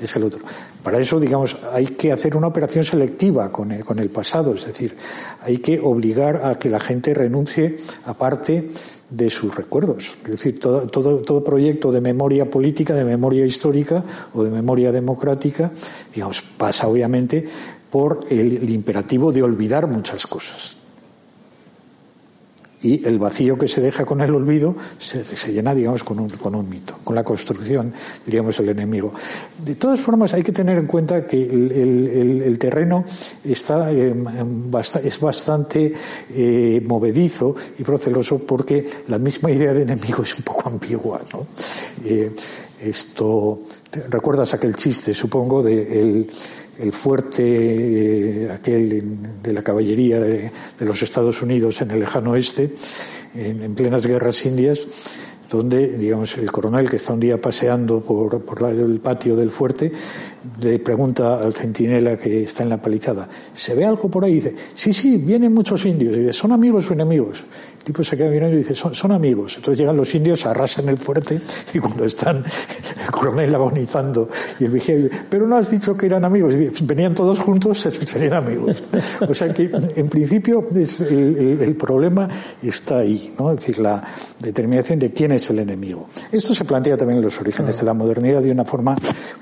es 0.00 0.14
el 0.14 0.22
otro. 0.22 0.40
Para 0.84 0.98
eso, 0.98 1.18
digamos, 1.18 1.56
hay 1.72 1.86
que 1.86 2.12
hacer 2.12 2.36
una 2.36 2.46
operación 2.46 2.84
selectiva 2.84 3.50
con 3.50 3.72
el, 3.72 3.84
con 3.84 3.98
el 3.98 4.08
pasado. 4.08 4.54
Es 4.54 4.66
decir, 4.66 4.96
hay 5.42 5.58
que 5.58 5.80
obligar 5.80 6.44
a 6.44 6.58
que 6.58 6.68
la 6.68 6.78
gente 6.78 7.12
renuncie 7.12 7.76
a 8.04 8.14
parte 8.14 8.70
de 9.10 9.28
sus 9.28 9.54
recuerdos. 9.54 10.16
Es 10.24 10.30
decir, 10.30 10.58
todo, 10.58 10.86
todo, 10.86 11.18
todo, 11.18 11.44
proyecto 11.44 11.90
de 11.90 12.00
memoria 12.00 12.48
política, 12.48 12.94
de 12.94 13.04
memoria 13.04 13.44
histórica 13.44 14.04
o 14.32 14.44
de 14.44 14.50
memoria 14.50 14.92
democrática, 14.92 15.72
digamos, 16.14 16.42
pasa 16.42 16.88
obviamente 16.88 17.44
por 17.90 18.26
el, 18.30 18.70
imperativo 18.70 19.32
de 19.32 19.42
olvidar 19.42 19.86
muchas 19.86 20.26
cosas. 20.26 20.79
Y 22.82 23.06
el 23.06 23.18
vacío 23.18 23.58
que 23.58 23.68
se 23.68 23.80
deja 23.80 24.04
con 24.04 24.20
el 24.20 24.34
olvido 24.34 24.74
se, 24.98 25.52
llena, 25.52 25.74
digamos, 25.74 26.02
con 26.02 26.18
un, 26.18 26.30
con 26.30 26.54
un 26.54 26.68
mito, 26.68 26.98
con 27.04 27.14
la 27.14 27.22
construcción, 27.22 27.92
diríamos, 28.24 28.58
el 28.60 28.70
enemigo. 28.70 29.12
De 29.64 29.74
todas 29.74 30.00
formas, 30.00 30.32
hay 30.34 30.42
que 30.42 30.52
tener 30.52 30.78
en 30.78 30.86
cuenta 30.86 31.26
que 31.26 31.42
el, 31.42 32.58
terreno 32.58 33.04
está, 33.44 33.92
eh, 33.92 34.14
es 35.04 35.20
bastante 35.20 35.92
eh, 36.34 36.82
movedizo 36.86 37.54
y 37.78 37.82
proceloso 37.82 38.38
porque 38.38 38.88
la 39.08 39.18
misma 39.18 39.50
idea 39.50 39.72
de 39.72 39.82
enemigo 39.82 40.22
es 40.22 40.38
un 40.38 40.44
poco 40.44 40.68
ambigua. 40.68 41.20
¿no? 41.32 41.46
Eh, 42.04 42.30
esto, 42.82 43.60
¿recuerdas 44.08 44.54
aquel 44.54 44.74
chiste, 44.74 45.12
supongo, 45.12 45.62
de 45.62 46.00
el, 46.00 46.30
el 46.78 46.92
fuerte 46.92 48.44
eh, 48.44 48.50
aquel 48.50 49.42
de 49.42 49.52
la 49.52 49.62
caballería 49.62 50.20
de, 50.20 50.50
los 50.80 51.02
Estados 51.02 51.42
Unidos 51.42 51.80
en 51.82 51.90
el 51.90 52.00
lejano 52.00 52.32
oeste, 52.32 52.74
en, 53.34 53.74
plenas 53.74 54.06
guerras 54.06 54.44
indias, 54.46 54.86
donde, 55.50 55.98
digamos, 55.98 56.36
el 56.38 56.50
coronel 56.50 56.88
que 56.88 56.96
está 56.96 57.12
un 57.12 57.20
día 57.20 57.40
paseando 57.40 58.00
por, 58.00 58.40
por 58.42 58.70
el 58.70 59.00
patio 59.00 59.34
del 59.36 59.50
fuerte 59.50 59.92
le 60.60 60.78
pregunta 60.78 61.38
al 61.38 61.52
centinela 61.52 62.16
que 62.16 62.44
está 62.44 62.62
en 62.62 62.70
la 62.70 62.80
palizada, 62.80 63.28
¿se 63.54 63.74
ve 63.74 63.84
algo 63.84 64.10
por 64.10 64.24
ahí? 64.24 64.34
Dice, 64.34 64.54
sí, 64.74 64.92
sí, 64.92 65.16
vienen 65.16 65.52
muchos 65.52 65.84
indios. 65.84 66.16
Y 66.16 66.20
dice, 66.20 66.32
¿son 66.32 66.52
amigos 66.52 66.90
o 66.90 66.94
enemigos? 66.94 67.44
El 67.80 67.84
tipo 67.84 68.04
se 68.04 68.14
queda 68.14 68.28
mirando 68.28 68.56
y 68.56 68.58
dice, 68.58 68.74
son, 68.74 69.10
amigos. 69.10 69.56
Entonces 69.56 69.78
llegan 69.78 69.96
los 69.96 70.14
indios, 70.14 70.44
arrasan 70.44 70.86
el 70.90 70.98
fuerte 70.98 71.40
y 71.72 71.78
cuando 71.78 72.04
están 72.04 72.44
el 72.44 73.10
coronel 73.10 73.54
agonizando 73.54 74.28
y 74.58 74.64
el 74.64 74.70
vigía 74.70 74.96
dice, 74.96 75.10
pero 75.30 75.46
no 75.46 75.56
has 75.56 75.70
dicho 75.70 75.96
que 75.96 76.04
eran 76.04 76.22
amigos. 76.26 76.58
Dice, 76.58 76.84
venían 76.84 77.14
todos 77.14 77.38
juntos, 77.38 77.80
serían 78.04 78.34
amigos. 78.34 78.82
O 79.26 79.32
sea 79.32 79.54
que 79.54 79.70
en 79.96 80.08
principio 80.10 80.68
el, 80.70 81.74
problema 81.80 82.28
está 82.62 82.98
ahí, 82.98 83.34
¿no? 83.38 83.50
Es 83.52 83.60
decir, 83.60 83.78
la 83.78 84.04
determinación 84.38 84.98
de 84.98 85.12
quién 85.12 85.32
es 85.32 85.48
el 85.48 85.60
enemigo. 85.60 86.10
Esto 86.30 86.54
se 86.54 86.66
plantea 86.66 86.98
también 86.98 87.16
en 87.16 87.24
los 87.24 87.40
orígenes 87.40 87.78
de 87.78 87.86
la 87.86 87.94
modernidad 87.94 88.42
de 88.42 88.50
una 88.50 88.66
forma 88.66 88.94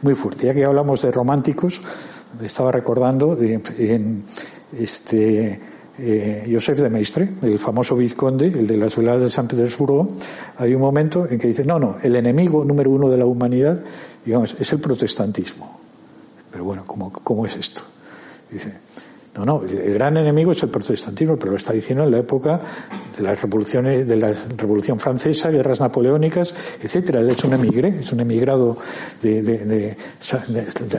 muy 0.03 0.15
fuerte. 0.15 0.47
Ya 0.47 0.55
que 0.55 0.65
hablamos 0.65 1.03
de 1.03 1.11
románticos, 1.11 1.81
estaba 2.41 2.71
recordando 2.71 3.37
en 3.37 4.23
este 4.73 5.78
eh, 5.99 6.49
Joseph 6.51 6.79
de 6.79 6.91
Maistre, 6.91 7.29
el 7.43 7.59
famoso 7.59 7.97
vizconde, 7.97 8.47
el 8.47 8.67
de 8.67 8.77
las 8.77 8.97
veladas 8.97 9.23
de 9.23 9.31
San 9.31 9.49
Petersburgo, 9.49 10.09
hay 10.57 10.75
un 10.75 10.81
momento 10.81 11.27
en 11.29 11.39
que 11.39 11.49
dice, 11.49 11.65
no, 11.65 11.79
no, 11.79 11.97
el 12.03 12.17
enemigo 12.17 12.65
número 12.65 12.91
uno 12.91 13.09
de 13.09 13.19
la 13.19 13.27
humanidad, 13.27 13.83
digamos, 14.25 14.57
es 14.59 14.73
el 14.73 14.81
protestantismo. 14.81 15.79
Pero 16.51 16.65
bueno, 16.65 16.85
¿cómo, 16.87 17.13
cómo 17.13 17.47
es 17.47 17.57
esto? 17.57 17.83
Dice, 18.51 18.73
no, 19.39 19.45
no, 19.45 19.63
el 19.63 19.95
gran 19.95 20.17
enemigo 20.17 20.51
es 20.51 20.63
el 20.65 20.69
protestantismo, 20.69 21.37
pero 21.37 21.53
lo 21.53 21.57
está 21.57 21.73
diciendo 21.73 22.03
en 22.03 22.11
la 22.11 22.19
época 22.19 22.61
de 23.17 23.23
las 23.23 23.41
revoluciones, 23.41 24.07
de 24.07 24.17
la 24.17 24.33
Revolución 24.57 24.99
Francesa, 24.99 25.51
guerras 25.51 25.81
napoleónicas, 25.81 26.55
etcétera. 26.83 27.21
Él 27.21 27.31
es 27.31 27.45
un 27.45 27.55
emigré, 27.55 28.01
es 28.01 28.13
un 28.13 28.21
emigrado 28.21 28.77
de, 29.23 29.97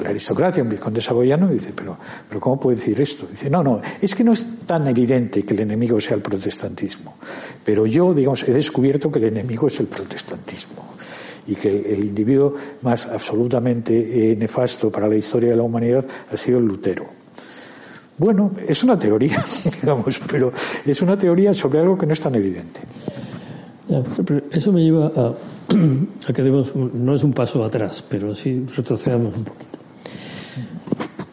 la 0.02 0.10
aristocracia, 0.10 0.64
un 0.64 0.70
vizconde 0.70 1.02
saboyano, 1.02 1.52
y 1.52 1.56
dice, 1.56 1.74
pero, 1.76 1.98
pero 2.30 2.40
¿cómo 2.40 2.60
puede 2.60 2.78
decir 2.78 3.00
esto? 3.02 3.28
Dice, 3.30 3.50
no, 3.50 3.62
no, 3.62 3.82
es 4.02 4.16
que 4.16 4.24
no 4.24 4.32
es 4.32 4.66
tan 4.66 4.88
evidente 4.88 5.44
que 5.44 5.54
el 5.54 5.62
enemigo 5.62 6.00
sea 6.00 6.16
el 6.16 6.22
protestantismo, 6.22 7.16
pero 7.66 7.86
yo, 7.86 8.14
digamos, 8.14 8.48
he 8.48 8.54
descubierto 8.54 9.12
que 9.12 9.20
el 9.20 9.26
enemigo 9.26 9.68
es 9.68 9.80
el 9.82 9.88
protestantismo 9.88 10.86
y 11.46 11.56
que 11.56 11.70
el, 11.70 12.04
individuo 12.04 12.54
más 12.84 13.08
absolutamente 13.08 14.32
eh, 14.32 14.36
nefasto 14.36 14.92
para 14.92 15.08
la 15.08 15.16
historia 15.16 15.50
de 15.50 15.56
la 15.56 15.64
humanidad 15.64 16.06
ha 16.32 16.38
sido 16.38 16.60
Lutero. 16.60 17.18
Bueno, 18.20 18.51
es 18.67 18.84
una 18.84 18.99
teoría, 18.99 19.43
digamos, 19.82 20.22
pero 20.30 20.51
es 20.86 21.01
una 21.01 21.17
teoría 21.17 21.53
sobre 21.53 21.80
algo 21.80 21.97
que 21.97 22.05
no 22.05 22.13
es 22.13 22.20
tan 22.20 22.36
evidente. 22.36 22.82
eso 24.51 24.74
me 24.74 24.84
lleva 24.84 25.07
a, 25.07 25.34
a 26.28 26.34
que 26.34 26.43
debemos, 26.43 26.76
no 26.76 27.15
es 27.15 27.24
un 27.24 27.32
paso 27.32 27.63
atrás, 27.63 28.03
pero 28.07 28.36
sí 28.36 28.65
retrocedamos 28.76 29.36
un 29.36 29.43
poquito. 29.45 29.80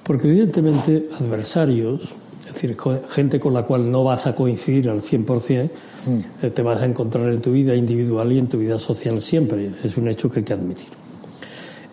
Porque 0.05 0.29
evidentemente 0.29 1.09
adversarios, 1.19 2.15
es 2.49 2.55
decir, 2.55 2.77
gente 3.09 3.41
con 3.41 3.53
la 3.53 3.65
cual 3.65 3.91
no 3.91 4.05
vas 4.05 4.29
a 4.29 4.37
coincidir 4.37 4.89
al 4.89 5.03
100%, 5.03 5.65
mm. 6.07 6.19
eh, 6.47 6.51
te 6.51 6.63
vas 6.63 6.81
a 6.81 6.87
encontrar 6.87 7.29
en 7.31 7.43
tu 7.43 7.51
vida 7.51 7.75
individual 7.75 8.31
y 8.31 8.39
en 8.39 8.49
tu 8.49 8.59
vida 8.59 8.79
social 8.79 9.21
siempre. 9.21 9.73
Es 9.83 9.97
un 9.97 10.07
hecho 10.07 10.31
que 10.31 10.39
hay 10.39 10.45
que 10.45 10.53
admitir. 10.53 10.91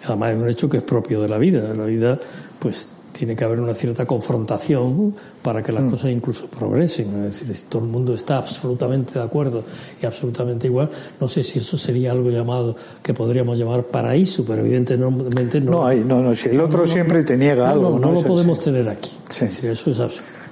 Además 0.06 0.36
es 0.36 0.42
un 0.42 0.50
hecho 0.50 0.70
que 0.70 0.78
es 0.78 0.84
propio 0.84 1.20
de 1.22 1.30
la 1.30 1.40
vida. 1.40 1.74
La 1.74 1.86
vida, 1.86 2.20
pues 2.60 2.90
tiene 3.14 3.36
que 3.36 3.44
haber 3.46 3.60
una 3.60 3.74
cierta 3.74 4.06
confrontación 4.06 5.14
para 5.42 5.62
que 5.62 5.72
las 5.72 5.84
hmm. 5.84 5.90
cosas 5.92 6.12
incluso 6.12 6.48
progresen. 6.48 7.24
Es 7.24 7.40
decir, 7.40 7.56
si 7.56 7.64
todo 7.66 7.84
el 7.84 7.90
mundo 7.90 8.14
está 8.14 8.38
absolutamente 8.38 9.14
de 9.14 9.24
acuerdo 9.24 9.64
y 10.02 10.06
absolutamente 10.06 10.68
igual, 10.68 10.90
no 11.22 11.28
sé 11.28 11.44
si 11.44 11.60
eso 11.60 11.78
sería 11.78 12.12
algo 12.12 12.30
llamado 12.30 12.76
que 13.02 13.14
podríamos 13.14 13.58
llamar 13.58 13.84
paraíso, 13.84 14.44
pero 14.46 14.62
evidentemente 14.66 15.62
no. 15.62 15.72
No, 15.72 15.88
hay, 15.88 16.00
no, 16.00 16.22
no, 16.22 16.34
si 16.36 16.50
el 16.50 16.60
otro 16.60 16.86
siempre 16.88 17.24
te 17.24 17.38
niega 17.38 17.70
algo. 17.70 17.92
No, 17.92 18.00
no, 18.00 18.12
lo 18.12 18.24
podemos 18.24 18.60
tener 18.60 18.90
aquí. 18.90 19.12
Es 19.30 19.40
decir, 19.40 19.70
eso 19.70 19.92
es 19.92 20.00
absurdo. 20.00 20.44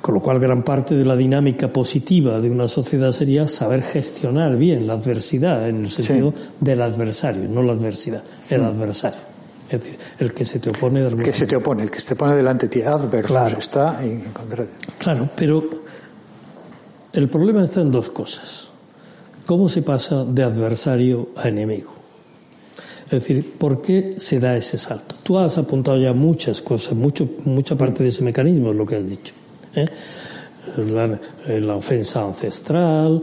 Con 0.00 0.14
lo 0.14 0.22
cual, 0.22 0.40
gran 0.40 0.62
parte 0.62 0.94
de 0.94 1.04
la 1.04 1.16
dinámica 1.16 1.70
positiva 1.70 2.40
de 2.40 2.48
una 2.48 2.68
sociedad 2.68 3.12
sería 3.12 3.46
saber 3.48 3.82
gestionar 3.82 4.56
bien 4.56 4.86
la 4.86 4.94
adversidad 4.94 5.68
en 5.68 5.84
el 5.84 5.90
sentido 5.90 6.32
del 6.60 6.80
adversario, 6.80 7.48
no 7.48 7.62
la 7.62 7.72
adversidad, 7.72 8.22
el 8.48 8.62
hmm. 8.62 8.64
adversario. 8.64 9.27
Es 9.70 9.82
decir, 9.82 9.98
el 10.18 10.32
que 10.32 10.44
se 10.44 10.58
te 10.58 10.70
opone 10.70 11.02
del 11.02 11.22
que 11.22 11.32
se 11.32 11.46
te 11.46 11.56
opone, 11.56 11.82
el 11.82 11.90
que 11.90 12.00
se 12.00 12.08
te 12.08 12.16
pone 12.16 12.34
delante 12.34 12.66
de 12.66 12.70
ti, 12.70 12.82
adversus, 12.82 13.58
está 13.58 14.02
en 14.02 14.20
contra 14.32 14.64
de 14.64 14.70
Claro, 14.98 15.28
pero 15.36 15.62
el 17.12 17.28
problema 17.28 17.64
está 17.64 17.82
en 17.82 17.90
dos 17.90 18.08
cosas. 18.10 18.68
¿Cómo 19.44 19.68
se 19.68 19.82
pasa 19.82 20.24
de 20.24 20.42
adversario 20.42 21.30
a 21.36 21.48
enemigo? 21.48 21.92
Es 23.06 23.12
decir, 23.12 23.54
¿por 23.56 23.80
qué 23.80 24.16
se 24.18 24.38
da 24.40 24.56
ese 24.56 24.76
salto? 24.76 25.16
Tú 25.22 25.38
has 25.38 25.56
apuntado 25.56 25.96
ya 25.96 26.12
muchas 26.12 26.60
cosas, 26.60 26.94
mucho, 26.94 27.28
mucha 27.44 27.74
parte 27.74 28.02
de 28.02 28.10
ese 28.10 28.22
mecanismo 28.22 28.70
es 28.70 28.76
lo 28.76 28.86
que 28.86 28.96
has 28.96 29.06
dicho. 29.06 29.34
¿eh? 29.74 29.86
la, 30.76 31.76
ofensa 31.76 32.22
ancestral, 32.22 33.22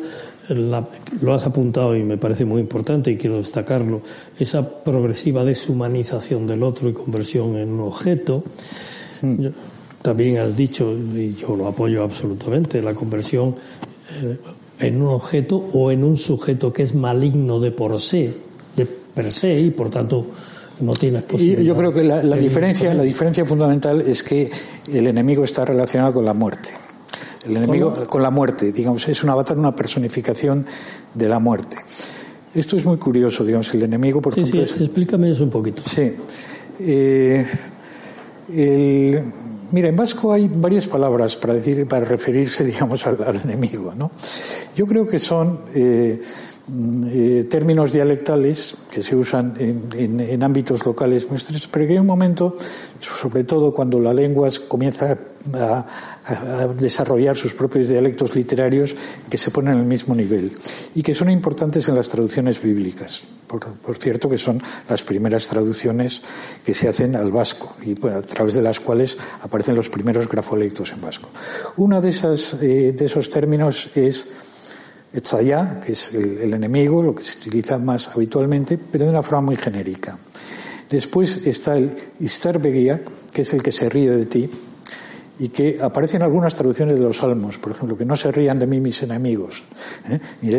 lo 0.49 1.33
has 1.33 1.45
apuntado 1.45 1.95
y 1.95 2.03
me 2.03 2.17
parece 2.17 2.45
muy 2.45 2.61
importante 2.61 3.11
y 3.11 3.17
quiero 3.17 3.37
destacarlo, 3.37 4.01
esa 4.39 4.67
progresiva 4.83 5.43
deshumanización 5.43 6.45
del 6.45 6.63
otro 6.63 6.89
y 6.89 6.93
conversión 6.93 7.57
en 7.57 7.69
un 7.69 7.81
objeto. 7.81 8.43
Hmm. 9.21 9.47
También 10.01 10.37
has 10.37 10.55
dicho, 10.55 10.93
y 10.93 11.33
yo 11.35 11.55
lo 11.55 11.67
apoyo 11.67 12.03
absolutamente, 12.03 12.81
la 12.81 12.93
conversión 12.93 13.55
eh, 14.21 14.37
en 14.79 15.01
un 15.01 15.07
objeto 15.07 15.57
o 15.73 15.91
en 15.91 16.03
un 16.03 16.17
sujeto 16.17 16.71
que 16.71 16.83
es 16.83 16.93
maligno 16.93 17.59
de 17.59 17.71
por 17.71 17.99
sí, 17.99 18.31
de 18.75 18.85
per 18.85 19.31
se, 19.31 19.59
y 19.59 19.71
por 19.71 19.89
tanto 19.89 20.27
no 20.81 20.93
tienes 20.93 21.23
posibilidad. 21.23 21.63
Yo 21.63 21.75
creo 21.75 21.93
que 21.93 22.03
la, 22.03 22.21
diferencia, 22.37 22.93
la 22.93 23.03
diferencia 23.03 23.45
fundamental 23.45 24.01
es 24.01 24.21
que 24.21 24.51
el 24.91 25.07
enemigo 25.07 25.43
está 25.43 25.65
relacionado 25.65 26.13
con 26.13 26.25
la 26.25 26.33
muerte. 26.33 26.84
El 27.45 27.57
enemigo 27.57 27.93
con 28.07 28.23
la 28.23 28.31
muerte, 28.31 28.71
digamos, 28.71 29.07
es 29.07 29.23
un 29.23 29.29
avatar, 29.29 29.57
una 29.57 29.75
personificación 29.75 30.65
de 31.13 31.29
la 31.29 31.39
muerte. 31.39 31.77
Esto 32.53 32.77
es 32.77 32.85
muy 32.85 32.97
curioso, 32.97 33.43
digamos, 33.43 33.73
el 33.73 33.83
enemigo, 33.83 34.21
por 34.21 34.33
ejemplo. 34.33 34.65
Sí, 34.65 34.83
explícame 34.83 35.29
eso 35.29 35.43
un 35.43 35.49
poquito. 35.49 35.81
Sí. 35.81 36.13
Eh, 36.79 37.45
mira, 39.71 39.89
en 39.89 39.95
vasco 39.95 40.31
hay 40.31 40.47
varias 40.47 40.87
palabras 40.87 41.35
para 41.35 41.53
decir, 41.53 41.85
para 41.87 42.05
referirse, 42.05 42.63
digamos, 42.65 43.05
al, 43.05 43.41
enemigo, 43.43 43.93
¿no? 43.95 44.11
Yo 44.75 44.87
creo 44.87 45.05
que 45.05 45.19
son 45.19 45.59
eh, 45.73 46.21
eh, 47.07 47.45
términos 47.49 47.91
dialectales 47.93 48.75
que 48.89 49.03
se 49.03 49.15
usan 49.15 49.53
en, 49.59 50.19
en, 50.19 50.41
ámbitos 50.43 50.85
locales 50.85 51.29
nuestros, 51.29 51.67
pero 51.67 51.85
que 51.85 51.93
hay 51.93 51.99
un 51.99 52.07
momento, 52.07 52.55
sobre 52.99 53.43
todo 53.43 53.73
cuando 53.73 53.99
la 53.99 54.13
lengua 54.13 54.49
comienza 54.67 55.17
a, 55.53 55.85
a 56.27 56.67
desarrollar 56.67 57.35
sus 57.35 57.53
propios 57.53 57.87
dialectos 57.87 58.35
literarios 58.35 58.95
que 59.29 59.37
se 59.37 59.51
ponen 59.51 59.73
al 59.73 59.85
mismo 59.85 60.15
nivel 60.15 60.51
y 60.95 61.03
que 61.03 61.13
son 61.13 61.29
importantes 61.29 61.87
en 61.87 61.95
las 61.95 62.09
traducciones 62.09 62.61
bíblicas. 62.61 63.25
Por, 63.47 63.97
cierto, 63.97 64.29
que 64.29 64.37
son 64.37 64.61
las 64.89 65.03
primeras 65.03 65.47
traducciones 65.47 66.21
que 66.65 66.73
se 66.73 66.89
hacen 66.89 67.15
al 67.15 67.31
vasco 67.31 67.75
y 67.85 67.93
a 68.07 68.21
través 68.21 68.55
de 68.55 68.61
las 68.61 68.79
cuales 68.79 69.17
aparecen 69.41 69.75
los 69.75 69.89
primeros 69.89 70.27
grafolectos 70.27 70.91
en 70.91 71.01
vasco. 71.01 71.29
Uno 71.77 72.01
de, 72.01 72.09
esas, 72.09 72.55
eh, 72.61 72.91
de 72.91 73.05
esos 73.05 73.29
términos 73.29 73.91
es 73.95 74.31
etzaya, 75.13 75.79
que 75.79 75.93
es 75.93 76.13
el, 76.13 76.53
enemigo, 76.53 77.01
lo 77.01 77.15
que 77.15 77.23
se 77.23 77.37
utiliza 77.37 77.77
más 77.77 78.09
habitualmente, 78.09 78.77
pero 78.77 79.05
de 79.05 79.11
una 79.11 79.23
forma 79.23 79.41
muy 79.41 79.55
genérica. 79.55 80.17
Después 80.89 81.45
está 81.47 81.77
el 81.77 81.95
isterbegia, 82.19 83.01
que 83.31 83.43
es 83.43 83.53
el 83.53 83.63
que 83.63 83.71
se 83.71 83.89
ríe 83.89 84.11
de 84.11 84.25
ti, 84.25 84.49
y 85.37 85.49
que 85.49 85.77
aparece 85.81 86.17
en 86.17 86.23
algunas 86.23 86.55
traducciones 86.55 86.95
de 86.95 87.01
los 87.01 87.17
salmos, 87.17 87.57
por 87.57 87.73
ejemplo, 87.73 87.97
que 87.97 88.05
no 88.05 88.15
se 88.15 88.31
rían 88.31 88.57
de 88.57 88.67
mí 88.67 88.79
mis 88.79 89.01
enemigos, 89.03 89.63
¿eh? 90.09 90.19
y 90.41 90.49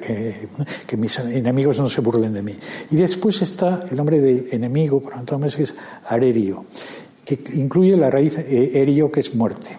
que, 0.00 0.48
que 0.86 0.96
mis 0.96 1.18
enemigos 1.18 1.78
no 1.78 1.88
se 1.88 2.00
burlen 2.00 2.32
de 2.32 2.42
mí. 2.42 2.54
Y 2.90 2.96
después 2.96 3.42
está 3.42 3.84
el 3.90 3.96
nombre 3.96 4.20
del 4.20 4.48
enemigo, 4.50 5.00
por 5.00 5.14
que 5.56 5.62
es 5.64 5.76
arerio, 6.06 6.64
que 7.24 7.38
incluye 7.54 7.96
la 7.96 8.10
raíz 8.10 8.38
eh, 8.38 8.70
erio, 8.74 9.10
que 9.10 9.20
es 9.20 9.34
muerte. 9.34 9.76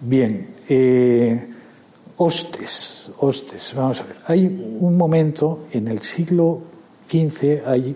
Bien, 0.00 0.46
eh, 0.68 1.48
hostes, 2.16 3.10
hostes, 3.18 3.72
vamos 3.74 4.00
a 4.00 4.04
ver. 4.04 4.16
Hay 4.26 4.46
un 4.46 4.96
momento 4.96 5.66
en 5.72 5.88
el 5.88 6.00
siglo 6.00 6.60
XV, 7.10 7.66
hay 7.66 7.94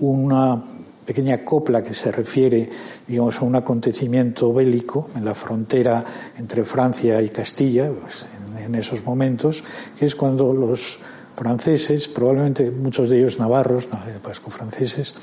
una 0.00 0.62
pequeña 1.08 1.42
copla 1.42 1.82
que 1.82 1.94
se 1.94 2.12
refiere, 2.12 2.68
digamos, 3.06 3.40
a 3.40 3.44
un 3.46 3.56
acontecimiento 3.56 4.52
bélico 4.52 5.08
en 5.16 5.24
la 5.24 5.34
frontera 5.34 6.04
entre 6.36 6.64
Francia 6.64 7.22
y 7.22 7.30
Castilla, 7.30 7.90
pues, 7.90 8.26
en, 8.62 8.74
esos 8.74 9.02
momentos, 9.06 9.64
que 9.98 10.04
es 10.04 10.14
cuando 10.14 10.52
los 10.52 10.98
franceses, 11.34 12.08
probablemente 12.08 12.70
muchos 12.70 13.08
de 13.08 13.20
ellos 13.20 13.38
navarros, 13.38 13.88
vasco-franceses, 14.22 15.14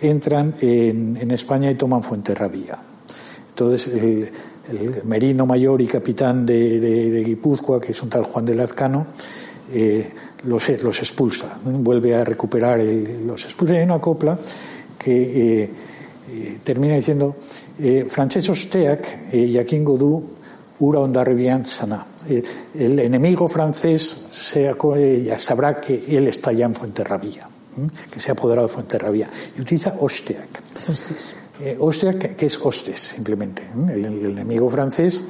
entran 0.00 0.56
en, 0.60 1.30
España 1.30 1.70
y 1.70 1.76
toman 1.76 2.02
Fuenterrabía. 2.02 2.76
Entonces, 3.50 3.86
el, 3.94 4.32
merino 5.04 5.46
mayor 5.46 5.80
y 5.82 5.86
capitán 5.86 6.44
de, 6.44 7.22
Guipúzcoa, 7.24 7.78
que 7.78 7.92
es 7.92 8.02
un 8.02 8.10
tal 8.10 8.24
Juan 8.24 8.44
de 8.44 8.56
Lazcano, 8.56 9.06
eh, 9.72 10.12
los, 10.42 10.68
los, 10.82 10.98
expulsa, 10.98 11.58
vuelve 11.64 12.16
a 12.16 12.24
recuperar, 12.24 12.80
los 12.82 13.44
expulsa. 13.44 13.74
Hay 13.74 13.84
una 13.84 14.00
copla 14.00 14.36
que 15.06 15.62
eh, 15.62 15.70
eh, 16.32 16.58
termina 16.64 16.96
diciendo 16.96 17.36
eh, 17.78 18.06
Francesco 18.10 18.56
Steak 18.56 19.32
y 19.32 19.56
Godú 19.84 20.20
ura 20.80 20.98
ondarribian 20.98 21.64
sana. 21.64 22.04
El, 22.26 22.98
enemigo 22.98 23.46
francés 23.46 24.26
ya 24.52 25.38
sabrá 25.38 25.80
que 25.80 26.04
él 26.08 26.26
está 26.26 26.52
ya 26.52 26.66
en 26.66 26.74
Fuenterrabía, 26.74 27.48
que 28.10 28.18
se 28.18 28.32
ha 28.32 28.34
apoderado 28.34 28.66
de 28.66 28.74
Fuenterrabía. 28.74 29.30
Y 29.56 29.60
utiliza 29.60 29.94
Osteac. 30.00 30.60
Osteac, 31.78 32.34
que 32.34 32.46
es 32.46 32.58
hostes, 32.60 33.00
simplemente. 33.00 33.62
el 33.88 34.04
enemigo 34.04 34.68
francés 34.68 35.22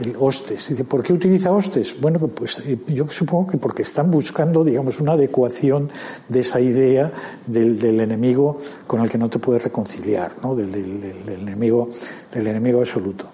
el 0.00 0.16
hostes. 0.18 0.72
¿por 0.88 1.02
qué 1.02 1.12
utiliza 1.12 1.52
hostes? 1.52 1.94
Bueno, 2.00 2.18
pues 2.28 2.60
eh, 2.60 2.78
yo 2.88 3.08
supongo 3.08 3.52
que 3.52 3.58
porque 3.58 3.82
están 3.82 4.10
buscando, 4.10 4.64
digamos, 4.64 5.00
una 5.00 5.12
adecuación 5.12 5.90
de 6.28 6.40
esa 6.40 6.60
idea 6.60 7.12
del, 7.46 8.00
enemigo 8.00 8.58
con 8.86 9.00
el 9.00 9.10
que 9.10 9.18
no 9.18 9.28
te 9.28 9.38
puedes 9.38 9.62
reconciliar, 9.62 10.32
¿no? 10.42 10.54
Del, 10.54 11.14
enemigo, 11.28 11.90
del 12.32 12.46
enemigo 12.46 12.80
absoluto. 12.80 13.26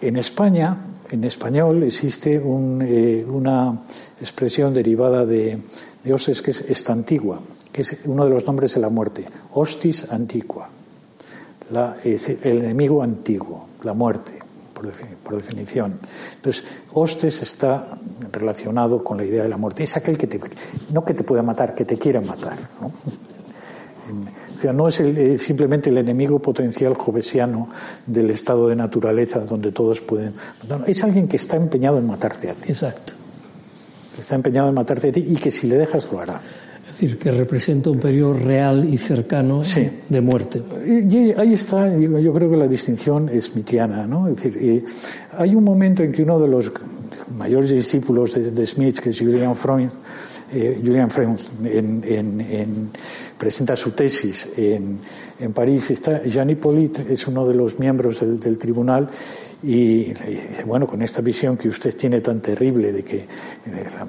En 0.00 0.16
España, 0.16 0.76
en 1.10 1.24
español, 1.24 1.82
existe 1.82 2.34
eh, 2.34 3.26
una 3.28 3.82
expresión 4.20 4.74
derivada 4.74 5.24
de, 5.24 5.58
de 6.04 6.12
hostes 6.12 6.42
que 6.42 6.50
es 6.50 6.60
esta 6.62 6.92
antigua, 6.92 7.40
que 7.72 7.82
es 7.82 7.96
uno 8.04 8.24
de 8.24 8.30
los 8.30 8.46
nombres 8.46 8.74
de 8.74 8.80
la 8.80 8.90
muerte, 8.90 9.24
hostis 9.54 10.10
antigua, 10.10 10.68
el 12.04 12.58
enemigo 12.62 13.02
antiguo, 13.02 13.66
la 13.82 13.92
muerte 13.92 14.35
por, 14.76 15.36
definición. 15.36 15.98
Entonces, 16.36 16.64
hostes 16.92 17.42
está 17.42 17.98
relacionado 18.30 19.02
con 19.02 19.16
la 19.16 19.24
idea 19.24 19.42
de 19.42 19.48
la 19.48 19.56
muerte. 19.56 19.82
Es 19.82 19.96
aquel 19.96 20.18
que 20.18 20.26
te, 20.26 20.40
no 20.92 21.04
que 21.04 21.14
te 21.14 21.24
pueda 21.24 21.42
matar, 21.42 21.74
que 21.74 21.84
te 21.84 21.96
quiere 21.96 22.20
matar. 22.20 22.56
¿no? 22.80 22.92
O 24.56 24.60
sea, 24.60 24.72
no 24.72 24.88
es 24.88 25.00
eh, 25.00 25.38
simplemente 25.38 25.90
el 25.90 25.98
enemigo 25.98 26.38
potencial 26.38 26.94
jovesiano 26.94 27.68
del 28.06 28.30
estado 28.30 28.68
de 28.68 28.76
naturaleza 28.76 29.40
donde 29.40 29.72
todos 29.72 30.00
pueden. 30.00 30.34
es 30.86 31.04
alguien 31.04 31.28
que 31.28 31.36
está 31.36 31.56
empeñado 31.56 31.98
en 31.98 32.06
matarte 32.06 32.50
a 32.50 32.54
ti. 32.54 32.68
Exacto. 32.68 33.14
Está 34.18 34.34
empeñado 34.34 34.68
en 34.68 34.74
matarte 34.74 35.08
a 35.08 35.12
ti 35.12 35.26
y 35.28 35.36
que 35.36 35.50
si 35.50 35.66
le 35.66 35.76
dejas 35.76 36.10
lo 36.10 36.20
hará. 36.20 36.40
Es 36.96 37.02
decir, 37.02 37.18
que 37.18 37.30
representa 37.30 37.90
un 37.90 38.00
periodo 38.00 38.32
real 38.32 38.88
y 38.90 38.96
cercano 38.96 39.60
de 40.08 40.20
muerte. 40.22 40.62
Y 40.86 41.30
ahí 41.32 41.52
está, 41.52 41.94
yo 41.94 42.32
creo 42.32 42.50
que 42.50 42.56
la 42.56 42.66
distinción 42.66 43.28
es 43.28 43.54
mitiana, 43.54 44.06
¿no? 44.06 44.28
Es 44.28 44.36
decir, 44.36 44.82
hay 45.36 45.54
un 45.54 45.62
momento 45.62 46.02
en 46.02 46.10
que 46.10 46.22
uno 46.22 46.40
de 46.40 46.48
los 46.48 46.72
mayores 47.36 47.68
discípulos 47.68 48.32
de, 48.32 48.66
Smith, 48.66 48.98
que 48.98 49.10
es 49.10 49.18
Julian 49.18 49.54
Freund, 49.54 49.90
eh, 50.52 50.80
Julian 50.84 51.10
Freund 51.10 51.38
en, 51.64 52.90
presenta 53.38 53.76
su 53.76 53.90
tesis 53.92 54.52
en, 54.56 54.98
París. 55.52 55.90
Está 55.90 56.22
Jean 56.24 56.48
Hippolyte, 56.48 57.12
es 57.12 57.26
uno 57.26 57.46
de 57.46 57.54
los 57.54 57.78
miembros 57.78 58.20
del, 58.20 58.40
del 58.40 58.58
tribunal 58.58 59.08
y 59.62 60.12
dice, 60.12 60.64
bueno, 60.64 60.86
con 60.86 61.02
esta 61.02 61.22
visión 61.22 61.56
que 61.56 61.68
usted 61.68 61.96
tiene 61.96 62.20
tan 62.20 62.40
terrible 62.40 62.92
de 62.92 63.02
que 63.02 63.26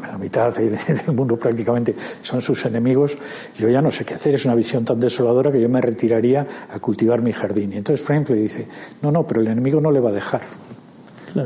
la, 0.01 0.17
mitad 0.17 0.53
del 0.55 0.77
mundo 1.15 1.37
prácticamente 1.37 1.95
son 2.21 2.41
sus 2.41 2.65
enemigos, 2.65 3.17
yo 3.57 3.69
ya 3.69 3.81
no 3.81 3.89
sé 3.89 4.03
qué 4.05 4.15
hacer, 4.15 4.35
es 4.35 4.45
una 4.45 4.55
visión 4.55 4.83
tan 4.83 4.99
desoladora 4.99 5.51
que 5.51 5.61
yo 5.61 5.69
me 5.69 5.81
retiraría 5.81 6.45
a 6.69 6.79
cultivar 6.79 7.21
mi 7.21 7.31
jardín. 7.31 7.73
Y 7.73 7.77
entonces 7.77 8.05
Frank 8.05 8.29
le 8.29 8.35
dice, 8.35 8.67
no, 9.01 9.11
no, 9.11 9.25
pero 9.25 9.41
el 9.41 9.47
enemigo 9.47 9.79
no 9.79 9.91
le 9.91 9.99
va 9.99 10.09
a 10.09 10.13
dejar 10.13 10.41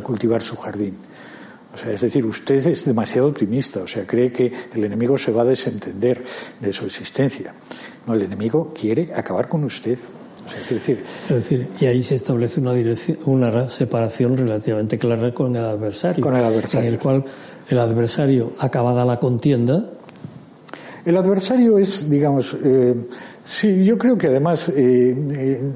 cultivar 0.04 0.42
su 0.42 0.56
jardín. 0.56 0.96
O 1.74 1.78
sea, 1.78 1.92
es 1.92 2.02
decir, 2.02 2.26
usted 2.26 2.68
es 2.68 2.86
demasiado 2.86 3.28
optimista, 3.28 3.82
o 3.82 3.88
sea, 3.88 4.06
cree 4.06 4.32
que 4.32 4.52
el 4.74 4.84
enemigo 4.84 5.18
se 5.18 5.32
va 5.32 5.44
a 5.44 5.46
desentender 5.46 6.22
de 6.60 6.74
su 6.74 6.86
existencia. 6.86 7.54
No, 8.06 8.14
el 8.14 8.24
enemigo 8.24 8.74
quiere 8.74 9.12
acabar 9.14 9.48
con 9.48 9.64
usted 9.64 9.98
decir, 10.70 11.04
es 11.30 11.36
decir, 11.36 11.68
y 11.80 11.86
ahí 11.86 12.04
se 12.04 12.16
establece 12.16 12.60
una, 12.60 12.74
dirección, 12.74 13.18
una 13.26 13.70
separación 13.70 14.38
relativamente 14.38 14.98
clara 14.98 15.34
con 15.34 15.56
el 15.56 15.64
adversario. 15.64 16.24
Con 16.24 16.36
el 16.36 16.44
adversario. 16.44 16.88
En 16.88 16.94
el 16.94 17.00
cual 17.00 17.24
el 17.70 17.80
adversario, 17.80 18.54
acabada 18.60 19.06
la 19.06 19.20
contienda. 19.20 19.92
El 21.06 21.18
adversario 21.18 21.78
es, 21.78 22.10
digamos, 22.10 22.56
eh, 22.64 22.96
sí, 23.44 23.84
yo 23.84 23.98
creo 23.98 24.18
que 24.18 24.28
además 24.28 24.70
eh, 24.70 24.74
eh, 24.76 25.72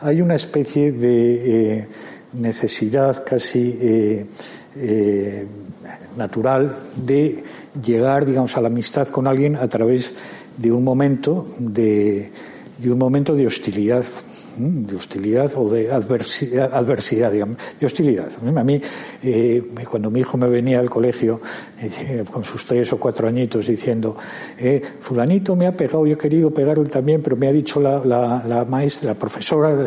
hay 0.00 0.20
una 0.20 0.34
especie 0.34 0.92
de 0.92 1.88
necesidad 2.32 3.24
casi 3.24 4.26
natural 6.16 6.76
de 6.96 7.42
llegar, 7.82 8.26
digamos, 8.26 8.56
a 8.56 8.60
la 8.60 8.68
amistad 8.68 9.08
con 9.08 9.26
alguien 9.26 9.56
a 9.56 9.68
través 9.68 10.14
de 10.56 10.72
un 10.72 10.84
momento 10.84 11.46
de 11.58 12.30
un 12.84 12.98
momento 12.98 13.34
de 13.34 13.46
hostilidad 13.46 14.04
de 14.56 14.96
hostilidad 14.96 15.52
o 15.56 15.68
de 15.68 15.90
adversidad, 15.90 17.32
digamos, 17.32 17.56
de 17.78 17.86
hostilidad. 17.86 18.28
A 18.56 18.64
mí, 18.64 18.80
eh, 19.22 19.62
cuando 19.90 20.10
mi 20.10 20.20
hijo 20.20 20.36
me 20.36 20.48
venía 20.48 20.78
al 20.78 20.90
colegio 20.90 21.40
eh, 21.73 21.73
con 22.30 22.44
sus 22.44 22.64
tres 22.64 22.92
o 22.92 22.98
cuatro 22.98 23.28
añitos 23.28 23.66
diciendo, 23.66 24.16
eh, 24.58 24.80
fulanito 25.00 25.56
me 25.56 25.66
ha 25.66 25.76
pegado, 25.76 26.06
yo 26.06 26.14
he 26.14 26.18
querido 26.18 26.50
pegarlo 26.50 26.84
también, 26.84 27.22
pero 27.22 27.36
me 27.36 27.48
ha 27.48 27.52
dicho 27.52 27.80
la, 27.80 28.66
maestra, 28.68 29.08
la 29.10 29.14
profesora, 29.14 29.86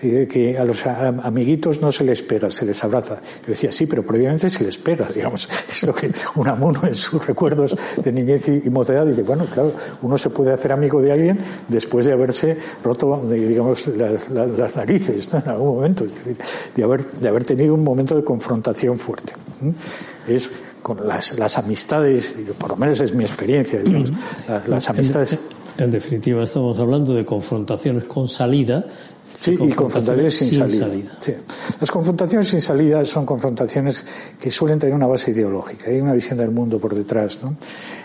que 0.00 0.56
a 0.58 0.64
los 0.64 0.86
amiguitos 0.86 1.80
no 1.80 1.92
se 1.92 2.04
les 2.04 2.22
pega, 2.22 2.50
se 2.50 2.66
les 2.66 2.82
abraza. 2.84 3.20
Yo 3.42 3.48
decía, 3.48 3.72
sí, 3.72 3.86
pero 3.86 4.02
previamente 4.02 4.50
se 4.50 4.64
les 4.64 4.78
pega, 4.78 5.08
digamos. 5.14 5.48
Es 5.68 5.86
lo 5.86 5.94
que 5.94 6.10
un 6.36 6.48
amuno 6.48 6.80
en 6.86 6.94
sus 6.94 7.24
recuerdos 7.26 7.76
de 8.02 8.12
niñez 8.12 8.48
y, 8.48 8.70
mocedad 8.70 9.06
dice, 9.06 9.22
bueno, 9.22 9.46
claro, 9.46 9.72
uno 10.02 10.16
se 10.16 10.30
puede 10.30 10.52
hacer 10.52 10.72
amigo 10.72 11.02
de 11.02 11.12
alguien 11.12 11.38
después 11.68 12.06
de 12.06 12.12
haberse 12.12 12.56
roto, 12.82 13.22
digamos, 13.28 13.86
las, 13.88 14.76
narices 14.76 15.32
en 15.34 15.48
algún 15.48 15.76
momento, 15.76 16.04
es 16.04 16.14
decir, 16.14 16.36
de 16.74 16.82
haber, 16.82 17.04
de 17.04 17.28
haber 17.28 17.44
tenido 17.44 17.74
un 17.74 17.82
momento 17.82 18.16
de 18.16 18.24
confrontación 18.24 18.98
fuerte. 18.98 19.32
Es 20.26 20.50
con 20.82 21.06
las, 21.06 21.38
las 21.38 21.58
amistades, 21.58 22.34
por 22.58 22.70
lo 22.70 22.76
menos 22.76 23.00
es 23.00 23.14
mi 23.14 23.24
experiencia, 23.24 23.80
las, 24.66 24.88
amistades. 24.90 25.38
En, 25.78 25.90
definitiva, 25.90 26.42
estamos 26.44 26.78
hablando 26.78 27.14
de 27.14 27.24
confrontaciones 27.24 28.04
con 28.04 28.28
salida. 28.28 28.84
Sí, 29.34 29.56
y 29.58 29.70
confrontaciones 29.70 30.36
sin, 30.36 30.70
salida. 30.70 31.16
Las 31.80 31.90
confrontaciones 31.90 32.48
sin 32.48 32.60
salida 32.60 33.04
son 33.04 33.24
confrontaciones 33.24 34.04
que 34.38 34.50
suelen 34.50 34.78
tener 34.78 34.94
una 34.94 35.06
base 35.06 35.30
ideológica, 35.30 35.88
hay 35.88 36.00
una 36.00 36.12
visión 36.12 36.38
del 36.38 36.50
mundo 36.50 36.78
por 36.78 36.94
detrás. 36.94 37.42
¿no? 37.42 37.56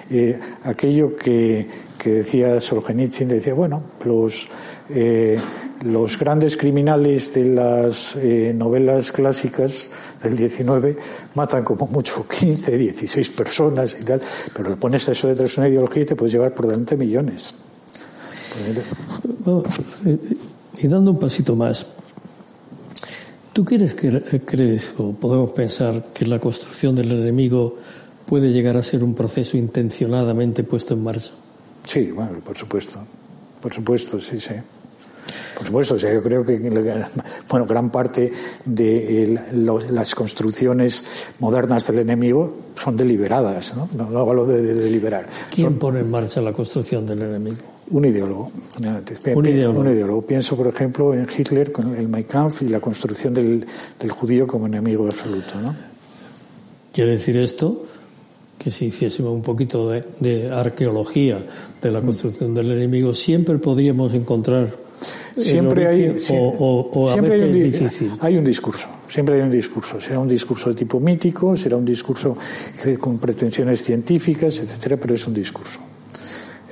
Eh, 0.09 0.39
aquello 0.63 1.15
que, 1.15 1.67
que 1.97 2.11
decía 2.11 2.61
Solzhenitsyn, 2.61 3.27
decía, 3.27 3.53
bueno, 3.53 3.81
los, 4.05 4.47
eh, 4.89 5.39
los 5.83 6.17
grandes 6.17 6.55
criminales 6.55 7.33
de 7.33 7.45
las 7.45 8.15
eh, 8.15 8.53
novelas 8.55 9.11
clásicas 9.11 9.87
del 10.21 10.37
19 10.37 10.97
matan 11.35 11.63
como 11.63 11.87
mucho 11.87 12.25
15, 12.39 12.77
16 12.77 13.29
personas 13.31 13.97
y 13.99 14.03
tal, 14.03 14.21
pero 14.55 14.69
le 14.69 14.75
pones 14.75 15.07
eso 15.07 15.27
detrás 15.27 15.55
de 15.55 15.61
una 15.61 15.69
ideología 15.69 16.03
y 16.03 16.05
te 16.05 16.15
puedes 16.15 16.33
llevar 16.33 16.53
por 16.53 16.67
delante 16.67 16.95
millones. 16.95 17.53
y 20.77 20.87
dando 20.87 21.11
un 21.11 21.19
pasito 21.19 21.55
más, 21.55 21.85
¿tú 23.53 23.65
crees, 23.65 23.95
que, 23.95 24.41
crees 24.45 24.93
o 24.97 25.11
podemos 25.11 25.51
pensar 25.51 26.07
que 26.13 26.25
la 26.25 26.39
construcción 26.39 26.95
del 26.95 27.11
enemigo 27.11 27.77
puede 28.25 28.51
llegar 28.51 28.77
a 28.77 28.83
ser 28.83 29.03
un 29.03 29.13
proceso 29.13 29.57
intencionadamente 29.57 30.63
puesto 30.63 30.93
en 30.93 31.03
marcha? 31.03 31.31
Sí, 31.83 32.11
bueno, 32.11 32.39
por 32.39 32.57
supuesto. 32.57 32.99
Por 33.61 33.73
supuesto, 33.73 34.19
sí, 34.19 34.39
sí. 34.39 34.55
Por 35.57 35.65
supuesto, 35.65 35.95
o 35.95 35.99
sea, 35.99 36.13
yo 36.13 36.21
creo 36.21 36.45
que 36.45 36.57
bueno, 37.49 37.65
gran 37.65 37.89
parte 37.89 38.31
de 38.65 39.39
las 39.53 40.13
construcciones 40.13 41.05
modernas 41.39 41.87
del 41.87 41.99
enemigo 41.99 42.53
son 42.75 42.97
deliberadas, 42.97 43.75
¿no? 43.75 43.89
No, 43.95 44.19
hablo 44.19 44.45
de, 44.45 44.61
deliberar. 44.61 45.27
¿Quién 45.49 45.77
pone 45.79 46.01
en 46.01 46.11
marcha 46.11 46.41
la 46.41 46.53
construcción 46.53 47.05
del 47.05 47.21
enemigo? 47.21 47.57
Un 47.91 48.05
ideólogo. 48.05 48.51
Un 48.77 49.45
ideólogo. 49.45 49.79
Un 49.79 49.89
ideólogo. 49.89 50.21
Pienso, 50.23 50.57
por 50.57 50.67
ejemplo, 50.67 51.13
en 51.13 51.27
Hitler 51.35 51.71
con 51.71 51.95
el 51.95 52.07
Mein 52.07 52.23
Kampf 52.23 52.63
y 52.63 52.69
la 52.69 52.79
construcción 52.79 53.33
del, 53.33 53.65
del 53.99 54.11
judío 54.11 54.47
como 54.47 54.65
enemigo 54.65 55.05
absoluto, 55.05 55.61
¿no? 55.61 55.75
Quiere 56.91 57.11
decir 57.11 57.35
esto 57.37 57.83
que 58.57 58.71
si 58.71 58.85
hiciésemos 58.85 59.31
un 59.31 59.41
poquito 59.41 59.91
de, 59.91 60.49
arqueología 60.51 61.45
de 61.81 61.91
la 61.91 62.01
construcción 62.01 62.53
del 62.53 62.71
enemigo, 62.71 63.13
siempre 63.13 63.57
podríamos 63.57 64.13
encontrar 64.13 64.75
siempre 65.37 65.87
hay 65.87 66.15
o, 66.31 67.09
siempre 67.11 67.35
hay 67.35 67.41
un, 67.41 67.53
difícil. 67.53 68.11
hay 68.19 68.37
un 68.37 68.43
discurso 68.43 68.87
siempre 69.07 69.35
hay 69.35 69.41
un 69.41 69.51
discurso 69.51 69.99
será 69.99 70.19
un 70.19 70.27
discurso 70.27 70.69
de 70.69 70.75
tipo 70.75 70.99
mítico 70.99 71.55
será 71.55 71.77
un 71.77 71.85
discurso 71.85 72.37
con 72.99 73.17
pretensiones 73.17 73.83
científicas 73.83 74.59
etcétera 74.59 74.97
pero 74.97 75.15
es 75.15 75.27
un 75.27 75.33
discurso 75.33 75.79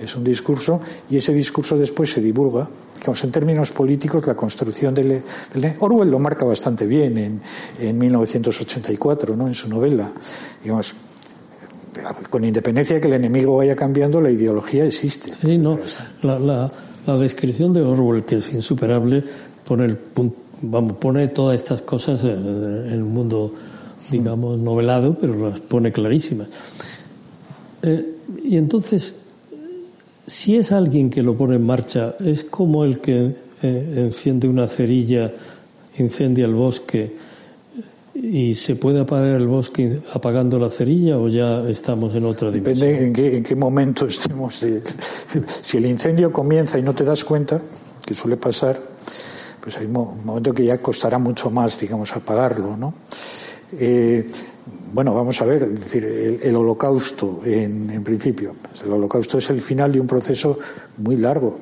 es 0.01 0.15
un 0.15 0.23
discurso 0.23 0.79
y 1.09 1.17
ese 1.17 1.33
discurso 1.33 1.77
después 1.77 2.11
se 2.11 2.21
divulga 2.21 2.67
digamos, 3.03 3.23
en 3.25 3.31
términos 3.31 3.71
políticos, 3.71 4.25
la 4.25 4.33
construcción 4.33 4.93
del, 4.93 5.21
Orwell 5.79 6.09
lo 6.09 6.19
marca 6.19 6.45
bastante 6.45 6.87
bien 6.87 7.17
en, 7.17 7.41
en 7.81 7.97
1984, 7.97 9.35
¿no? 9.35 9.47
en 9.47 9.53
su 9.53 9.67
novela. 9.67 10.09
Digamos, 10.63 10.95
con 12.29 12.43
independencia 12.43 12.95
de 12.95 13.01
que 13.01 13.07
el 13.07 13.13
enemigo 13.15 13.57
vaya 13.57 13.75
cambiando, 13.75 14.21
la 14.21 14.31
ideología 14.31 14.85
existe. 14.85 15.31
Sí, 15.31 15.57
no. 15.57 15.79
La, 16.21 16.39
la, 16.39 16.69
la 17.05 17.17
descripción 17.17 17.73
de 17.73 17.81
Orwell, 17.81 18.23
que 18.23 18.37
es 18.37 18.53
insuperable, 18.53 19.23
pone, 19.65 19.85
el, 19.85 19.97
vamos, 20.61 20.93
pone 20.97 21.27
todas 21.27 21.61
estas 21.61 21.81
cosas 21.81 22.23
en, 22.23 22.89
el 22.91 23.03
mundo, 23.03 23.53
digamos, 24.09 24.57
novelado, 24.59 25.17
pero 25.19 25.49
las 25.49 25.59
pone 25.59 25.91
clarísimas. 25.91 26.47
Eh, 27.81 28.15
y 28.43 28.57
entonces, 28.57 29.21
si 30.25 30.55
es 30.55 30.71
alguien 30.71 31.09
que 31.09 31.21
lo 31.21 31.35
pone 31.35 31.55
en 31.55 31.65
marcha, 31.65 32.15
es 32.19 32.43
como 32.45 32.83
el 32.83 32.99
que 32.99 33.35
eh, 33.61 33.93
enciende 33.97 34.47
una 34.47 34.67
cerilla, 34.67 35.31
incendia 35.97 36.45
el 36.45 36.55
bosque 36.55 37.22
y 38.13 38.53
se 38.55 38.75
puede 38.75 38.99
apagar 39.01 39.27
el 39.27 39.47
bosque 39.47 39.99
apagando 40.13 40.59
la 40.59 40.69
cerilla 40.69 41.17
o 41.17 41.27
ya 41.27 41.67
estamos 41.67 42.13
en 42.15 42.25
otra 42.25 42.51
dimensión. 42.51 42.87
Depende 42.87 43.07
en 43.07 43.13
qué, 43.13 43.37
en 43.37 43.43
qué 43.43 43.55
momento 43.55 44.05
estemos. 44.05 44.65
Si 45.61 45.77
el 45.77 45.85
incendio 45.87 46.31
comienza 46.31 46.77
y 46.77 46.83
no 46.83 46.93
te 46.93 47.03
das 47.03 47.23
cuenta, 47.23 47.59
que 48.05 48.13
suele 48.13 48.37
pasar, 48.37 48.79
pues 49.61 49.77
hay 49.77 49.85
un 49.85 50.23
momento 50.23 50.53
que 50.53 50.65
ya 50.65 50.77
costará 50.79 51.17
mucho 51.17 51.49
más, 51.49 51.79
digamos, 51.79 52.13
apagarlo, 52.15 52.75
¿no? 52.75 52.93
Eh, 53.79 54.29
bueno, 54.93 55.13
vamos 55.13 55.41
a 55.41 55.45
ver, 55.45 55.67
decir, 55.69 56.05
el, 56.43 56.55
holocausto, 56.55 57.41
en, 57.45 58.03
principio, 58.03 58.53
pues 58.61 58.83
el 58.83 58.91
holocausto 58.91 59.39
es 59.39 59.49
el 59.49 59.61
final 59.61 59.91
de 59.91 59.99
un 59.99 60.05
proceso 60.05 60.59
muy 60.97 61.15
largo, 61.15 61.57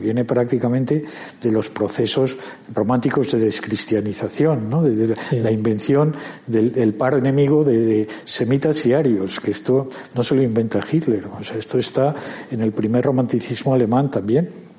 viene 0.00 0.24
prácticamente 0.24 1.04
de 1.40 1.52
los 1.52 1.68
procesos 1.70 2.36
románticos 2.74 3.32
de 3.32 3.38
descristianización, 3.38 4.68
¿no? 4.68 4.82
de, 4.82 5.14
la 5.32 5.50
invención 5.50 6.14
del, 6.46 6.94
par 6.94 7.14
enemigo 7.14 7.64
de, 7.64 8.08
semitas 8.24 8.84
y 8.86 8.92
arios, 8.92 9.40
que 9.40 9.50
esto 9.50 9.88
no 10.14 10.22
se 10.22 10.34
lo 10.34 10.42
inventa 10.42 10.80
Hitler, 10.80 11.26
o 11.38 11.44
sea, 11.44 11.58
esto 11.58 11.78
está 11.78 12.14
en 12.50 12.60
el 12.60 12.72
primer 12.72 13.04
romanticismo 13.04 13.74
alemán 13.74 14.10
también. 14.10 14.70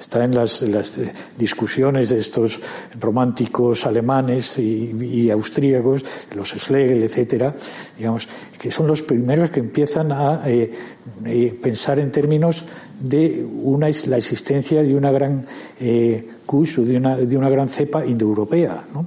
Está 0.00 0.24
en 0.24 0.34
las, 0.34 0.64
discusiones 1.36 2.08
de 2.08 2.16
estos 2.16 2.58
románticos 2.98 3.84
alemanes 3.84 4.58
y, 4.58 5.30
austríacos, 5.30 6.02
los 6.34 6.48
Schlegel, 6.48 7.02
etcétera, 7.02 7.54
digamos, 7.98 8.26
que 8.58 8.70
son 8.70 8.86
los 8.86 9.02
primeros 9.02 9.50
que 9.50 9.60
empiezan 9.60 10.10
a 10.10 10.42
eh, 10.48 10.72
eh, 11.26 11.58
pensar 11.60 12.00
en 12.00 12.10
términos 12.10 12.64
de 13.00 13.44
una, 13.44 13.88
la 14.06 14.16
existencia 14.16 14.82
de 14.82 14.94
una 14.94 15.10
gran 15.10 15.46
eh, 15.80 16.26
o 16.46 16.62
de 16.62 16.96
una, 16.96 17.16
de 17.16 17.36
una 17.36 17.48
gran 17.48 17.68
cepa 17.68 18.04
indoeuropea, 18.04 18.84
¿no? 18.92 19.06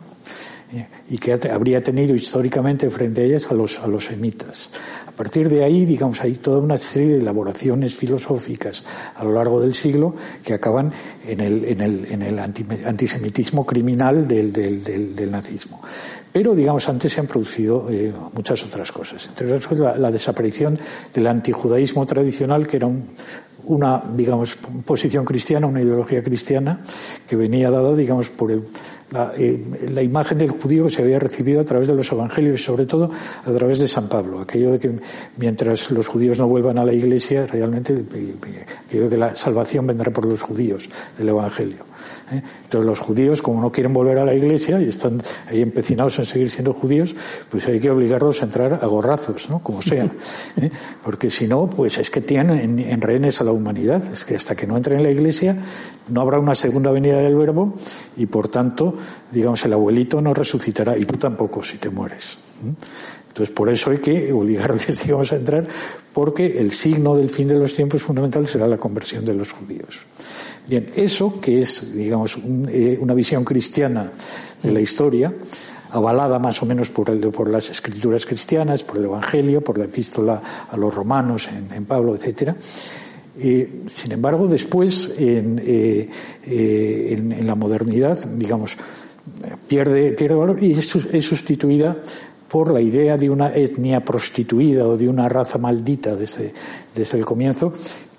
Eh, 0.73 0.87
y 1.09 1.17
que 1.17 1.33
habría 1.33 1.83
tenido 1.83 2.15
históricamente 2.15 2.89
frente 2.89 3.21
a 3.21 3.23
ellas 3.25 3.51
a 3.51 3.53
los, 3.53 3.79
a 3.79 3.87
los 3.87 4.05
semitas. 4.05 4.69
A 5.05 5.11
partir 5.11 5.47
de 5.47 5.63
ahí, 5.63 5.85
digamos, 5.85 6.21
hay 6.21 6.33
toda 6.33 6.57
una 6.57 6.77
serie 6.77 7.09
de 7.09 7.19
elaboraciones 7.19 7.95
filosóficas 7.95 8.83
a 9.15 9.23
lo 9.23 9.33
largo 9.33 9.61
del 9.61 9.75
siglo 9.75 10.15
que 10.43 10.55
acaban 10.55 10.91
en 11.27 11.39
el, 11.39 11.65
en 11.65 11.81
el, 11.81 12.05
en 12.05 12.21
el 12.23 12.39
antisemitismo 12.39 13.63
criminal 13.63 14.27
del, 14.27 14.51
del, 14.51 14.83
del, 14.83 15.29
nazismo. 15.29 15.79
Pero, 16.31 16.55
digamos, 16.55 16.89
antes 16.89 17.13
se 17.13 17.19
han 17.19 17.27
producido 17.27 17.87
eh, 17.91 18.11
muchas 18.33 18.63
otras 18.63 18.91
cosas. 18.91 19.27
Entre 19.27 19.53
otras, 19.53 19.77
la, 19.77 19.97
la 19.97 20.09
desaparición 20.09 20.79
del 21.13 21.27
antijudaísmo 21.27 22.07
tradicional, 22.07 22.65
que 22.65 22.77
era 22.77 22.87
un, 22.87 23.09
una, 23.65 24.03
digamos, 24.15 24.57
posición 24.85 25.25
cristiana, 25.25 25.67
una 25.67 25.81
ideología 25.81 26.23
cristiana, 26.23 26.81
que 27.27 27.35
venía 27.35 27.69
dada, 27.71 27.95
digamos, 27.95 28.29
por 28.29 28.51
el, 28.51 28.63
eh, 29.37 29.89
la, 29.91 30.01
imagen 30.01 30.39
del 30.39 30.49
judío 30.51 30.85
que 30.85 30.89
se 30.89 31.01
había 31.03 31.19
recibido 31.19 31.61
a 31.61 31.63
través 31.63 31.87
de 31.87 31.93
los 31.93 32.11
evangelios 32.11 32.59
y 32.59 32.63
sobre 32.63 32.85
todo 32.85 33.11
a 33.45 33.51
través 33.51 33.79
de 33.79 33.87
San 33.87 34.07
Pablo. 34.07 34.39
Aquello 34.39 34.71
de 34.71 34.79
que 34.79 34.91
mientras 35.37 35.91
los 35.91 36.07
judíos 36.07 36.39
no 36.39 36.47
vuelvan 36.47 36.79
a 36.79 36.85
la 36.85 36.93
iglesia, 36.93 37.45
realmente 37.45 37.93
eh, 37.93 38.35
aquello 38.87 39.03
de 39.03 39.09
que 39.09 39.17
la 39.17 39.35
salvación 39.35 39.85
vendrá 39.85 40.11
por 40.11 40.25
los 40.25 40.41
judíos 40.41 40.89
del 41.17 41.29
evangelio. 41.29 41.92
¿Eh? 42.31 42.41
Entonces 42.63 42.85
los 42.85 42.99
judíos, 42.99 43.41
como 43.41 43.61
no 43.61 43.71
quieren 43.71 43.93
volver 43.93 44.17
a 44.17 44.25
la 44.25 44.33
iglesia 44.33 44.79
y 44.81 44.89
están 44.89 45.21
ahí 45.47 45.61
empecinados 45.61 46.17
en 46.19 46.25
seguir 46.25 46.49
siendo 46.49 46.73
judíos, 46.73 47.15
pues 47.49 47.67
hay 47.67 47.79
que 47.79 47.89
obligarlos 47.89 48.41
a 48.41 48.45
entrar 48.45 48.79
a 48.81 48.85
gorrazos, 48.85 49.49
¿no? 49.49 49.59
Como 49.59 49.81
sea. 49.81 50.05
¿eh? 50.57 50.71
Porque 51.03 51.29
si 51.29 51.47
no, 51.47 51.69
pues 51.69 51.97
es 51.97 52.09
que 52.09 52.21
tienen 52.21 52.79
en, 52.79 53.01
rehenes 53.01 53.41
a 53.41 53.43
la 53.43 53.51
humanidad. 53.51 54.03
Es 54.11 54.23
que 54.25 54.35
hasta 54.35 54.55
que 54.55 54.67
no 54.67 54.77
entren 54.77 54.97
en 54.97 55.03
la 55.03 55.11
iglesia 55.11 55.57
no 56.09 56.21
habrá 56.21 56.39
una 56.39 56.55
segunda 56.55 56.91
venida 56.91 57.17
del 57.17 57.35
verbo 57.35 57.73
y 58.17 58.25
por 58.25 58.47
tanto, 58.47 58.95
digamos, 59.31 59.63
el 59.65 59.73
abuelito 59.73 60.21
no 60.21 60.33
resucitará 60.33 60.97
y 60.97 61.05
tú 61.05 61.17
tampoco 61.17 61.63
si 61.63 61.77
te 61.77 61.89
mueres. 61.89 62.37
¿eh? 62.65 62.73
Entonces, 63.33 63.55
por 63.55 63.67
eso 63.67 63.89
hay 63.89 63.97
que 63.97 64.31
obligarles, 64.31 65.03
digamos, 65.03 65.31
a 65.33 65.37
entrar, 65.37 65.65
porque 66.13 66.59
el 66.59 66.71
signo 66.71 67.15
del 67.15 67.31
fin 67.31 67.47
de 67.47 67.55
los 67.55 67.73
tiempos 67.73 68.03
fundamental 68.03 68.47
será 68.47 68.67
la 68.67 68.77
conversión 68.77 69.25
de 69.25 69.33
los 69.33 69.51
judíos. 69.51 70.01
Bien, 70.65 70.91
eso 70.95 71.41
que 71.41 71.59
es, 71.59 71.93
digamos, 71.93 72.37
eh, 72.69 72.97
una 73.01 73.13
visión 73.13 73.43
cristiana 73.43 74.11
de 74.61 74.71
la 74.71 74.79
historia, 74.79 75.33
avalada 75.91 76.39
más 76.39 76.61
o 76.63 76.65
menos 76.65 76.89
por, 76.89 77.31
por, 77.31 77.49
las 77.49 77.69
escrituras 77.69 78.25
cristianas, 78.25 78.83
por 78.83 78.97
el 78.97 79.05
Evangelio, 79.05 79.61
por 79.61 79.77
la 79.77 79.85
epístola 79.85 80.41
a 80.69 80.77
los 80.77 80.95
romanos 80.95 81.49
en, 81.73 81.85
Pablo, 81.85 82.15
etcétera. 82.15 82.55
Eh, 83.37 83.81
sin 83.87 84.13
embargo, 84.13 84.47
después, 84.47 85.15
en, 85.19 85.61
eh, 85.65 86.09
en, 86.45 87.45
la 87.45 87.55
modernidad, 87.55 88.23
digamos, 88.25 88.77
pierde, 89.67 90.13
pierde 90.13 90.35
valor 90.35 90.63
y 90.63 90.71
es, 90.71 90.95
es 90.95 91.25
sustituida 91.25 91.97
por 92.47 92.71
la 92.71 92.79
idea 92.79 93.17
de 93.17 93.29
una 93.29 93.53
etnia 93.53 94.05
prostituida 94.05 94.87
o 94.87 94.95
de 94.95 95.09
una 95.09 95.27
raza 95.27 95.57
maldita 95.57 96.15
desde, 96.15 96.53
desde 96.95 97.17
el 97.17 97.25
comienzo, 97.25 97.73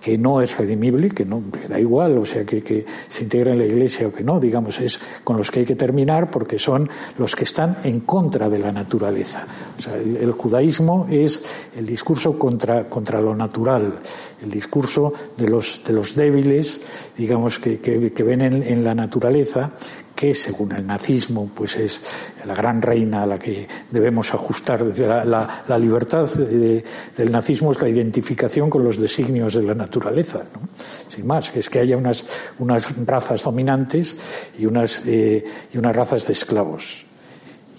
que 0.05 0.19
no 0.19 0.43
es 0.43 0.59
redimible, 0.59 1.09
que 1.09 1.25
no 1.25 1.43
da 1.67 1.81
igual, 1.81 2.19
o 2.19 2.27
sea, 2.27 2.45
que, 2.45 2.63
que, 2.63 2.85
se 3.09 3.23
integra 3.23 3.53
en 3.53 3.59
la 3.59 3.65
Iglesia 3.65 4.07
o 4.07 4.13
que 4.13 4.23
no, 4.23 4.39
digamos, 4.39 4.79
es 4.81 5.01
con 5.25 5.39
los 5.39 5.51
que 5.51 5.61
hay 5.61 5.65
que 5.65 5.77
terminar 5.77 6.31
porque 6.31 6.59
son 6.59 6.91
los 7.17 7.35
que 7.35 7.45
están 7.45 7.79
en 7.85 8.01
contra 8.01 8.51
de 8.51 8.59
la 8.59 8.71
naturaleza. 8.71 9.47
O 9.79 9.81
sea, 9.81 9.97
el, 9.97 10.33
judaísmo 10.33 11.07
es 11.09 11.47
el 11.75 11.87
discurso 11.87 12.39
contra, 12.39 12.87
contra 12.87 13.19
lo 13.19 13.35
natural, 13.35 14.01
el 14.43 14.51
discurso 14.51 15.11
de 15.39 15.49
los, 15.49 15.81
de 15.87 15.95
los 15.95 16.15
débiles, 16.15 16.83
digamos, 17.17 17.59
que, 17.59 17.79
que, 17.79 18.13
que 18.13 18.23
ven 18.23 18.43
en, 18.43 18.63
en 18.63 18.85
la 18.85 18.95
naturaleza, 18.95 19.73
que 20.15 20.33
según 20.33 20.73
el 20.73 20.87
nazismo 20.87 21.51
pues 21.55 21.77
es 21.77 22.05
la 22.45 22.55
gran 22.55 22.81
reina 22.81 23.25
a 23.25 23.27
la 23.27 23.39
que 23.39 23.67
debemos 23.91 24.33
ajustar. 24.33 24.83
La, 24.99 25.65
la, 25.67 25.79
libertad 25.79 26.29
del 26.33 27.33
nazismo 27.33 27.73
es 27.73 27.81
la 27.81 27.89
identificación 27.89 28.71
con 28.71 28.85
los 28.85 28.99
designios 28.99 29.55
de 29.55 29.63
la 29.63 29.75
naturaleza 29.75 30.45
¿no? 30.55 30.69
sin 31.09 31.27
más 31.27 31.51
que 31.51 31.61
es 31.61 31.71
que 31.71 31.81
haya 31.81 31.97
unas, 31.97 32.25
unas 32.59 32.87
razas 33.07 33.43
dominantes 33.43 34.17
y 34.59 34.67
unas, 34.67 35.03
eh, 35.07 35.45
y 35.73 35.79
unas 35.79 35.95
razas 35.95 36.27
de 36.27 36.33
esclavos. 36.33 37.05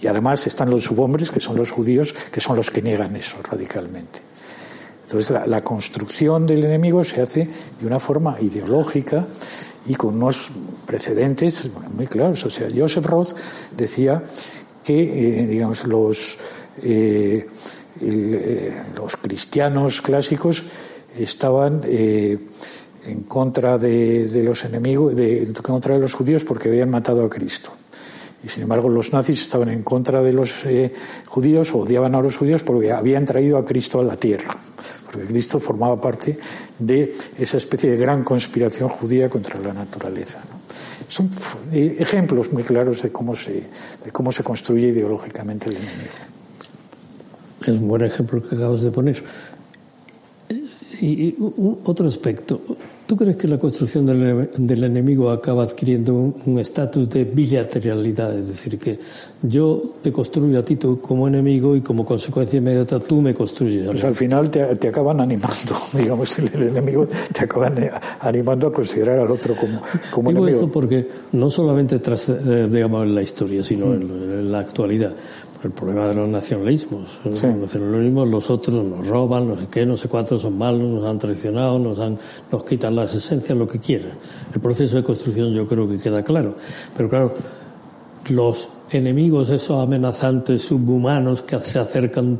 Y 0.00 0.06
además 0.06 0.46
están 0.46 0.70
los 0.70 0.84
subhombres 0.84 1.30
que 1.30 1.40
son 1.40 1.56
los 1.56 1.70
judíos 1.70 2.14
que 2.30 2.40
son 2.40 2.56
los 2.56 2.70
que 2.70 2.82
niegan 2.82 3.16
eso 3.16 3.38
radicalmente. 3.42 4.20
Entonces 5.04 5.36
la 5.46 5.62
construcción 5.62 6.46
del 6.46 6.64
enemigo 6.64 7.04
se 7.04 7.22
hace 7.22 7.48
de 7.80 7.86
una 7.86 8.00
forma 8.00 8.36
ideológica 8.40 9.26
y 9.88 9.94
con 9.94 10.16
unos 10.16 10.50
precedentes 10.86 11.70
muy 11.94 12.06
claros. 12.06 12.44
O 12.44 12.50
sea, 12.50 12.68
Joseph 12.74 13.06
Roth 13.06 13.34
decía 13.76 14.22
que, 14.84 15.02
eh, 15.02 15.46
digamos, 15.46 15.86
los, 15.86 16.36
eh, 16.82 17.46
eh, 18.00 18.82
los 18.96 19.16
cristianos 19.16 20.00
clásicos 20.02 20.64
estaban 21.16 21.80
en 21.84 23.22
contra 23.26 23.78
de, 23.78 24.42
los 24.44 24.64
enemigos, 24.64 25.16
de, 25.16 25.44
en 25.44 25.52
contra 25.54 25.94
de 25.94 26.00
los 26.00 26.14
judíos 26.14 26.44
porque 26.44 26.68
habían 26.68 26.90
matado 26.90 27.24
a 27.24 27.30
Cristo. 27.30 27.70
Y 28.44 28.48
sin 28.48 28.64
embargo, 28.64 28.88
los 28.88 29.12
nazis 29.12 29.40
estaban 29.40 29.70
en 29.70 29.82
contra 29.82 30.22
de 30.22 30.32
los 30.32 30.52
judíos, 31.26 31.74
odiaban 31.74 32.14
a 32.14 32.20
los 32.20 32.36
judíos 32.36 32.62
porque 32.62 32.92
habían 32.92 33.24
traído 33.24 33.56
a 33.56 33.64
Cristo 33.64 34.00
a 34.00 34.04
la 34.04 34.16
tierra. 34.16 34.56
Porque 35.16 35.32
Cristo 35.32 35.58
formaba 35.58 35.98
parte 35.98 36.38
de 36.78 37.16
esa 37.38 37.56
especie 37.56 37.90
de 37.90 37.96
gran 37.96 38.22
conspiración 38.22 38.90
judía 38.90 39.30
contra 39.30 39.58
la 39.58 39.72
naturaleza. 39.72 40.40
Son 41.08 41.30
eh, 41.72 41.96
ejemplos 41.98 42.52
muy 42.52 42.64
claros 42.64 43.00
de 43.00 43.10
cómo, 43.10 43.34
se, 43.34 43.64
de 44.04 44.12
cómo 44.12 44.30
se 44.30 44.42
construye 44.42 44.88
ideológicamente 44.88 45.70
el 45.70 45.76
enemigo. 45.76 46.10
es 47.62 47.68
un 47.68 47.88
buen 47.88 48.02
ejemplo 48.02 48.42
que 48.46 48.56
acabas 48.56 48.82
de 48.82 48.90
poner. 48.90 49.24
Y, 51.00 51.34
otro 51.84 52.06
aspecto, 52.06 52.60
¿tú 53.06 53.16
crees 53.16 53.36
que 53.36 53.48
la 53.48 53.58
construcción 53.58 54.06
del, 54.06 54.84
enemigo 54.84 55.30
acaba 55.30 55.64
adquiriendo 55.64 56.14
un 56.14 56.58
estatus 56.58 57.08
de 57.10 57.24
bilateralidad? 57.24 58.38
Es 58.38 58.48
decir, 58.48 58.78
que 58.78 58.98
yo 59.42 59.96
te 60.02 60.10
construyo 60.10 60.58
a 60.58 60.64
ti 60.64 60.76
como 60.76 61.28
enemigo 61.28 61.76
y 61.76 61.80
como 61.80 62.04
consecuencia 62.04 62.58
inmediata 62.58 62.98
tú 62.98 63.20
me 63.20 63.34
construyes. 63.34 63.86
Pues 63.86 64.04
al 64.04 64.14
final 64.14 64.50
te, 64.50 64.88
acaban 64.88 65.20
animando, 65.20 65.76
digamos, 65.92 66.38
el, 66.38 66.62
enemigo 66.62 67.06
te 67.32 67.44
acaban 67.44 67.82
eh, 67.82 67.90
animando 68.20 68.68
a 68.68 68.72
considerar 68.72 69.18
al 69.18 69.30
otro 69.30 69.54
como, 69.54 69.82
como 70.10 70.30
Digo 70.30 70.42
enemigo. 70.44 70.64
esto 70.64 70.72
porque 70.72 71.06
no 71.32 71.50
solamente 71.50 71.98
tras, 71.98 72.28
eh, 72.28 72.68
digamos, 72.70 73.04
en 73.04 73.14
la 73.14 73.22
historia, 73.22 73.62
sino 73.62 73.92
en 73.92 74.50
la 74.50 74.60
actualidad 74.60 75.14
el 75.64 75.70
problema 75.70 76.06
de 76.08 76.14
los 76.14 76.28
nacionalismos. 76.28 77.20
Los 77.24 77.42
nacionalismos, 77.42 78.28
los 78.28 78.50
otros 78.50 78.84
nos 78.84 79.06
roban, 79.06 79.48
no 79.48 79.58
sé 79.58 79.66
qué, 79.70 79.86
no 79.86 79.96
sé 79.96 80.08
cuántos 80.08 80.42
son 80.42 80.58
malos, 80.58 80.82
nos 80.82 81.04
han 81.04 81.18
traicionado, 81.18 81.78
nos, 81.78 81.98
han, 81.98 82.18
nos 82.50 82.64
quitan 82.64 82.94
las 82.94 83.14
esencias, 83.14 83.56
lo 83.56 83.66
que 83.66 83.78
quieran. 83.78 84.12
El 84.54 84.60
proceso 84.60 84.96
de 84.96 85.02
construcción 85.02 85.52
yo 85.52 85.66
creo 85.66 85.88
que 85.88 85.98
queda 85.98 86.22
claro. 86.22 86.54
Pero 86.96 87.08
claro, 87.08 87.34
los 88.28 88.70
enemigos, 88.90 89.50
esos 89.50 89.82
amenazantes 89.82 90.62
subhumanos 90.62 91.42
que 91.42 91.58
se 91.60 91.78
acercan 91.78 92.38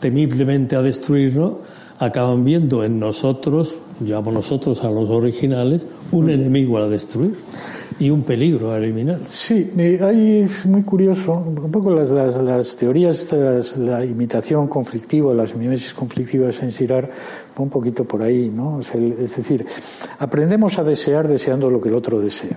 temiblemente 0.00 0.76
a 0.76 0.82
destruirnos, 0.82 1.54
acaban 1.98 2.44
viendo 2.44 2.84
en 2.84 3.00
nosotros, 3.00 3.76
llamamos 4.00 4.34
nosotros 4.34 4.82
a 4.84 4.90
los 4.90 5.08
originales, 5.08 5.82
un 6.12 6.26
mm. 6.26 6.30
enemigo 6.30 6.78
a 6.78 6.88
destruir 6.88 7.34
y 7.98 8.10
un 8.10 8.22
peligro 8.22 8.72
a 8.72 8.78
eliminar. 8.78 9.20
Sí, 9.26 9.70
ahí 10.00 10.40
es 10.44 10.66
muy 10.66 10.82
curioso, 10.82 11.32
un 11.32 11.70
poco 11.70 11.90
las, 11.90 12.10
las, 12.10 12.76
teorías, 12.76 13.32
la 13.76 14.04
imitación 14.04 14.68
conflictiva, 14.68 15.34
las 15.34 15.56
mimesis 15.56 15.94
conflictivas 15.94 16.62
en 16.62 16.72
Sirar, 16.72 17.10
un 17.56 17.70
poquito 17.70 18.04
por 18.04 18.22
ahí, 18.22 18.52
¿no? 18.54 18.80
es 18.80 19.36
decir, 19.36 19.66
aprendemos 20.20 20.78
a 20.78 20.84
desear 20.84 21.26
deseando 21.26 21.68
lo 21.70 21.80
que 21.80 21.88
el 21.88 21.96
otro 21.96 22.20
desea. 22.20 22.56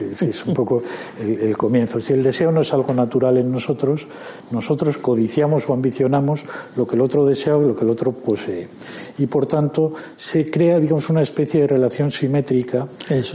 Es 0.00 0.46
un 0.46 0.54
poco 0.54 0.82
el, 1.20 1.56
comienzo. 1.56 2.00
Si 2.00 2.12
el 2.12 2.22
deseo 2.22 2.52
no 2.52 2.60
es 2.60 2.72
algo 2.72 2.94
natural 2.94 3.36
en 3.38 3.50
nosotros, 3.50 4.06
nosotros 4.50 4.98
codiciamos 4.98 5.68
o 5.68 5.72
ambicionamos 5.72 6.44
lo 6.76 6.86
que 6.86 6.96
el 6.96 7.02
otro 7.02 7.26
desea 7.26 7.56
o 7.56 7.62
lo 7.62 7.76
que 7.76 7.84
el 7.84 7.90
otro 7.90 8.12
posee. 8.12 8.68
Y 9.18 9.26
por 9.26 9.46
tanto 9.46 9.94
se 10.16 10.50
crea, 10.50 10.78
digamos, 10.78 11.10
una 11.10 11.22
especie 11.22 11.62
de 11.62 11.66
relación 11.66 12.10
simétrica 12.10 12.88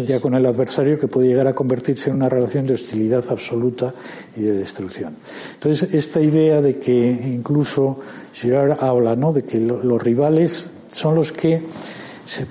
ya 0.08 0.20
con 0.20 0.34
el 0.36 0.46
adversario 0.46 1.00
que 1.00 1.08
puede 1.08 1.28
llegar 1.28 1.48
a 1.48 1.54
convertirse 1.54 2.10
en 2.10 2.18
una 2.18 2.30
relación 2.30 2.68
de 2.68 2.74
hostilidad 2.74 3.24
absoluta 3.30 3.94
y 4.36 4.42
de 4.42 4.54
destrucción. 4.54 5.16
Entonces, 5.56 5.94
esta 5.94 6.22
idea 6.22 6.62
de 6.62 6.80
que 6.80 6.94
incluso 6.94 8.00
Girard 8.34 8.84
habla, 8.84 9.16
¿no? 9.16 9.32
De 9.32 9.44
que 9.44 9.60
los 9.60 10.02
rivales 10.02 10.68
son 10.92 11.16
los 11.16 11.32
que 11.32 11.62
se 12.26 12.46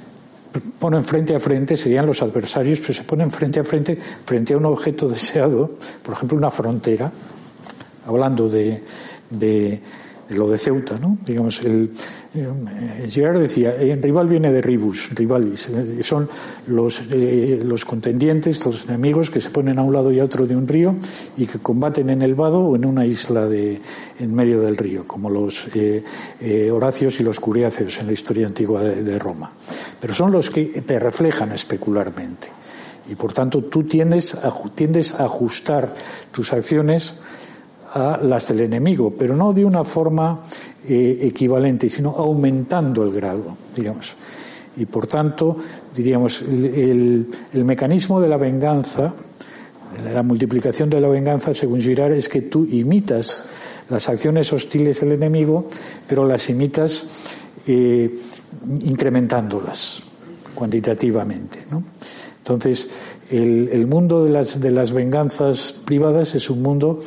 ponen 0.79 1.05
frente 1.05 1.35
a 1.35 1.41
frente, 1.41 1.77
serían 1.77 2.07
los 2.07 2.23
adversarios, 2.23 2.81
pero 2.81 2.95
se 2.95 3.05
ponen 3.05 3.31
frente 3.31 3.61
a 3.61 3.65
frente 3.65 3.97
frente 4.25 4.55
a 4.55 4.57
un 4.57 4.67
objeto 4.67 5.09
deseado, 5.09 5.73
por 6.03 6.15
ejemplo, 6.15 6.37
una 6.37 6.51
frontera, 6.51 7.11
hablando 8.07 8.49
de, 8.49 8.83
de, 9.31 9.81
lo 10.31 10.49
de 10.49 10.59
Ceuta, 10.59 10.99
¿no? 10.99 11.19
Digamos, 11.25 11.61
el, 11.65 11.91
eh, 12.35 13.33
decía, 13.39 13.77
en 13.77 14.03
rival 14.03 14.29
viene 14.29 14.51
de 14.53 14.61
ribus, 14.63 15.11
rivalis, 15.15 15.69
eh, 15.69 16.03
son 16.03 16.29
los, 16.69 17.03
eh, 17.11 17.61
los 17.63 17.85
contendientes, 17.85 18.65
los 18.65 18.89
enemigos 18.89 19.31
que 19.31 19.41
se 19.41 19.51
ponen 19.51 19.79
a 19.79 19.83
un 19.83 19.93
lado 19.93 20.11
y 20.13 20.21
a 20.21 20.25
otro 20.25 20.47
de 20.47 20.57
un 20.57 20.67
río 20.67 20.95
y 21.37 21.47
que 21.47 21.59
combaten 21.59 22.11
en 22.11 22.23
el 22.23 22.35
vado 22.35 22.61
o 22.61 22.77
en 22.77 22.85
una 22.85 23.05
isla 23.05 23.47
de, 23.47 23.81
en 24.19 24.35
medio 24.35 24.61
del 24.61 24.77
río, 24.77 25.07
como 25.07 25.29
los 25.29 25.69
Horacios 26.73 27.21
y 27.21 27.23
los 27.23 27.41
Curiáceos 27.41 27.99
en 27.99 28.07
la 28.07 28.13
historia 28.13 28.47
antigua 28.47 28.83
de, 28.83 29.19
Roma. 29.19 29.53
Pero 30.03 30.15
son 30.15 30.33
los 30.33 30.51
que 30.51 30.83
te 30.85 30.99
reflejan 30.99 31.53
especularmente. 31.53 32.49
Y 33.09 33.15
por 33.15 33.33
tanto 33.33 33.63
tú 33.63 33.85
tiendes 33.85 34.35
a, 34.35 34.53
tiendes 34.75 35.21
a 35.21 35.27
ajustar 35.27 35.95
tus 36.33 36.53
acciones 36.53 37.15
a 37.95 38.19
las 38.21 38.49
del 38.49 38.63
enemigo, 38.63 39.15
pero 39.17 39.37
no 39.37 39.53
de 39.53 39.65
una 39.65 39.85
forma 39.85 40.41
eh, 40.89 41.21
equivalente, 41.23 41.89
sino 41.89 42.17
aumentando 42.17 43.05
el 43.05 43.13
grado, 43.13 43.57
digamos. 43.77 44.15
Y 44.77 44.87
por 44.87 45.07
tanto, 45.07 45.57
diríamos, 45.95 46.43
el, 46.43 47.29
mecanismo 47.53 48.21
de 48.21 48.29
la 48.29 48.39
venganza, 48.39 49.15
la 50.03 50.25
multiplicación 50.25 50.91
de 50.91 51.01
la 51.01 51.09
venganza, 51.09 51.55
según 51.55 51.81
Girard, 51.81 52.15
es 52.15 52.29
que 52.29 52.43
tú 52.43 52.67
imitas 52.69 53.45
las 53.89 54.09
acciones 54.09 54.53
hostiles 54.53 55.01
del 55.01 55.13
enemigo, 55.13 55.69
pero 56.09 56.27
las 56.27 56.51
imitas 56.51 57.07
eh, 57.69 58.19
incrementándolas 58.85 60.03
cuantitativamente. 60.55 61.65
¿no? 61.71 61.83
Entonces, 62.39 62.91
el, 63.31 63.69
el, 63.73 63.87
mundo 63.87 64.25
de 64.25 64.31
las, 64.31 64.61
de 64.61 64.71
las 64.71 64.93
venganzas 64.93 65.73
privadas 65.73 66.35
es 66.35 66.51
un 66.51 66.63
mundo 66.63 67.01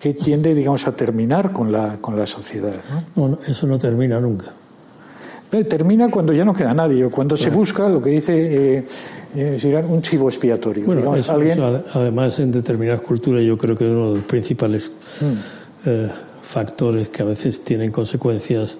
que 0.00 0.14
tiende, 0.14 0.54
digamos, 0.54 0.86
a 0.86 0.94
terminar 0.94 1.52
con 1.52 1.72
la, 1.72 1.98
con 2.00 2.16
la 2.16 2.26
sociedad. 2.26 2.74
¿no? 3.16 3.38
eso 3.46 3.66
no 3.66 3.78
termina 3.78 4.20
nunca. 4.20 4.46
termina 5.68 6.10
cuando 6.10 6.32
ya 6.32 6.44
no 6.44 6.54
queda 6.54 6.72
nadie, 6.72 7.04
o 7.04 7.10
cuando 7.10 7.36
se 7.36 7.50
busca 7.50 7.88
lo 7.88 8.00
que 8.00 8.10
dice 8.10 8.76
eh, 8.76 8.86
eh 9.34 9.84
un 9.88 10.00
chivo 10.00 10.28
expiatorio. 10.28 10.86
Bueno, 10.86 11.14
además, 11.92 12.38
en 12.38 12.52
determinadas 12.52 13.02
culturas, 13.02 13.42
yo 13.42 13.58
creo 13.58 13.76
que 13.76 13.84
uno 13.84 14.10
de 14.10 14.16
los 14.16 14.24
principales 14.24 14.92
mm. 15.20 15.88
eh, 15.88 16.10
factores 16.42 17.08
que 17.08 17.22
a 17.22 17.26
veces 17.26 17.62
tienen 17.64 17.90
consecuencias 17.90 18.78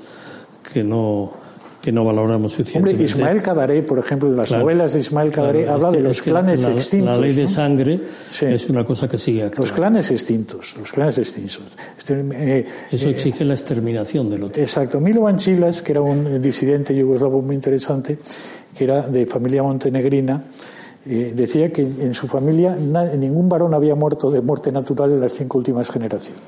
que 0.72 0.84
no 0.84 1.47
que 1.80 1.92
no 1.92 2.04
valoramos 2.04 2.52
suficientemente. 2.52 3.02
Hombre, 3.02 3.04
Ismael 3.04 3.42
Cadaré, 3.42 3.82
por 3.82 3.98
ejemplo, 3.98 4.28
en 4.28 4.36
las 4.36 4.50
novelas 4.50 4.94
de 4.94 5.00
Ismael 5.00 5.30
Cadaré 5.30 5.68
habla 5.68 5.90
de 5.90 6.00
los 6.00 6.22
clanes 6.22 6.64
extintos. 6.64 7.16
La 7.16 7.22
ley 7.22 7.34
de 7.34 7.46
sangre 7.46 8.00
es 8.40 8.68
una 8.68 8.84
cosa 8.84 9.08
que 9.08 9.18
sigue 9.18 9.44
actuando. 9.44 9.62
Los 9.62 9.72
clanes 9.72 10.10
extintos, 10.10 10.74
los 10.76 10.90
clanes 10.90 11.18
extintos. 11.18 11.60
Este, 11.96 12.24
eh, 12.32 12.66
Eso 12.90 13.08
eh, 13.08 13.12
exige 13.12 13.44
la 13.44 13.54
exterminación 13.54 14.28
del 14.28 14.44
otro. 14.44 14.62
Exacto. 14.62 15.00
Milo 15.00 15.22
Banchilas, 15.22 15.82
que 15.82 15.92
era 15.92 16.00
un 16.00 16.40
disidente 16.42 16.94
yugoslavo 16.94 17.42
muy 17.42 17.54
interesante, 17.54 18.18
que 18.76 18.84
era 18.84 19.02
de 19.02 19.26
familia 19.26 19.62
montenegrina, 19.62 20.42
eh, 21.06 21.32
decía 21.34 21.72
que 21.72 21.82
en 21.82 22.12
su 22.12 22.26
familia 22.26 22.76
ningún 22.76 23.48
varón 23.48 23.72
había 23.72 23.94
muerto 23.94 24.30
de 24.30 24.40
muerte 24.40 24.72
natural 24.72 25.12
en 25.12 25.20
las 25.20 25.32
cinco 25.32 25.58
últimas 25.58 25.90
generaciones. 25.90 26.42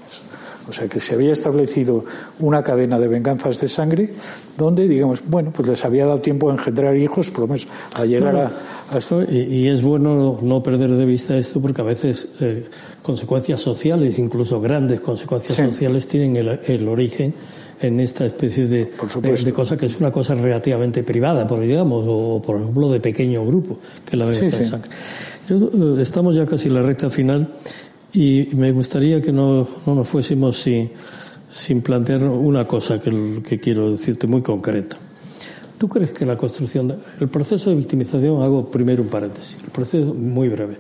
O 0.71 0.73
sea 0.73 0.87
que 0.87 1.01
se 1.01 1.15
había 1.15 1.33
establecido 1.33 2.05
una 2.39 2.63
cadena 2.63 2.99
de 3.01 3.09
venganzas 3.09 3.61
de 3.61 3.69
sangre 3.69 4.13
donde, 4.57 4.87
digamos, 4.87 5.21
bueno, 5.27 5.53
pues 5.55 5.69
les 5.69 5.85
había 5.85 6.07
dado 6.07 6.21
tiempo 6.21 6.49
a 6.49 6.53
engendrar 6.53 6.97
hijos, 6.97 7.29
por 7.31 7.41
lo 7.41 7.47
menos 7.49 7.67
a 7.95 8.05
llegar 8.05 8.37
a, 8.37 8.97
esto. 8.97 9.23
Y, 9.23 9.67
es 9.67 9.83
bueno 9.83 10.39
no 10.41 10.63
perder 10.63 10.91
de 10.91 11.05
vista 11.05 11.37
esto 11.37 11.61
porque 11.61 11.81
a 11.81 11.85
veces 11.85 12.29
eh, 12.41 12.67
consecuencias 13.03 13.61
sociales, 13.61 14.21
incluso 14.21 14.61
grandes 14.61 15.01
consecuencias 15.01 15.57
sociales, 15.57 16.07
tienen 16.07 16.37
el, 16.65 16.89
origen 16.89 17.35
en 17.81 17.99
esta 17.99 18.27
especie 18.27 18.67
de, 18.67 18.93
de, 19.23 19.53
cosa 19.53 19.77
que 19.77 19.87
es 19.87 19.99
una 19.99 20.13
cosa 20.13 20.37
relativamente 20.37 21.03
privada, 21.03 21.49
por 21.49 21.59
digamos, 21.59 22.05
o 22.07 22.41
por 22.41 22.61
ejemplo 22.61 22.93
de 22.93 23.01
pequeño 23.01 23.45
grupo, 23.45 23.79
que 24.05 24.13
es 24.13 24.19
la 24.19 24.27
venganza 24.27 24.57
de 24.57 24.65
sangre. 24.67 24.91
Eh, 25.51 25.97
estamos 26.01 26.37
ya 26.37 26.47
casi 26.47 26.69
en 26.69 26.75
la 26.75 26.83
recta 26.83 27.09
final 27.09 27.49
y 28.13 28.49
me 28.55 28.73
gustaría 28.73 29.21
que 29.21 29.33
no, 29.33 29.67
no 29.87 29.95
nos 29.95 30.09
fuésemos 30.09 30.61
sin, 30.61 30.91
sin 31.49 31.83
plantear 31.83 32.25
una 32.25 32.67
cosa 32.67 33.01
que, 33.01 33.41
que 33.47 33.59
quiero 33.59 33.91
decirte 33.91 34.27
muy 34.27 34.43
concreta. 34.43 34.97
¿Tú 35.79 35.89
crees 35.89 36.11
que 36.11 36.27
la 36.27 36.37
construcción, 36.37 36.95
el 37.21 37.29
proceso 37.29 37.71
de 37.71 37.77
victimización, 37.77 38.43
hago 38.43 38.71
primero 38.71 39.03
un 39.03 39.09
paréntesis, 39.09 39.57
el 39.65 39.71
proceso 39.71 40.13
muy 40.13 40.49
breve. 40.51 40.77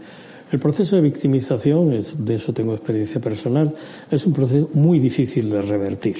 El 0.52 0.58
proceso 0.58 0.96
de 0.96 1.02
victimización, 1.02 1.92
es, 1.92 2.22
de 2.22 2.34
eso 2.34 2.52
tengo 2.52 2.74
experiencia 2.74 3.20
personal, 3.20 3.72
es 4.10 4.26
un 4.26 4.32
proceso 4.32 4.68
muy 4.74 4.98
difícil 4.98 5.48
de 5.48 5.62
revertir. 5.62 6.16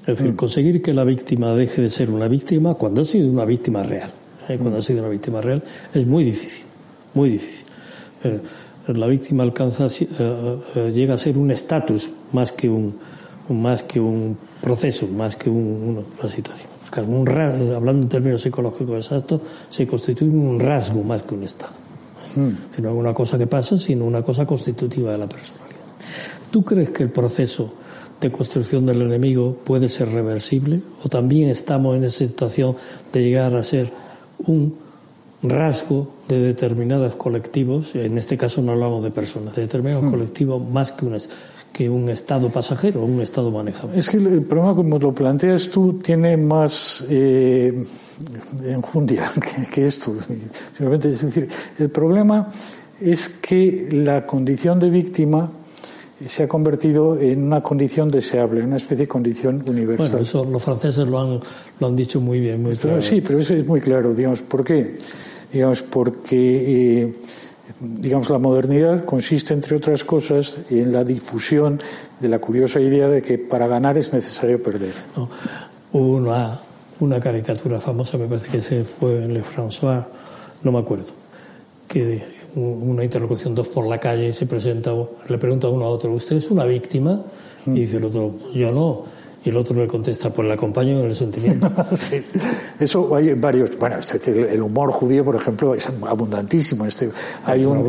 Es 0.00 0.06
decir, 0.18 0.32
mm. 0.32 0.36
conseguir 0.36 0.80
que 0.80 0.94
la 0.94 1.04
víctima 1.04 1.54
deje 1.54 1.82
de 1.82 1.90
ser 1.90 2.10
una 2.10 2.28
víctima 2.28 2.74
cuando 2.74 3.02
ha 3.02 3.04
sido 3.04 3.30
una 3.30 3.44
víctima 3.44 3.82
real. 3.82 4.10
¿eh? 4.48 4.56
Cuando 4.56 4.78
ha 4.78 4.82
sido 4.82 5.00
una 5.00 5.10
víctima 5.10 5.42
real 5.42 5.62
es 5.92 6.06
muy 6.06 6.24
difícil, 6.24 6.64
muy 7.12 7.28
difícil. 7.28 7.66
Eh, 8.24 8.40
la 8.96 9.06
víctima 9.06 9.42
alcanza, 9.42 9.86
eh, 9.86 10.58
eh, 10.74 10.92
llega 10.94 11.14
a 11.14 11.18
ser 11.18 11.36
un 11.36 11.50
estatus 11.50 12.10
más 12.32 12.52
que 12.52 12.68
un, 12.68 12.94
más 13.48 13.82
que 13.82 14.00
un 14.00 14.36
proceso, 14.60 15.06
más 15.08 15.36
que 15.36 15.50
una 15.50 16.02
situación. 16.28 16.68
hablando 16.96 18.02
en 18.02 18.08
términos 18.08 18.42
psicológicos 18.42 18.96
exactos, 18.96 19.40
se 19.68 19.86
constituye 19.86 20.30
un 20.30 20.58
rasgo 20.58 21.02
más 21.02 21.22
que 21.22 21.34
un 21.34 21.44
estado. 21.44 21.74
Hmm. 22.34 22.82
No 22.82 22.90
es 22.90 22.94
una 22.94 23.14
cosa 23.14 23.36
que 23.36 23.46
pasa, 23.46 23.78
sino 23.78 24.04
una 24.04 24.22
cosa 24.22 24.46
constitutiva 24.46 25.12
de 25.12 25.18
la 25.18 25.28
personalidad. 25.28 25.68
¿Tú 26.50 26.64
crees 26.64 26.90
que 26.90 27.04
el 27.04 27.10
proceso 27.10 27.72
de 28.20 28.32
construcción 28.32 28.86
del 28.86 29.02
enemigo 29.02 29.56
puede 29.64 29.88
ser 29.88 30.10
reversible? 30.10 30.80
¿O 31.04 31.08
también 31.08 31.50
estamos 31.50 31.96
en 31.96 32.04
esa 32.04 32.24
situación 32.26 32.76
de 33.12 33.22
llegar 33.22 33.54
a 33.54 33.62
ser 33.62 33.92
un 34.46 34.87
rasgo 35.42 36.08
de 36.28 36.40
determinados 36.40 37.16
colectivos, 37.16 37.94
en 37.94 38.18
este 38.18 38.36
caso 38.36 38.60
no 38.62 38.72
hablamos 38.72 39.02
de 39.04 39.10
personas, 39.10 39.54
de 39.54 39.62
determinados 39.62 40.04
mm. 40.04 40.10
colectivos 40.10 40.68
más 40.68 40.92
que, 40.92 41.06
que 41.72 41.88
un 41.88 42.08
estado 42.08 42.50
pasajero, 42.50 43.04
un 43.04 43.20
estado 43.20 43.50
manejable. 43.50 43.98
Es 43.98 44.10
que 44.10 44.16
el 44.16 44.42
problema, 44.42 44.74
como 44.74 44.98
lo 44.98 45.14
planteas 45.14 45.70
tú, 45.70 45.94
tiene 45.94 46.36
más 46.36 47.06
eh, 47.08 47.84
enjundia 48.64 49.30
que, 49.34 49.70
que 49.70 49.86
esto. 49.86 50.14
Simplemente, 50.72 51.10
es 51.10 51.22
decir, 51.22 51.48
el 51.78 51.90
problema 51.90 52.48
es 53.00 53.28
que 53.28 53.88
la 53.92 54.26
condición 54.26 54.80
de 54.80 54.90
víctima 54.90 55.48
se 56.26 56.44
ha 56.44 56.48
convertido 56.48 57.18
en 57.18 57.44
una 57.44 57.60
condición 57.60 58.10
deseable, 58.10 58.62
una 58.62 58.76
especie 58.76 59.04
de 59.04 59.08
condición 59.08 59.62
universal. 59.66 60.08
Bueno, 60.10 60.22
eso 60.22 60.44
los 60.44 60.62
franceses 60.62 61.06
lo 61.06 61.20
han, 61.20 61.40
lo 61.78 61.86
han 61.86 61.94
dicho 61.94 62.20
muy 62.20 62.40
bien, 62.40 62.62
muy 62.62 62.74
claro. 62.74 63.00
Sí, 63.00 63.20
pero 63.20 63.38
eso 63.38 63.54
es 63.54 63.64
muy 63.64 63.80
claro, 63.80 64.12
digamos, 64.14 64.40
¿por 64.40 64.64
qué? 64.64 64.96
Digamos, 65.52 65.82
porque, 65.82 67.02
eh, 67.02 67.14
digamos, 67.80 68.30
la 68.30 68.38
modernidad 68.38 69.04
consiste, 69.04 69.54
entre 69.54 69.76
otras 69.76 70.02
cosas, 70.02 70.58
en 70.70 70.92
la 70.92 71.04
difusión 71.04 71.80
de 72.18 72.28
la 72.28 72.40
curiosa 72.40 72.80
idea 72.80 73.08
de 73.08 73.22
que 73.22 73.38
para 73.38 73.68
ganar 73.68 73.96
es 73.96 74.12
necesario 74.12 74.60
perder. 74.60 74.94
No, 75.16 75.28
hubo 75.92 76.16
una, 76.16 76.60
una 76.98 77.20
caricatura 77.20 77.80
famosa, 77.80 78.18
me 78.18 78.26
parece 78.26 78.48
que 78.48 78.60
se 78.60 78.84
fue 78.84 79.24
en 79.24 79.34
Le 79.34 79.44
François, 79.44 80.04
no 80.64 80.72
me 80.72 80.80
acuerdo, 80.80 81.12
que 81.86 82.37
una 82.58 83.04
interlocución 83.04 83.54
dos 83.54 83.68
por 83.68 83.86
la 83.86 83.98
calle 83.98 84.28
y 84.28 84.32
se 84.32 84.46
presenta, 84.46 84.92
le 85.28 85.38
pregunta 85.38 85.68
uno 85.68 85.84
a 85.84 85.88
otro, 85.88 86.12
¿usted 86.12 86.36
es 86.36 86.50
una 86.50 86.64
víctima? 86.64 87.22
Y 87.66 87.80
dice 87.80 87.98
el 87.98 88.04
otro, 88.04 88.34
yo 88.54 88.72
no. 88.72 89.18
Y 89.44 89.50
el 89.50 89.56
otro 89.56 89.80
le 89.80 89.86
contesta, 89.86 90.32
pues 90.32 90.48
le 90.48 90.54
acompaño 90.54 90.98
en 90.98 91.06
el 91.06 91.14
sentimiento. 91.14 91.70
sí. 91.96 92.16
Eso 92.80 93.14
hay 93.14 93.34
varios, 93.34 93.78
bueno, 93.78 93.96
el 94.26 94.62
humor 94.62 94.90
judío, 94.90 95.24
por 95.24 95.36
ejemplo, 95.36 95.74
es 95.74 95.86
abundantísimo. 95.86 96.86
Este, 96.86 97.10
hay, 97.44 97.64
un, 97.64 97.86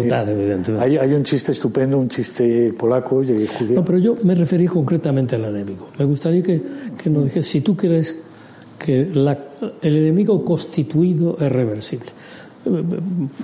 hay, 0.80 0.98
hay, 0.98 1.14
un 1.14 1.24
chiste 1.24 1.52
estupendo, 1.52 1.98
un 1.98 2.08
chiste 2.08 2.72
polaco 2.78 3.24
y 3.24 3.48
judío. 3.48 3.78
No, 3.78 3.86
pero 3.86 3.98
yo 3.98 4.16
me 4.24 4.36
referí 4.36 4.68
concretamente 4.68 5.38
al 5.38 5.46
enemigo. 5.46 5.88
Me 5.98 6.06
gustaría 6.06 6.44
que, 6.44 6.62
que 7.02 7.10
nos 7.10 7.24
dijeras 7.24 7.48
si 7.48 7.62
tú 7.62 7.76
crees 7.76 8.16
que 8.78 9.10
la, 9.12 9.38
el 9.82 9.96
enemigo 9.98 10.46
constituido 10.46 11.36
es 11.40 11.52
reversible 11.52 12.19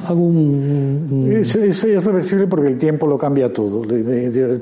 hago 0.07 0.19
un... 0.19 1.31
Es, 1.31 1.55
es, 1.55 2.05
reversible 2.05 2.47
porque 2.47 2.67
el 2.67 2.77
tiempo 2.77 3.07
lo 3.07 3.17
cambia 3.17 3.51
todo, 3.51 3.83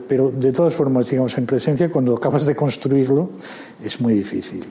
pero 0.07 0.31
de 0.31 0.51
todas 0.51 0.73
formas, 0.73 1.09
digamos, 1.09 1.37
en 1.37 1.45
presencia, 1.45 1.89
cuando 1.89 2.15
acabas 2.15 2.45
de 2.45 2.55
construirlo, 2.55 3.31
es 3.83 3.99
muy 4.01 4.13
difícil 4.13 4.61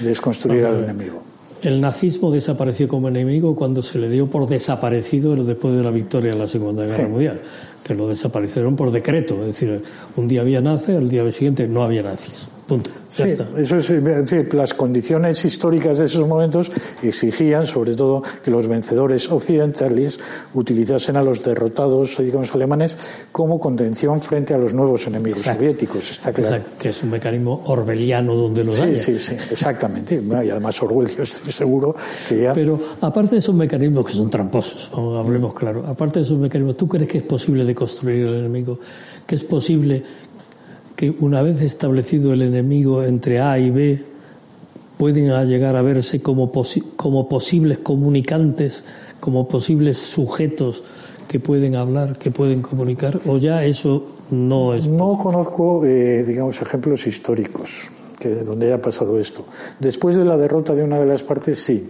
desconstruir 0.00 0.64
al 0.64 0.84
enemigo. 0.84 1.22
El 1.62 1.80
nazismo 1.80 2.30
desapareció 2.30 2.86
como 2.86 3.08
enemigo 3.08 3.56
cuando 3.56 3.82
se 3.82 3.98
le 3.98 4.08
dio 4.08 4.30
por 4.30 4.48
desaparecido 4.48 5.34
después 5.44 5.76
de 5.76 5.82
la 5.82 5.90
victoria 5.90 6.32
en 6.32 6.38
la 6.38 6.46
Segunda 6.46 6.86
Guerra 6.86 7.08
Mundial, 7.08 7.40
que 7.82 7.94
lo 7.94 8.06
desaparecieron 8.06 8.76
por 8.76 8.92
decreto, 8.92 9.40
es 9.40 9.46
decir, 9.46 9.82
un 10.16 10.28
día 10.28 10.42
había 10.42 10.60
nazis, 10.60 10.94
el 10.94 11.08
día 11.08 11.30
siguiente 11.32 11.66
no 11.66 11.82
había 11.82 12.02
nazis. 12.02 12.46
Punto. 12.68 12.90
Sí, 13.08 13.22
eso 13.56 13.78
es, 13.78 13.88
decir, 13.88 14.52
las 14.52 14.74
condiciones 14.74 15.42
históricas 15.42 15.98
de 15.98 16.04
esos 16.04 16.28
momentos 16.28 16.70
exigían, 17.02 17.66
sobre 17.66 17.94
todo, 17.96 18.22
que 18.44 18.50
los 18.50 18.66
vencedores 18.66 19.32
occidentales 19.32 20.20
utilizasen 20.52 21.16
a 21.16 21.22
los 21.22 21.42
derrotados, 21.42 22.18
digamos, 22.18 22.54
alemanes 22.54 22.98
como 23.32 23.58
contención 23.58 24.20
frente 24.20 24.52
a 24.52 24.58
los 24.58 24.74
nuevos 24.74 25.06
enemigos 25.06 25.40
soviéticos. 25.40 26.10
Está 26.10 26.30
claro. 26.30 26.56
Exacto. 26.56 26.76
Que 26.78 26.90
es 26.90 27.02
un 27.02 27.10
mecanismo 27.10 27.62
orwelliano 27.64 28.34
donde 28.34 28.62
los 28.64 28.74
sí, 28.74 28.96
Sí, 28.96 29.18
sí, 29.18 29.32
exactamente. 29.50 30.22
Y 30.22 30.50
además 30.50 30.82
Orwell, 30.82 31.08
yo 31.08 31.22
estoy 31.22 31.50
seguro 31.50 31.96
que 32.28 32.42
ya. 32.42 32.52
Pero 32.52 32.78
aparte 33.00 33.36
de 33.36 33.38
esos 33.38 33.54
mecanismos 33.54 34.04
que 34.04 34.12
son 34.12 34.28
tramposos, 34.28 34.90
hablemos 34.92 35.54
claro, 35.54 35.84
aparte 35.86 36.18
de 36.18 36.26
esos 36.26 36.38
mecanismos, 36.38 36.76
¿tú 36.76 36.86
crees 36.86 37.08
que 37.08 37.18
es 37.18 37.24
posible 37.24 37.64
de 37.64 37.74
construir 37.74 38.26
el 38.26 38.34
enemigo? 38.40 38.78
¿Que 39.26 39.36
es 39.36 39.44
posible 39.44 40.02
que 40.98 41.14
una 41.20 41.42
vez 41.42 41.60
establecido 41.60 42.32
el 42.32 42.42
enemigo 42.42 43.04
entre 43.04 43.38
A 43.38 43.56
y 43.56 43.70
B, 43.70 44.02
pueden 44.96 45.28
llegar 45.46 45.76
a 45.76 45.82
verse 45.82 46.20
como, 46.20 46.50
como 46.96 47.28
posibles 47.28 47.78
comunicantes, 47.78 48.82
como 49.20 49.46
posibles 49.46 49.96
sujetos 49.96 50.82
que 51.28 51.38
pueden 51.38 51.76
hablar, 51.76 52.18
que 52.18 52.32
pueden 52.32 52.62
comunicar, 52.62 53.20
o 53.28 53.38
ya 53.38 53.64
eso 53.64 54.06
no 54.32 54.74
es. 54.74 54.88
No 54.88 55.16
conozco, 55.16 55.84
eh, 55.84 56.24
digamos, 56.24 56.60
ejemplos 56.60 57.06
históricos 57.06 57.88
que 58.18 58.30
donde 58.34 58.66
haya 58.66 58.82
pasado 58.82 59.20
esto. 59.20 59.44
Después 59.78 60.16
de 60.16 60.24
la 60.24 60.36
derrota 60.36 60.74
de 60.74 60.82
una 60.82 60.98
de 60.98 61.06
las 61.06 61.22
partes, 61.22 61.60
sí, 61.60 61.88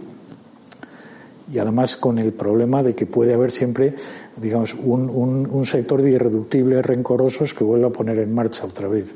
y 1.51 1.57
además 1.57 1.97
con 1.97 2.19
el 2.19 2.31
problema 2.33 2.83
de 2.83 2.93
que 2.93 3.07
puede 3.07 3.33
haber 3.33 3.49
siempre, 3.49 3.95
digamos, 4.41 4.73
un, 4.73 5.09
un, 5.49 5.65
sector 5.65 6.01
de 6.01 6.11
irreductibles 6.11 6.85
rencorosos 6.85 7.53
que 7.53 7.63
vuelva 7.63 7.87
a 7.87 7.91
poner 7.91 8.17
en 8.19 8.33
marcha 8.33 8.65
otra 8.65 8.87
vez 8.87 9.13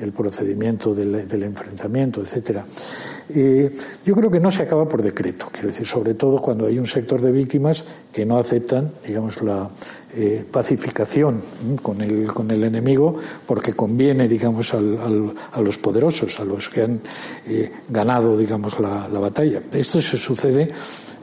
el 0.00 0.12
procedimiento 0.12 0.94
del, 0.94 1.42
enfrentamiento, 1.42 2.20
etcétera. 2.20 2.64
Eh, 3.28 3.76
yo 4.04 4.14
creo 4.14 4.30
que 4.30 4.38
no 4.38 4.50
se 4.50 4.62
acaba 4.62 4.88
por 4.88 5.02
decreto, 5.02 5.48
quiero 5.50 5.68
decir, 5.68 5.86
sobre 5.86 6.14
todo 6.14 6.40
cuando 6.40 6.66
hay 6.66 6.78
un 6.78 6.86
sector 6.86 7.20
de 7.20 7.32
víctimas 7.32 7.84
que 8.12 8.24
no 8.24 8.38
aceptan, 8.38 8.92
digamos, 9.04 9.42
la 9.42 9.68
eh, 10.14 10.44
pacificación 10.50 11.42
con 11.82 12.00
el, 12.00 12.28
con 12.28 12.50
el 12.50 12.62
enemigo 12.62 13.16
porque 13.46 13.72
conviene, 13.72 14.28
digamos, 14.28 14.72
al, 14.74 14.98
al, 15.00 15.34
a 15.52 15.60
los 15.60 15.76
poderosos, 15.78 16.38
a 16.38 16.44
los 16.44 16.68
que 16.68 16.82
han 16.82 17.00
eh, 17.46 17.70
ganado, 17.88 18.36
digamos, 18.36 18.78
la, 18.78 19.08
la 19.08 19.18
batalla. 19.18 19.60
Esto 19.72 20.00
se 20.00 20.16
sucede 20.16 20.68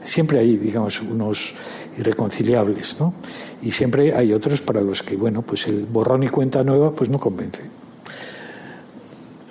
siempre 0.04 0.38
hay, 0.38 0.56
digamos, 0.56 1.00
unos 1.00 1.54
irreconciliables, 1.98 2.96
¿no? 3.00 3.14
Y 3.62 3.72
siempre 3.72 4.14
hay 4.14 4.32
otros 4.32 4.60
para 4.60 4.80
los 4.80 5.02
que, 5.02 5.16
bueno, 5.16 5.42
pues 5.42 5.66
el 5.66 5.86
borrón 5.86 6.22
y 6.22 6.28
cuenta 6.28 6.62
nueva, 6.64 6.92
pues 6.92 7.10
no 7.10 7.18
convence. 7.18 7.62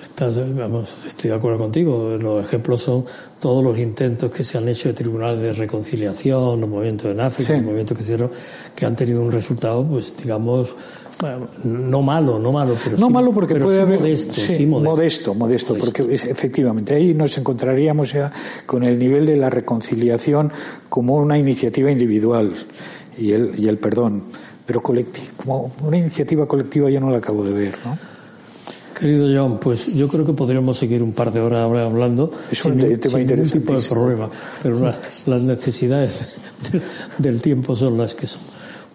Estás, 0.01 0.35
vamos, 0.55 0.97
estoy 1.07 1.31
de 1.31 1.35
acuerdo 1.35 1.57
contigo. 1.57 2.17
Los 2.21 2.45
ejemplos 2.45 2.83
son 2.83 3.05
todos 3.39 3.63
los 3.63 3.79
intentos 3.79 4.29
que 4.31 4.43
se 4.43 4.57
han 4.57 4.67
hecho 4.67 4.89
de 4.89 4.93
tribunales 4.93 5.41
de 5.41 5.53
reconciliación, 5.53 6.61
los 6.61 6.69
movimientos 6.69 7.11
en 7.11 7.19
África, 7.19 7.53
los 7.53 7.63
movimientos 7.63 7.97
que 7.97 8.03
hicieron, 8.03 8.31
que 8.75 8.85
han 8.85 8.95
tenido 8.95 9.21
un 9.21 9.31
resultado, 9.31 9.83
pues 9.83 10.15
digamos, 10.17 10.75
no 11.64 12.01
malo, 12.01 12.39
no 12.39 12.51
malo, 12.51 12.76
pero 12.84 12.97
no 12.97 13.07
sí, 13.07 13.14
malo 13.14 13.32
porque 13.32 13.55
puede 13.55 13.78
sí 13.78 13.82
haber 13.82 13.99
modesto, 13.99 14.34
sí, 14.34 14.66
modesto. 14.66 14.89
modesto, 14.91 15.34
modesto, 15.36 15.78
porque 15.78 16.16
es- 16.16 16.26
efectivamente 16.26 16.95
ahí 16.95 17.14
nos 17.14 17.38
encontraríamos 17.38 18.11
ya 18.14 18.32
con 18.66 18.84
el 18.84 18.97
nivel 18.99 19.26
de 19.26 19.38
la 19.38 19.49
reconciliación 19.49 20.51
como 20.89 21.16
una 21.16 21.38
iniciativa 21.38 21.91
individual 21.91 22.51
y 23.18 23.32
el, 23.32 23.53
y 23.57 23.68
el 23.68 23.78
perdón, 23.78 24.24
pero 24.66 24.82
colectivo, 24.82 25.28
como 25.38 25.72
una 25.88 25.97
iniciativa 25.97 26.47
colectiva 26.47 26.89
yo 26.89 26.99
no 26.99 27.09
la 27.11 27.18
acabo 27.20 27.43
de 27.43 27.53
ver, 27.53 27.74
¿no? 27.86 27.97
Querido 28.99 29.28
John, 29.36 29.59
pues 29.59 29.88
yo 29.93 30.07
creo 30.07 30.26
que 30.26 30.34
podríamos 30.34 30.78
seguir 30.78 31.01
un 31.03 31.14
par 31.14 31.32
de 31.34 31.39
horas 31.41 31.59
ahora 31.61 31.84
hablando 31.86 32.30
Es 32.51 32.59
sin, 32.59 32.74
un 32.74 32.99
tema 32.99 33.18
sin 33.18 33.28
ningún 33.28 33.49
tipo 33.49 33.74
de 33.74 33.82
problema, 33.89 34.30
pero 34.61 34.80
la- 34.80 34.97
las 35.26 35.41
necesidades 35.41 36.28
del, 36.72 36.82
del 37.18 37.41
tiempo 37.41 37.76
son 37.76 37.97
las 37.97 38.14
que 38.16 38.28
son. 38.28 38.41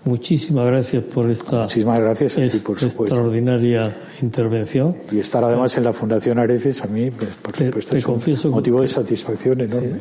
Muchísimas 0.05 0.65
gracias 0.67 1.03
por 1.03 1.29
esta 1.29 1.63
Muchísimas 1.63 1.99
gracias 1.99 2.33
a 2.33 2.37
ti, 2.37 2.43
es- 2.47 2.57
por 2.63 2.79
supuesto. 2.79 3.03
extraordinaria 3.05 3.95
intervención. 4.23 4.97
Y 5.13 5.19
estar 5.19 5.45
además 5.45 5.77
en 5.77 5.85
la 5.85 5.93
Fundación 5.93 6.39
Areces 6.39 6.83
a 6.83 6.87
mí, 6.87 7.11
pues, 7.11 7.29
por 7.43 7.53
Te- 7.53 7.67
supuesto, 7.67 7.91
te 7.93 8.33
es 8.33 8.45
un 8.47 8.53
motivo 8.53 8.81
de 8.81 8.89
satisfacción 8.89 9.61
enorme. 9.61 10.01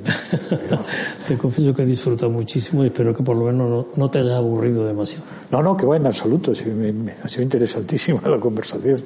¿no? 0.70 0.80
Te 1.28 1.38
confieso 1.38 1.74
que 1.74 1.82
he 1.82 1.86
disfrutado 1.86 2.32
muchísimo 2.32 2.84
y 2.84 2.88
espero 2.88 3.14
que 3.16 3.24
por 3.24 3.36
lo 3.36 3.46
menos 3.46 3.70
no, 3.70 3.88
no 3.96 4.10
te 4.10 4.20
haya 4.20 4.38
aburrido 4.38 4.86
demasiado. 4.86 5.24
No, 5.52 5.62
no, 5.62 5.76
que 5.76 5.86
va 5.86 5.98
en 5.98 6.06
absoluto, 6.06 6.56
sí, 6.56 6.64
me- 6.66 6.94
me- 6.94 7.14
ha 7.22 7.28
sido 7.28 7.44
interesantísima 7.44 8.22
la 8.30 8.40
conversación. 8.40 8.98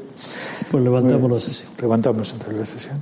Pues 0.69 0.83
levantamos 0.83 1.31
la 1.31 1.39
sesión. 1.39 1.69
Levantamos 1.81 2.31
entonces 2.33 2.59
la 2.59 2.65
sesión. 2.65 2.97